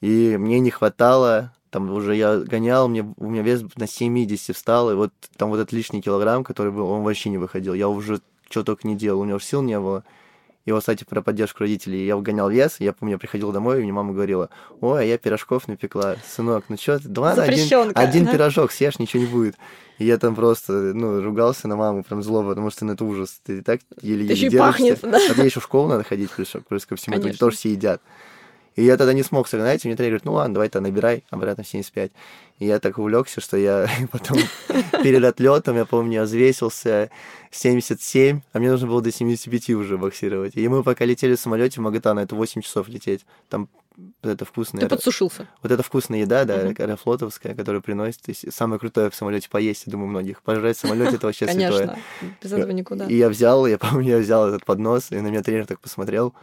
И 0.01 0.35
мне 0.37 0.59
не 0.59 0.69
хватало, 0.69 1.53
там 1.69 1.89
уже 1.91 2.15
я 2.15 2.37
гонял, 2.37 2.87
мне, 2.87 3.13
у 3.17 3.29
меня 3.29 3.41
вес 3.41 3.63
на 3.75 3.87
70 3.87 4.55
встал, 4.55 4.91
и 4.91 4.95
вот 4.95 5.11
там 5.37 5.49
вот 5.49 5.57
этот 5.57 5.71
лишний 5.71 6.01
килограмм, 6.01 6.43
который 6.43 6.71
был, 6.71 6.89
он 6.89 7.03
вообще 7.03 7.29
не 7.29 7.37
выходил. 7.37 7.73
Я 7.73 7.87
уже 7.87 8.21
что 8.49 8.63
только 8.63 8.87
не 8.87 8.95
делал, 8.95 9.21
у 9.21 9.25
него 9.25 9.39
сил 9.39 9.61
не 9.61 9.79
было. 9.79 10.03
И 10.65 10.71
вот, 10.71 10.81
кстати, 10.81 11.03
про 11.03 11.21
поддержку 11.21 11.61
родителей. 11.61 12.05
Я 12.05 12.17
угонял 12.17 12.49
вес, 12.49 12.75
я 12.79 12.93
помню, 12.93 13.13
я 13.13 13.17
приходил 13.17 13.51
домой, 13.51 13.79
и 13.79 13.83
мне 13.83 13.91
мама 13.91 14.13
говорила, 14.13 14.49
ой, 14.81 15.01
а 15.01 15.03
я 15.03 15.17
пирожков 15.17 15.67
напекла. 15.67 16.17
Сынок, 16.27 16.65
ну 16.69 16.77
что 16.77 16.99
ты, 16.99 17.07
да 17.07 17.21
ладно, 17.21 17.43
один, 17.43 17.91
один 17.95 18.25
да? 18.25 18.31
пирожок 18.31 18.71
съешь, 18.71 18.99
ничего 18.99 19.23
не 19.23 19.29
будет. 19.29 19.55
И 19.97 20.05
я 20.05 20.17
там 20.17 20.35
просто, 20.35 20.73
ну, 20.73 21.21
ругался 21.21 21.67
на 21.67 21.75
маму, 21.75 22.03
прям 22.03 22.21
зло, 22.21 22.43
потому 22.43 22.69
что 22.69 22.85
ну, 22.85 22.93
это 22.93 23.03
ужас. 23.03 23.41
Ты 23.43 23.61
так 23.61 23.81
еле-еле 24.01 24.35
держишься. 24.35 24.57
пахнет, 24.59 24.99
да. 25.01 25.19
А 25.29 25.33
мне 25.33 25.45
еще 25.45 25.59
в 25.59 25.63
школу 25.63 25.89
надо 25.89 26.03
ходить, 26.03 26.29
плюс, 26.31 26.53
плюс 26.67 26.85
ко 26.85 26.95
всему, 26.95 27.15
Конечно. 27.15 27.39
тоже 27.39 27.57
все 27.57 27.71
едят. 27.71 28.01
И 28.79 28.85
я 28.85 28.95
тогда 28.95 29.11
не 29.11 29.23
смог 29.23 29.49
согнать, 29.49 29.83
и 29.83 29.89
мне 29.89 29.97
тренер 29.97 30.11
говорит, 30.11 30.25
ну 30.25 30.31
ладно, 30.31 30.53
давай-то 30.53 30.79
набирай 30.79 31.25
обратно 31.31 31.65
в 31.65 31.67
75. 31.67 32.11
И 32.59 32.65
я 32.65 32.79
так 32.79 32.97
увлекся, 32.97 33.41
что 33.41 33.57
я 33.57 33.89
потом 34.11 34.37
перед 35.03 35.21
отлетом, 35.21 35.75
я 35.75 35.83
помню, 35.83 36.13
я 36.13 36.23
взвесился 36.23 37.09
77, 37.51 38.39
а 38.53 38.59
мне 38.59 38.71
нужно 38.71 38.87
было 38.87 39.01
до 39.01 39.11
75 39.11 39.71
уже 39.71 39.97
боксировать. 39.97 40.55
И 40.55 40.65
мы 40.69 40.81
пока 40.83 41.03
летели 41.03 41.35
в 41.35 41.39
самолете 41.41 41.81
в 41.81 41.83
Магатан, 41.83 42.19
это 42.19 42.35
8 42.35 42.61
часов 42.61 42.87
лететь. 42.87 43.25
Там 43.49 43.67
это 44.21 44.45
вкусная, 44.45 44.83
Ты 44.83 44.87
подсушился. 44.87 45.45
вот 45.61 45.73
это 45.73 45.83
вкусная 45.83 46.19
еда, 46.21 46.45
да, 46.45 46.59
Мгм. 46.63 46.75
аэрофлотовская, 46.79 47.55
которую 47.55 47.81
приносит. 47.81 48.21
Самое 48.49 48.79
крутое 48.79 49.09
в 49.09 49.15
самолете 49.15 49.49
поесть, 49.49 49.83
я 49.87 49.91
думаю, 49.91 50.07
многих. 50.07 50.41
Пожрать 50.41 50.77
в 50.77 50.79
самолете 50.79 51.17
это 51.17 51.27
вообще 51.27 51.47
святое. 51.47 51.87
Конечно. 51.87 51.97
Без 52.41 52.53
этого 52.53 52.71
никуда. 52.71 53.07
И 53.07 53.17
я 53.17 53.27
взял, 53.27 53.67
я 53.67 53.77
помню, 53.77 54.11
я 54.11 54.17
взял 54.19 54.47
этот 54.47 54.63
поднос, 54.63 55.11
и 55.11 55.19
на 55.19 55.27
меня 55.27 55.43
тренер 55.43 55.65
так 55.65 55.81
посмотрел. 55.81 56.33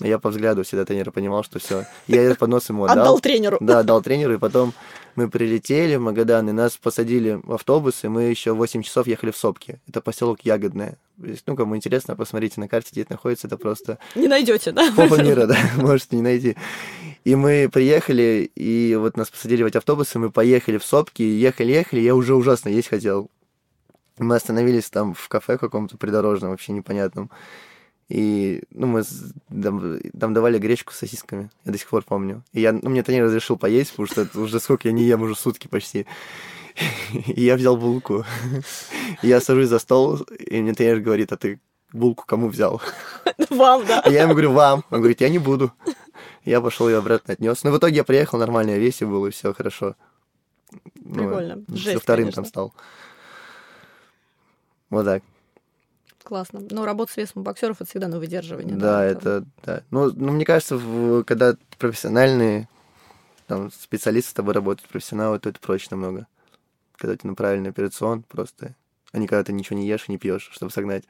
Я 0.00 0.18
по 0.18 0.30
взгляду 0.30 0.62
всегда 0.62 0.84
тренера 0.84 1.10
понимал, 1.10 1.42
что 1.42 1.58
все. 1.58 1.84
Я 2.06 2.22
этот 2.22 2.38
поднос 2.38 2.68
ему 2.68 2.84
отдал. 2.84 2.98
Отдал 2.98 3.20
тренеру. 3.20 3.56
Да, 3.60 3.78
отдал 3.78 4.02
тренеру, 4.02 4.34
и 4.34 4.38
потом 4.38 4.74
мы 5.14 5.30
прилетели 5.30 5.96
в 5.96 6.00
Магадан, 6.00 6.48
и 6.50 6.52
нас 6.52 6.76
посадили 6.76 7.40
в 7.42 7.54
автобус, 7.54 8.04
и 8.04 8.08
мы 8.08 8.24
еще 8.24 8.52
8 8.52 8.82
часов 8.82 9.06
ехали 9.06 9.30
в 9.30 9.36
Сопки. 9.36 9.80
Это 9.88 10.02
поселок 10.02 10.40
Ягодное. 10.42 10.98
Ну, 11.46 11.56
кому 11.56 11.76
интересно, 11.76 12.14
посмотрите 12.14 12.60
на 12.60 12.68
карте, 12.68 12.90
где 12.92 13.02
это 13.02 13.12
находится, 13.12 13.46
это 13.46 13.56
просто 13.56 13.98
Не 14.14 14.28
найдете, 14.28 14.72
да? 14.72 14.92
попа 14.94 15.20
мира, 15.22 15.46
да, 15.46 15.56
можете 15.76 16.16
не 16.16 16.22
найти. 16.22 16.56
И 17.24 17.34
мы 17.34 17.70
приехали, 17.72 18.50
и 18.54 18.94
вот 18.96 19.16
нас 19.16 19.30
посадили 19.30 19.62
в 19.62 19.66
эти 19.66 19.78
автобусы, 19.78 20.18
мы 20.18 20.30
поехали 20.30 20.76
в 20.76 20.84
Сопки, 20.84 21.22
и 21.22 21.38
ехали-ехали, 21.38 22.00
я 22.00 22.14
уже 22.14 22.34
ужасно 22.34 22.68
есть 22.68 22.88
хотел. 22.88 23.30
Мы 24.18 24.36
остановились 24.36 24.90
там 24.90 25.14
в 25.14 25.28
кафе 25.28 25.58
каком-то 25.58 25.96
придорожном, 25.96 26.50
вообще 26.50 26.72
непонятном. 26.72 27.30
И, 28.08 28.62
ну, 28.70 28.86
мы 28.86 29.02
там, 29.48 29.98
там 30.18 30.32
давали 30.32 30.58
гречку 30.58 30.92
с 30.92 30.98
сосисками, 30.98 31.50
я 31.64 31.72
до 31.72 31.78
сих 31.78 31.88
пор 31.88 32.04
помню. 32.04 32.44
И 32.52 32.60
я, 32.60 32.72
ну, 32.72 32.88
мне 32.88 33.02
тренер 33.02 33.24
разрешил 33.24 33.56
поесть, 33.56 33.90
потому 33.90 34.06
что 34.06 34.22
это 34.22 34.40
уже 34.40 34.60
сколько 34.60 34.86
я 34.88 34.92
не 34.92 35.04
ем, 35.04 35.22
уже 35.22 35.34
сутки 35.34 35.66
почти. 35.66 36.06
И 37.26 37.42
я 37.42 37.56
взял 37.56 37.76
булку. 37.76 38.24
И 39.22 39.28
я 39.28 39.40
сажусь 39.40 39.68
за 39.68 39.78
стол, 39.78 40.16
и 40.38 40.60
мне 40.60 40.74
тренер 40.74 41.00
говорит, 41.00 41.32
а 41.32 41.36
ты 41.36 41.58
булку 41.92 42.24
кому 42.26 42.48
взял? 42.48 42.80
Вам, 43.50 43.84
да. 43.86 44.02
А 44.04 44.10
я 44.10 44.22
ему 44.22 44.32
говорю, 44.32 44.52
вам. 44.52 44.84
Он 44.90 44.98
говорит, 44.98 45.20
я 45.20 45.28
не 45.28 45.38
буду. 45.38 45.72
Я 46.44 46.60
пошел 46.60 46.88
ее 46.88 46.98
обратно 46.98 47.32
отнес. 47.32 47.64
Но 47.64 47.72
в 47.72 47.78
итоге 47.78 47.96
я 47.96 48.04
приехал, 48.04 48.38
нормальное 48.38 48.78
весе 48.78 49.04
было, 49.04 49.26
и 49.26 49.30
все 49.30 49.52
хорошо. 49.52 49.96
Ну, 50.96 51.14
Прикольно. 51.14 51.64
со 51.68 51.76
Жесть, 51.76 52.02
вторым 52.02 52.26
конечно. 52.26 52.42
там 52.42 52.48
стал. 52.48 52.74
Вот 54.90 55.04
так. 55.04 55.22
Классно. 56.26 56.60
Но 56.72 56.84
работа 56.84 57.12
с 57.12 57.16
весом 57.16 57.44
боксеров 57.44 57.80
это 57.80 57.88
всегда 57.88 58.08
на 58.08 58.18
выдерживание. 58.18 58.76
Да, 58.76 59.04
это, 59.04 59.44
да. 59.64 59.84
Ну, 59.92 60.10
ну, 60.12 60.32
мне 60.32 60.44
кажется, 60.44 60.76
в- 60.76 61.22
когда 61.22 61.56
профессиональные 61.78 62.68
там, 63.46 63.70
специалисты 63.70 64.30
с 64.30 64.34
тобой 64.34 64.54
работают, 64.54 64.90
профессионалы, 64.90 65.38
то 65.38 65.48
это 65.48 65.60
проще 65.60 65.86
намного. 65.92 66.26
Когда 66.96 67.16
ты 67.16 67.28
на 67.28 67.36
правильный 67.36 67.70
операцион 67.70 68.24
просто, 68.24 68.74
а 69.12 69.18
не 69.18 69.28
когда 69.28 69.44
ты 69.44 69.52
ничего 69.52 69.78
не 69.78 69.86
ешь 69.86 70.06
и 70.08 70.10
не 70.10 70.18
пьешь, 70.18 70.50
чтобы 70.52 70.72
согнать. 70.72 71.04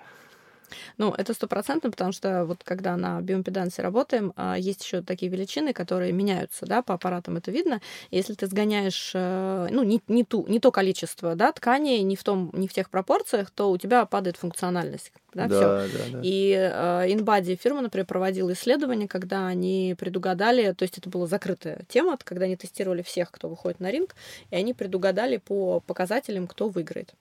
Ну, 0.98 1.12
это 1.16 1.34
стопроцентно, 1.34 1.90
потому 1.90 2.12
что 2.12 2.44
вот 2.44 2.62
когда 2.64 2.96
на 2.96 3.20
биоимпедансе 3.20 3.82
работаем, 3.82 4.32
а, 4.36 4.56
есть 4.58 4.84
еще 4.84 5.02
такие 5.02 5.30
величины, 5.30 5.72
которые 5.72 6.12
меняются, 6.12 6.66
да, 6.66 6.82
по 6.82 6.94
аппаратам 6.94 7.36
это 7.36 7.50
видно. 7.50 7.80
Если 8.10 8.34
ты 8.34 8.46
сгоняешь, 8.46 9.12
э, 9.14 9.68
ну, 9.70 9.82
не, 9.82 10.00
не, 10.08 10.24
ту, 10.24 10.46
не 10.46 10.60
то 10.60 10.70
количество, 10.70 11.34
да, 11.34 11.52
тканей, 11.52 12.02
не 12.02 12.16
в, 12.16 12.24
том, 12.24 12.50
не 12.52 12.68
в 12.68 12.72
тех 12.72 12.90
пропорциях, 12.90 13.50
то 13.50 13.70
у 13.70 13.78
тебя 13.78 14.04
падает 14.06 14.36
функциональность, 14.36 15.12
да, 15.34 15.48
да, 15.48 15.58
да, 15.58 15.86
да. 16.12 16.20
И 16.22 16.52
э, 16.52 17.08
InBody 17.10 17.56
фирма, 17.56 17.82
например, 17.82 18.06
проводила 18.06 18.52
исследование, 18.52 19.08
когда 19.08 19.46
они 19.46 19.94
предугадали, 19.98 20.72
то 20.72 20.82
есть 20.82 20.98
это 20.98 21.08
была 21.10 21.26
закрытая 21.26 21.80
тема, 21.88 22.18
когда 22.22 22.46
они 22.46 22.56
тестировали 22.56 23.02
всех, 23.02 23.30
кто 23.30 23.48
выходит 23.48 23.80
на 23.80 23.90
ринг, 23.90 24.14
и 24.50 24.56
они 24.56 24.74
предугадали 24.74 25.36
по 25.36 25.80
показателям, 25.80 26.46
кто 26.46 26.68
выиграет. 26.68 27.14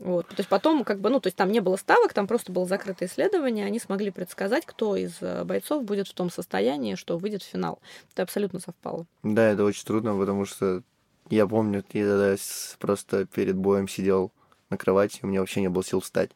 Вот. 0.00 0.26
То 0.28 0.36
есть 0.38 0.48
потом, 0.48 0.82
как 0.82 0.98
бы, 1.00 1.10
ну, 1.10 1.20
то 1.20 1.26
есть 1.26 1.36
там 1.36 1.52
не 1.52 1.60
было 1.60 1.76
ставок, 1.76 2.14
там 2.14 2.26
просто 2.26 2.50
было 2.50 2.66
закрытое 2.66 3.06
исследование, 3.08 3.66
они 3.66 3.78
смогли 3.78 4.10
предсказать, 4.10 4.64
кто 4.64 4.96
из 4.96 5.18
э, 5.20 5.44
бойцов 5.44 5.84
будет 5.84 6.08
в 6.08 6.14
том 6.14 6.30
состоянии, 6.30 6.94
что 6.94 7.18
выйдет 7.18 7.42
в 7.42 7.46
финал. 7.46 7.78
Это 8.12 8.22
абсолютно 8.22 8.60
совпало. 8.60 9.06
Да, 9.22 9.50
это 9.50 9.62
очень 9.62 9.84
трудно, 9.84 10.18
потому 10.18 10.46
что 10.46 10.82
я 11.28 11.46
помню, 11.46 11.84
я 11.92 12.06
тогда 12.06 12.36
просто 12.78 13.26
перед 13.26 13.56
боем 13.56 13.88
сидел 13.88 14.32
на 14.70 14.78
кровати, 14.78 15.20
у 15.22 15.26
меня 15.26 15.40
вообще 15.40 15.60
не 15.60 15.68
было 15.68 15.84
сил 15.84 16.00
встать. 16.00 16.30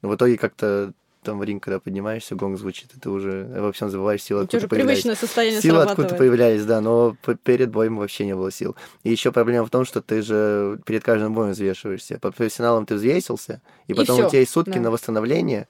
Но 0.00 0.08
в 0.08 0.14
итоге 0.14 0.38
как-то 0.38 0.92
там 1.22 1.38
в 1.38 1.44
ринг, 1.44 1.62
когда 1.62 1.80
поднимаешься, 1.80 2.34
гонг 2.34 2.58
звучит, 2.58 2.90
и 2.94 3.00
ты 3.00 3.10
уже 3.10 3.46
во 3.56 3.72
всем 3.72 3.90
забываешь, 3.90 4.22
силы 4.22 4.42
откуда 4.42 4.60
же 4.60 4.68
появляются. 4.68 5.02
привычное 5.02 5.14
состояние 5.14 5.60
Силы 5.60 5.82
откуда 5.82 6.14
появлялись, 6.14 6.64
да, 6.64 6.80
но 6.80 7.16
перед 7.44 7.70
боем 7.70 7.96
вообще 7.96 8.26
не 8.26 8.34
было 8.34 8.50
сил. 8.50 8.76
И 9.04 9.10
еще 9.10 9.32
проблема 9.32 9.64
в 9.66 9.70
том, 9.70 9.84
что 9.84 10.02
ты 10.02 10.22
же 10.22 10.80
перед 10.84 11.04
каждым 11.04 11.34
боем 11.34 11.52
взвешиваешься. 11.52 12.18
По 12.18 12.32
профессионалам 12.32 12.86
ты 12.86 12.96
взвесился, 12.96 13.62
и 13.86 13.92
И 13.92 13.94
потом 13.94 14.16
всё, 14.16 14.26
у 14.26 14.30
тебя 14.30 14.40
есть 14.40 14.52
сутки 14.52 14.74
да. 14.74 14.80
на 14.80 14.90
восстановление 14.90 15.68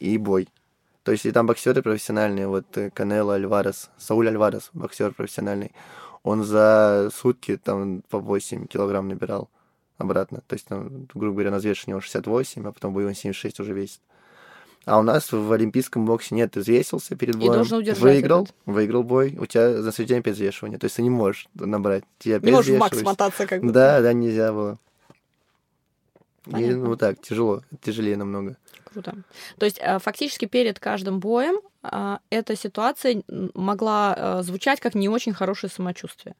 и 0.00 0.18
бой. 0.18 0.48
То 1.04 1.12
есть 1.12 1.26
и 1.26 1.32
там 1.32 1.46
боксеры 1.46 1.82
профессиональные, 1.82 2.48
вот 2.48 2.64
э, 2.76 2.90
Канело 2.90 3.34
Альварес, 3.34 3.90
Сауль 3.98 4.28
Альварес, 4.28 4.70
боксер 4.72 5.12
профессиональный, 5.12 5.72
он 6.22 6.42
за 6.42 7.10
сутки 7.14 7.58
там 7.58 8.02
по 8.08 8.18
8 8.18 8.66
килограмм 8.66 9.08
набирал 9.08 9.50
обратно. 9.98 10.42
То 10.46 10.54
есть, 10.54 10.66
там, 10.66 11.06
грубо 11.12 11.34
говоря, 11.34 11.50
на 11.50 11.58
взвешивании 11.58 11.94
он 11.94 12.00
68, 12.00 12.66
а 12.66 12.72
потом 12.72 12.92
в 12.92 12.94
боевом 12.94 13.14
76 13.14 13.60
уже 13.60 13.74
весит. 13.74 14.00
А 14.84 14.98
у 14.98 15.02
нас 15.02 15.32
в 15.32 15.52
олимпийском 15.52 16.04
боксе 16.04 16.34
нет, 16.34 16.52
ты 16.52 16.60
взвесился 16.60 17.16
перед 17.16 17.36
И 17.36 17.38
боем, 17.38 17.54
должен 17.54 17.78
удержать 17.78 18.02
выиграл, 18.02 18.44
этот. 18.44 18.56
выиграл 18.66 19.02
бой, 19.02 19.36
у 19.38 19.46
тебя 19.46 19.80
за 19.80 19.92
следующий 19.92 20.08
день 20.08 20.18
опять 20.20 20.34
взвешивание. 20.34 20.78
То 20.78 20.84
есть 20.84 20.96
ты 20.96 21.02
не 21.02 21.10
можешь 21.10 21.48
набрать. 21.54 22.04
Тебя 22.18 22.38
Не 22.38 22.52
можешь 22.52 22.74
в 22.74 22.78
макс 22.78 23.00
мотаться, 23.02 23.46
как 23.46 23.62
бы. 23.62 23.72
Да, 23.72 24.00
да, 24.00 24.12
нельзя 24.12 24.52
было. 24.52 24.78
И, 26.46 26.50
Понятно. 26.50 26.76
ну 26.76 26.96
так, 26.96 27.20
тяжело, 27.22 27.62
тяжелее 27.82 28.16
намного. 28.18 28.56
Круто. 28.84 29.14
То 29.58 29.64
есть 29.64 29.78
э, 29.80 29.98
фактически 29.98 30.44
перед 30.44 30.78
каждым 30.78 31.18
боем 31.18 31.60
а, 31.82 32.20
эта 32.30 32.54
ситуация 32.54 33.22
могла 33.54 34.14
э, 34.16 34.42
звучать 34.42 34.80
как 34.80 34.94
не 34.94 35.08
очень 35.08 35.32
хорошее 35.32 35.70
самочувствие. 35.70 36.34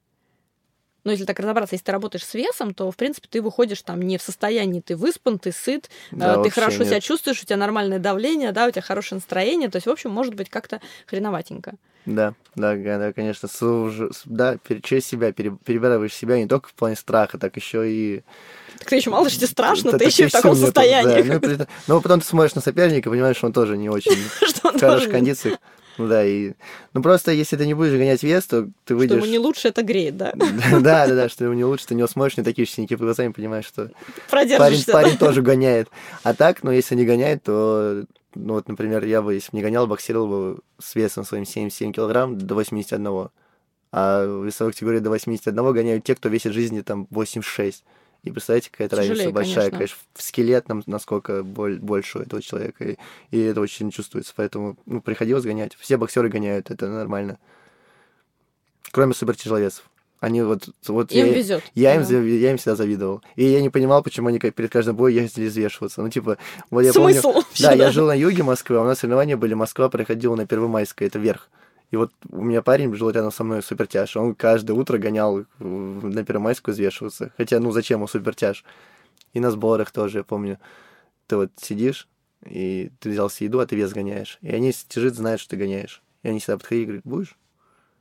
Но 1.05 1.11
если 1.13 1.25
так 1.27 1.39
разобраться, 1.39 1.75
если 1.75 1.85
ты 1.85 1.93
работаешь 1.93 2.25
с 2.25 2.33
весом, 2.35 2.73
то, 2.73 2.91
в 2.91 2.97
принципе, 2.97 3.29
ты 3.31 3.43
выходишь 3.43 3.83
там 3.83 4.01
не 4.01 4.17
в 4.19 4.23
состоянии, 4.23 4.81
ты 4.81 4.97
выспан, 4.97 5.39
ты 5.39 5.53
сыт, 5.53 5.91
э, 6.11 6.17
Да, 6.17 6.33
ты 6.33 6.39
вообще 6.39 6.51
хорошо 6.51 6.79
нет. 6.79 6.89
себя 6.89 7.01
чувствуешь, 7.01 7.43
у 7.43 7.45
тебя 7.47 7.59
нормальное 7.59 7.99
давление, 7.99 8.53
да, 8.53 8.67
у 8.67 8.71
тебя 8.71 8.83
хорошее 8.83 9.17
настроение. 9.19 9.69
То 9.69 9.77
есть, 9.77 9.87
в 9.87 9.91
общем, 9.91 10.11
может 10.11 10.35
быть 10.35 10.49
как-то 10.49 10.81
хреноватенько. 11.07 11.75
Да, 12.07 12.35
да, 12.55 12.75
да, 12.77 13.13
конечно, 13.15 13.49
да, 14.27 14.59
через 14.83 15.07
себя 15.07 15.33
пере- 15.33 15.57
перебираешь 15.65 16.13
себя 16.15 16.39
не 16.39 16.47
только 16.47 16.69
в 16.69 16.75
плане 16.75 16.97
страха, 16.97 17.39
так 17.39 17.57
еще 17.57 17.91
и... 17.91 18.23
Так 18.79 18.89
ты 18.89 18.97
еще 18.97 19.11
мало 19.11 19.29
что 19.31 19.39
тебе 19.39 19.47
страшно, 19.49 19.93
Да, 19.93 19.99
ты 19.99 20.05
еще 20.05 20.29
в 20.29 20.33
таком 20.33 20.55
состоянии. 20.55 21.23
да. 21.39 21.49
Ну, 21.59 21.67
Но 21.87 22.01
потом 22.03 22.21
ты 22.21 22.27
смотришь 22.27 22.55
на 22.55 22.61
соперника, 22.61 23.09
понимаешь, 23.09 23.37
что 23.37 23.47
он 23.47 23.53
тоже 23.55 23.77
не 23.79 23.89
очень 23.89 24.13
в 24.63 24.79
хороших 24.81 25.11
кондициях. 25.11 25.59
Ну 25.97 26.09
да, 26.09 26.25
и... 26.25 26.55
Ну 26.93 27.03
просто, 27.03 27.31
если 27.33 27.57
ты 27.57 27.67
не 27.67 27.75
будешь 27.75 27.93
гонять 27.93 28.23
вес, 28.23 28.47
то 28.47 28.69
ты 28.85 28.95
выйдешь... 28.95 29.17
Что 29.17 29.25
ему 29.25 29.33
не 29.33 29.39
лучше, 29.39 29.69
это 29.69 29.83
греет, 29.83 30.17
да? 30.17 30.33
Да, 30.71 31.07
да, 31.07 31.15
да, 31.15 31.29
что 31.29 31.45
ему 31.45 31.55
не 31.55 31.65
лучше, 31.65 31.87
ты 31.87 31.95
не 31.95 32.07
смотришь, 32.09 32.37
не 32.37 32.43
такие 32.43 32.67
синяки 32.67 32.97
по 32.97 33.05
глазам, 33.05 33.33
понимаешь, 33.33 33.67
что 33.67 33.91
парень, 34.59 34.85
парень 34.85 35.17
тоже 35.17 35.43
гоняет. 35.43 35.89
А 36.23 36.35
так, 36.35 36.63
ну, 36.63 36.71
если 36.71 36.95
не 36.95 37.05
гоняет, 37.05 37.45
то, 37.45 38.05
ну, 38.35 38.55
вот, 38.55 38.69
например, 38.69 39.05
я 39.05 39.23
бы, 39.23 39.35
если 39.35 39.53
бы 39.53 39.59
не 39.59 39.63
гонял, 39.63 39.87
боксировал 39.87 40.29
бы 40.29 40.59
с 40.81 40.95
весом 40.95 41.25
своим 41.25 41.45
77 41.45 41.93
килограмм 41.93 42.39
до 42.39 42.55
81. 42.55 43.29
А 43.97 44.27
в 44.27 44.45
весовой 44.45 44.73
категории 44.73 44.99
до 44.99 45.11
81 45.11 45.73
гоняют 45.73 46.05
те, 46.05 46.17
кто 46.17 46.29
весит 46.29 46.53
жизни 46.53 46.81
там 46.81 47.07
86. 47.11 47.85
И 48.25 48.31
представляете, 48.31 48.71
какая-то 48.71 48.97
разница 48.97 49.31
большая, 49.31 49.71
конечно. 49.71 49.77
конечно, 49.77 49.97
в 50.15 50.23
скелетном, 50.23 50.83
насколько 50.87 51.43
боль, 51.43 51.79
больше 51.79 52.19
у 52.19 52.23
этого 52.23 52.41
человека. 52.41 52.85
И, 52.85 52.97
и 53.31 53.41
это 53.41 53.61
очень 53.61 53.91
чувствуется. 53.91 54.33
Поэтому 54.35 54.77
ну, 54.87 55.03
приходилось 55.03 55.45
гонять. 55.45 55.77
Все 55.79 55.99
боксеры 55.99 56.31
гоняют, 56.31 56.71
это 56.71 56.89
нормально. 56.89 57.39
Кроме 58.91 59.13
супертяжеловесов. 59.13 59.85
Они 60.21 60.41
вот... 60.41 60.71
вот 60.89 61.13
им 61.13 61.27
я, 61.27 61.35
везет. 61.35 61.63
Я, 61.75 62.01
да. 62.01 62.17
им, 62.17 62.27
я 62.27 62.51
им 62.53 62.57
всегда 62.57 62.77
завидовал. 62.77 63.21
И 63.37 63.45
я 63.45 63.61
не 63.61 63.69
понимал, 63.69 64.03
почему 64.03 64.29
они 64.29 64.39
перед 64.39 64.73
каждым 64.73 64.97
боем 64.97 65.23
ездили 65.23 65.49
взвешиваться. 65.49 66.01
Ну, 66.01 66.09
типа, 66.09 66.39
вот 66.71 66.81
я 66.81 66.95
Смысл 66.95 67.33
помню... 67.33 67.47
Да, 67.61 67.73
я 67.73 67.91
жил 67.91 68.07
на 68.07 68.15
юге 68.15 68.43
Москвы, 68.43 68.79
а 68.79 68.81
у 68.81 68.85
нас 68.85 69.01
соревнования 69.01 69.37
были, 69.37 69.53
Москва 69.53 69.91
проходила 69.91 70.35
на 70.35 70.47
Первомайской, 70.47 71.09
это 71.09 71.19
верх. 71.19 71.51
И 71.95 71.97
вот 71.97 72.11
у 72.29 72.43
меня 72.43 72.61
парень 72.61 72.93
жил 72.97 73.11
рядом 73.11 73.31
со 73.31 73.45
мной 73.45 73.63
супертяж. 73.63 74.17
Он 74.17 74.35
каждое 74.35 74.73
утро 74.73 74.99
гонял 74.99 75.45
на 75.61 76.25
Первомайскую 76.25 76.73
взвешиваться. 76.73 77.31
Хотя, 77.37 77.61
ну 77.61 77.71
зачем 77.71 78.03
он 78.03 78.09
супертяж? 78.09 78.65
И 79.33 79.39
на 79.39 79.53
сборах 79.53 79.93
тоже, 79.93 80.19
я 80.19 80.25
помню. 80.25 80.59
Ты 81.29 81.37
вот 81.37 81.53
сидишь, 81.57 82.09
и 82.45 82.91
ты 82.99 83.11
взял 83.11 83.31
себе 83.31 83.47
еду, 83.47 83.61
а 83.61 83.67
ты 83.67 83.77
вес 83.77 83.93
гоняешь. 83.93 84.39
И 84.41 84.51
они 84.53 84.73
тяжит, 84.73 85.15
знают, 85.15 85.41
что 85.41 85.51
ты 85.51 85.57
гоняешь. 85.57 86.03
И 86.25 86.29
они 86.31 86.41
всегда 86.41 86.57
подходили 86.57 86.83
и 86.83 86.87
говорят, 86.87 87.05
будешь? 87.05 87.39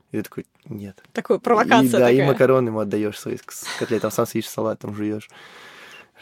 И 0.09 0.17
ты 0.17 0.23
такой, 0.23 0.47
нет. 0.65 1.03
Такую 1.13 1.39
провокация 1.39 1.83
и, 1.83 1.89
Да, 1.89 1.99
такая. 1.99 2.15
и 2.15 2.23
макароны 2.23 2.69
ему 2.69 2.79
отдаешь 2.79 3.19
свои 3.19 3.37
котлеты, 3.77 3.99
там 3.99 4.09
сам 4.09 4.25
съешь 4.25 4.49
салат, 4.49 4.79
там 4.79 4.95
жуешь 4.95 5.29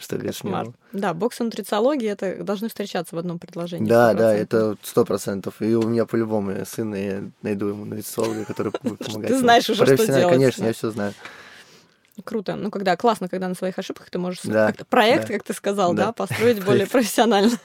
что 0.02 0.18
Кошмар. 0.18 0.68
Да, 0.92 1.14
бокс 1.14 1.40
и 1.40 1.44
нутрициология 1.44 2.12
это 2.12 2.42
должны 2.42 2.68
встречаться 2.68 3.14
в 3.14 3.18
одном 3.18 3.38
предложении. 3.38 3.88
Да, 3.88 4.12
100%. 4.12 4.16
да, 4.16 4.34
это 4.34 4.76
сто 4.82 5.04
процентов. 5.04 5.60
И 5.60 5.74
у 5.74 5.82
меня 5.82 6.04
по-любому 6.04 6.52
сына 6.66 6.94
я 6.94 7.24
найду 7.42 7.68
ему 7.68 7.84
нутрициолога, 7.84 8.44
который 8.44 8.72
будет 8.82 8.98
помогать. 9.06 9.28
Ты 9.28 9.38
знаешь 9.38 9.68
уже, 9.70 9.84
что 9.84 10.06
делать. 10.06 10.28
Конечно, 10.28 10.64
я 10.64 10.72
все 10.72 10.90
знаю. 10.90 11.14
Круто. 12.24 12.56
Ну, 12.56 12.70
когда 12.70 12.96
классно, 12.96 13.28
когда 13.28 13.48
на 13.48 13.54
своих 13.54 13.78
ошибках 13.78 14.10
ты 14.10 14.18
можешь 14.18 14.42
да, 14.44 14.74
проект, 14.90 15.28
да. 15.28 15.34
как 15.34 15.44
ты 15.44 15.54
сказал, 15.54 15.94
да, 15.94 16.06
да 16.06 16.12
построить 16.12 16.62
более 16.62 16.86
профессионально 16.86 17.56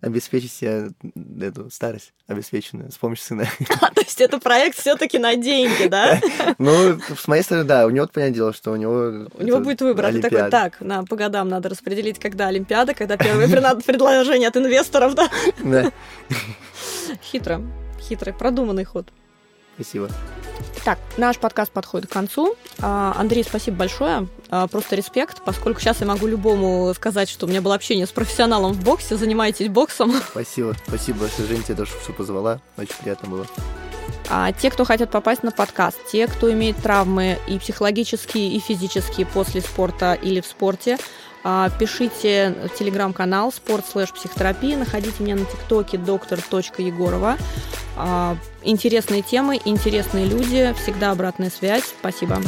обеспечить 0.00 0.52
себе 0.52 0.90
эту 1.40 1.70
старость 1.70 2.12
обеспеченную 2.26 2.90
с 2.90 2.96
помощью 2.96 3.26
сына. 3.26 3.48
А, 3.80 3.90
то 3.92 4.00
есть 4.02 4.20
это 4.20 4.38
проект 4.38 4.76
все-таки 4.76 5.18
на 5.18 5.36
деньги, 5.36 5.86
да? 5.86 6.20
Ну, 6.58 6.98
с 7.16 7.26
моей 7.28 7.42
стороны, 7.42 7.66
да. 7.66 7.86
У 7.86 7.90
него, 7.90 8.06
понятное 8.06 8.34
дело, 8.34 8.52
что 8.52 8.72
у 8.72 8.76
него... 8.76 9.28
У 9.34 9.42
него 9.42 9.60
будет 9.60 9.80
выбор. 9.80 10.06
А 10.06 10.12
ты 10.12 10.20
такой, 10.20 10.50
так, 10.50 10.80
на, 10.80 11.04
по 11.04 11.16
годам 11.16 11.48
надо 11.48 11.68
распределить, 11.68 12.18
когда 12.18 12.48
Олимпиада, 12.48 12.94
когда 12.94 13.16
первые 13.16 13.48
предложения 13.86 14.48
от 14.48 14.56
инвесторов, 14.56 15.14
да? 15.14 15.28
Да. 15.62 15.90
Хитро. 17.22 17.62
Хитрый, 18.00 18.34
продуманный 18.34 18.84
ход. 18.84 19.08
Спасибо. 19.80 20.10
Так, 20.84 20.98
наш 21.16 21.38
подкаст 21.38 21.72
подходит 21.72 22.10
к 22.10 22.12
концу. 22.12 22.54
А, 22.80 23.14
Андрей, 23.16 23.44
спасибо 23.44 23.78
большое. 23.78 24.28
А, 24.50 24.66
просто 24.66 24.94
респект, 24.94 25.42
поскольку 25.42 25.80
сейчас 25.80 26.00
я 26.00 26.06
могу 26.06 26.26
любому 26.26 26.92
сказать, 26.94 27.30
что 27.30 27.46
у 27.46 27.48
меня 27.48 27.62
было 27.62 27.74
общение 27.74 28.06
с 28.06 28.10
профессионалом 28.10 28.74
в 28.74 28.84
боксе, 28.84 29.16
занимайтесь 29.16 29.68
боксом. 29.68 30.12
Спасибо, 30.30 30.74
спасибо 30.86 31.20
большое, 31.20 31.48
Жень, 31.48 31.62
тебе 31.62 31.76
тоже 31.76 31.92
все 32.02 32.12
позвала. 32.12 32.60
Очень 32.76 32.94
приятно 33.02 33.28
было. 33.30 33.46
А 34.28 34.52
те, 34.52 34.70
кто 34.70 34.84
хотят 34.84 35.10
попасть 35.10 35.42
на 35.42 35.50
подкаст, 35.50 35.98
те, 36.12 36.26
кто 36.26 36.52
имеет 36.52 36.76
травмы 36.76 37.38
и 37.48 37.58
психологические, 37.58 38.52
и 38.52 38.60
физические 38.60 39.26
после 39.26 39.62
спорта 39.62 40.12
или 40.12 40.42
в 40.42 40.46
спорте, 40.46 40.98
пишите 41.78 42.54
в 42.66 42.78
телеграм-канал 42.78 43.52
спорт 43.52 43.86
слэш 43.86 44.12
психотерапия, 44.12 44.76
находите 44.76 45.22
меня 45.22 45.36
на 45.36 45.44
тиктоке 45.44 45.98
доктор.егорова. 45.98 47.36
А, 47.96 48.36
интересные 48.62 49.22
темы, 49.22 49.60
интересные 49.64 50.26
люди, 50.26 50.74
всегда 50.80 51.10
обратная 51.10 51.50
связь. 51.50 51.84
Спасибо. 52.00 52.40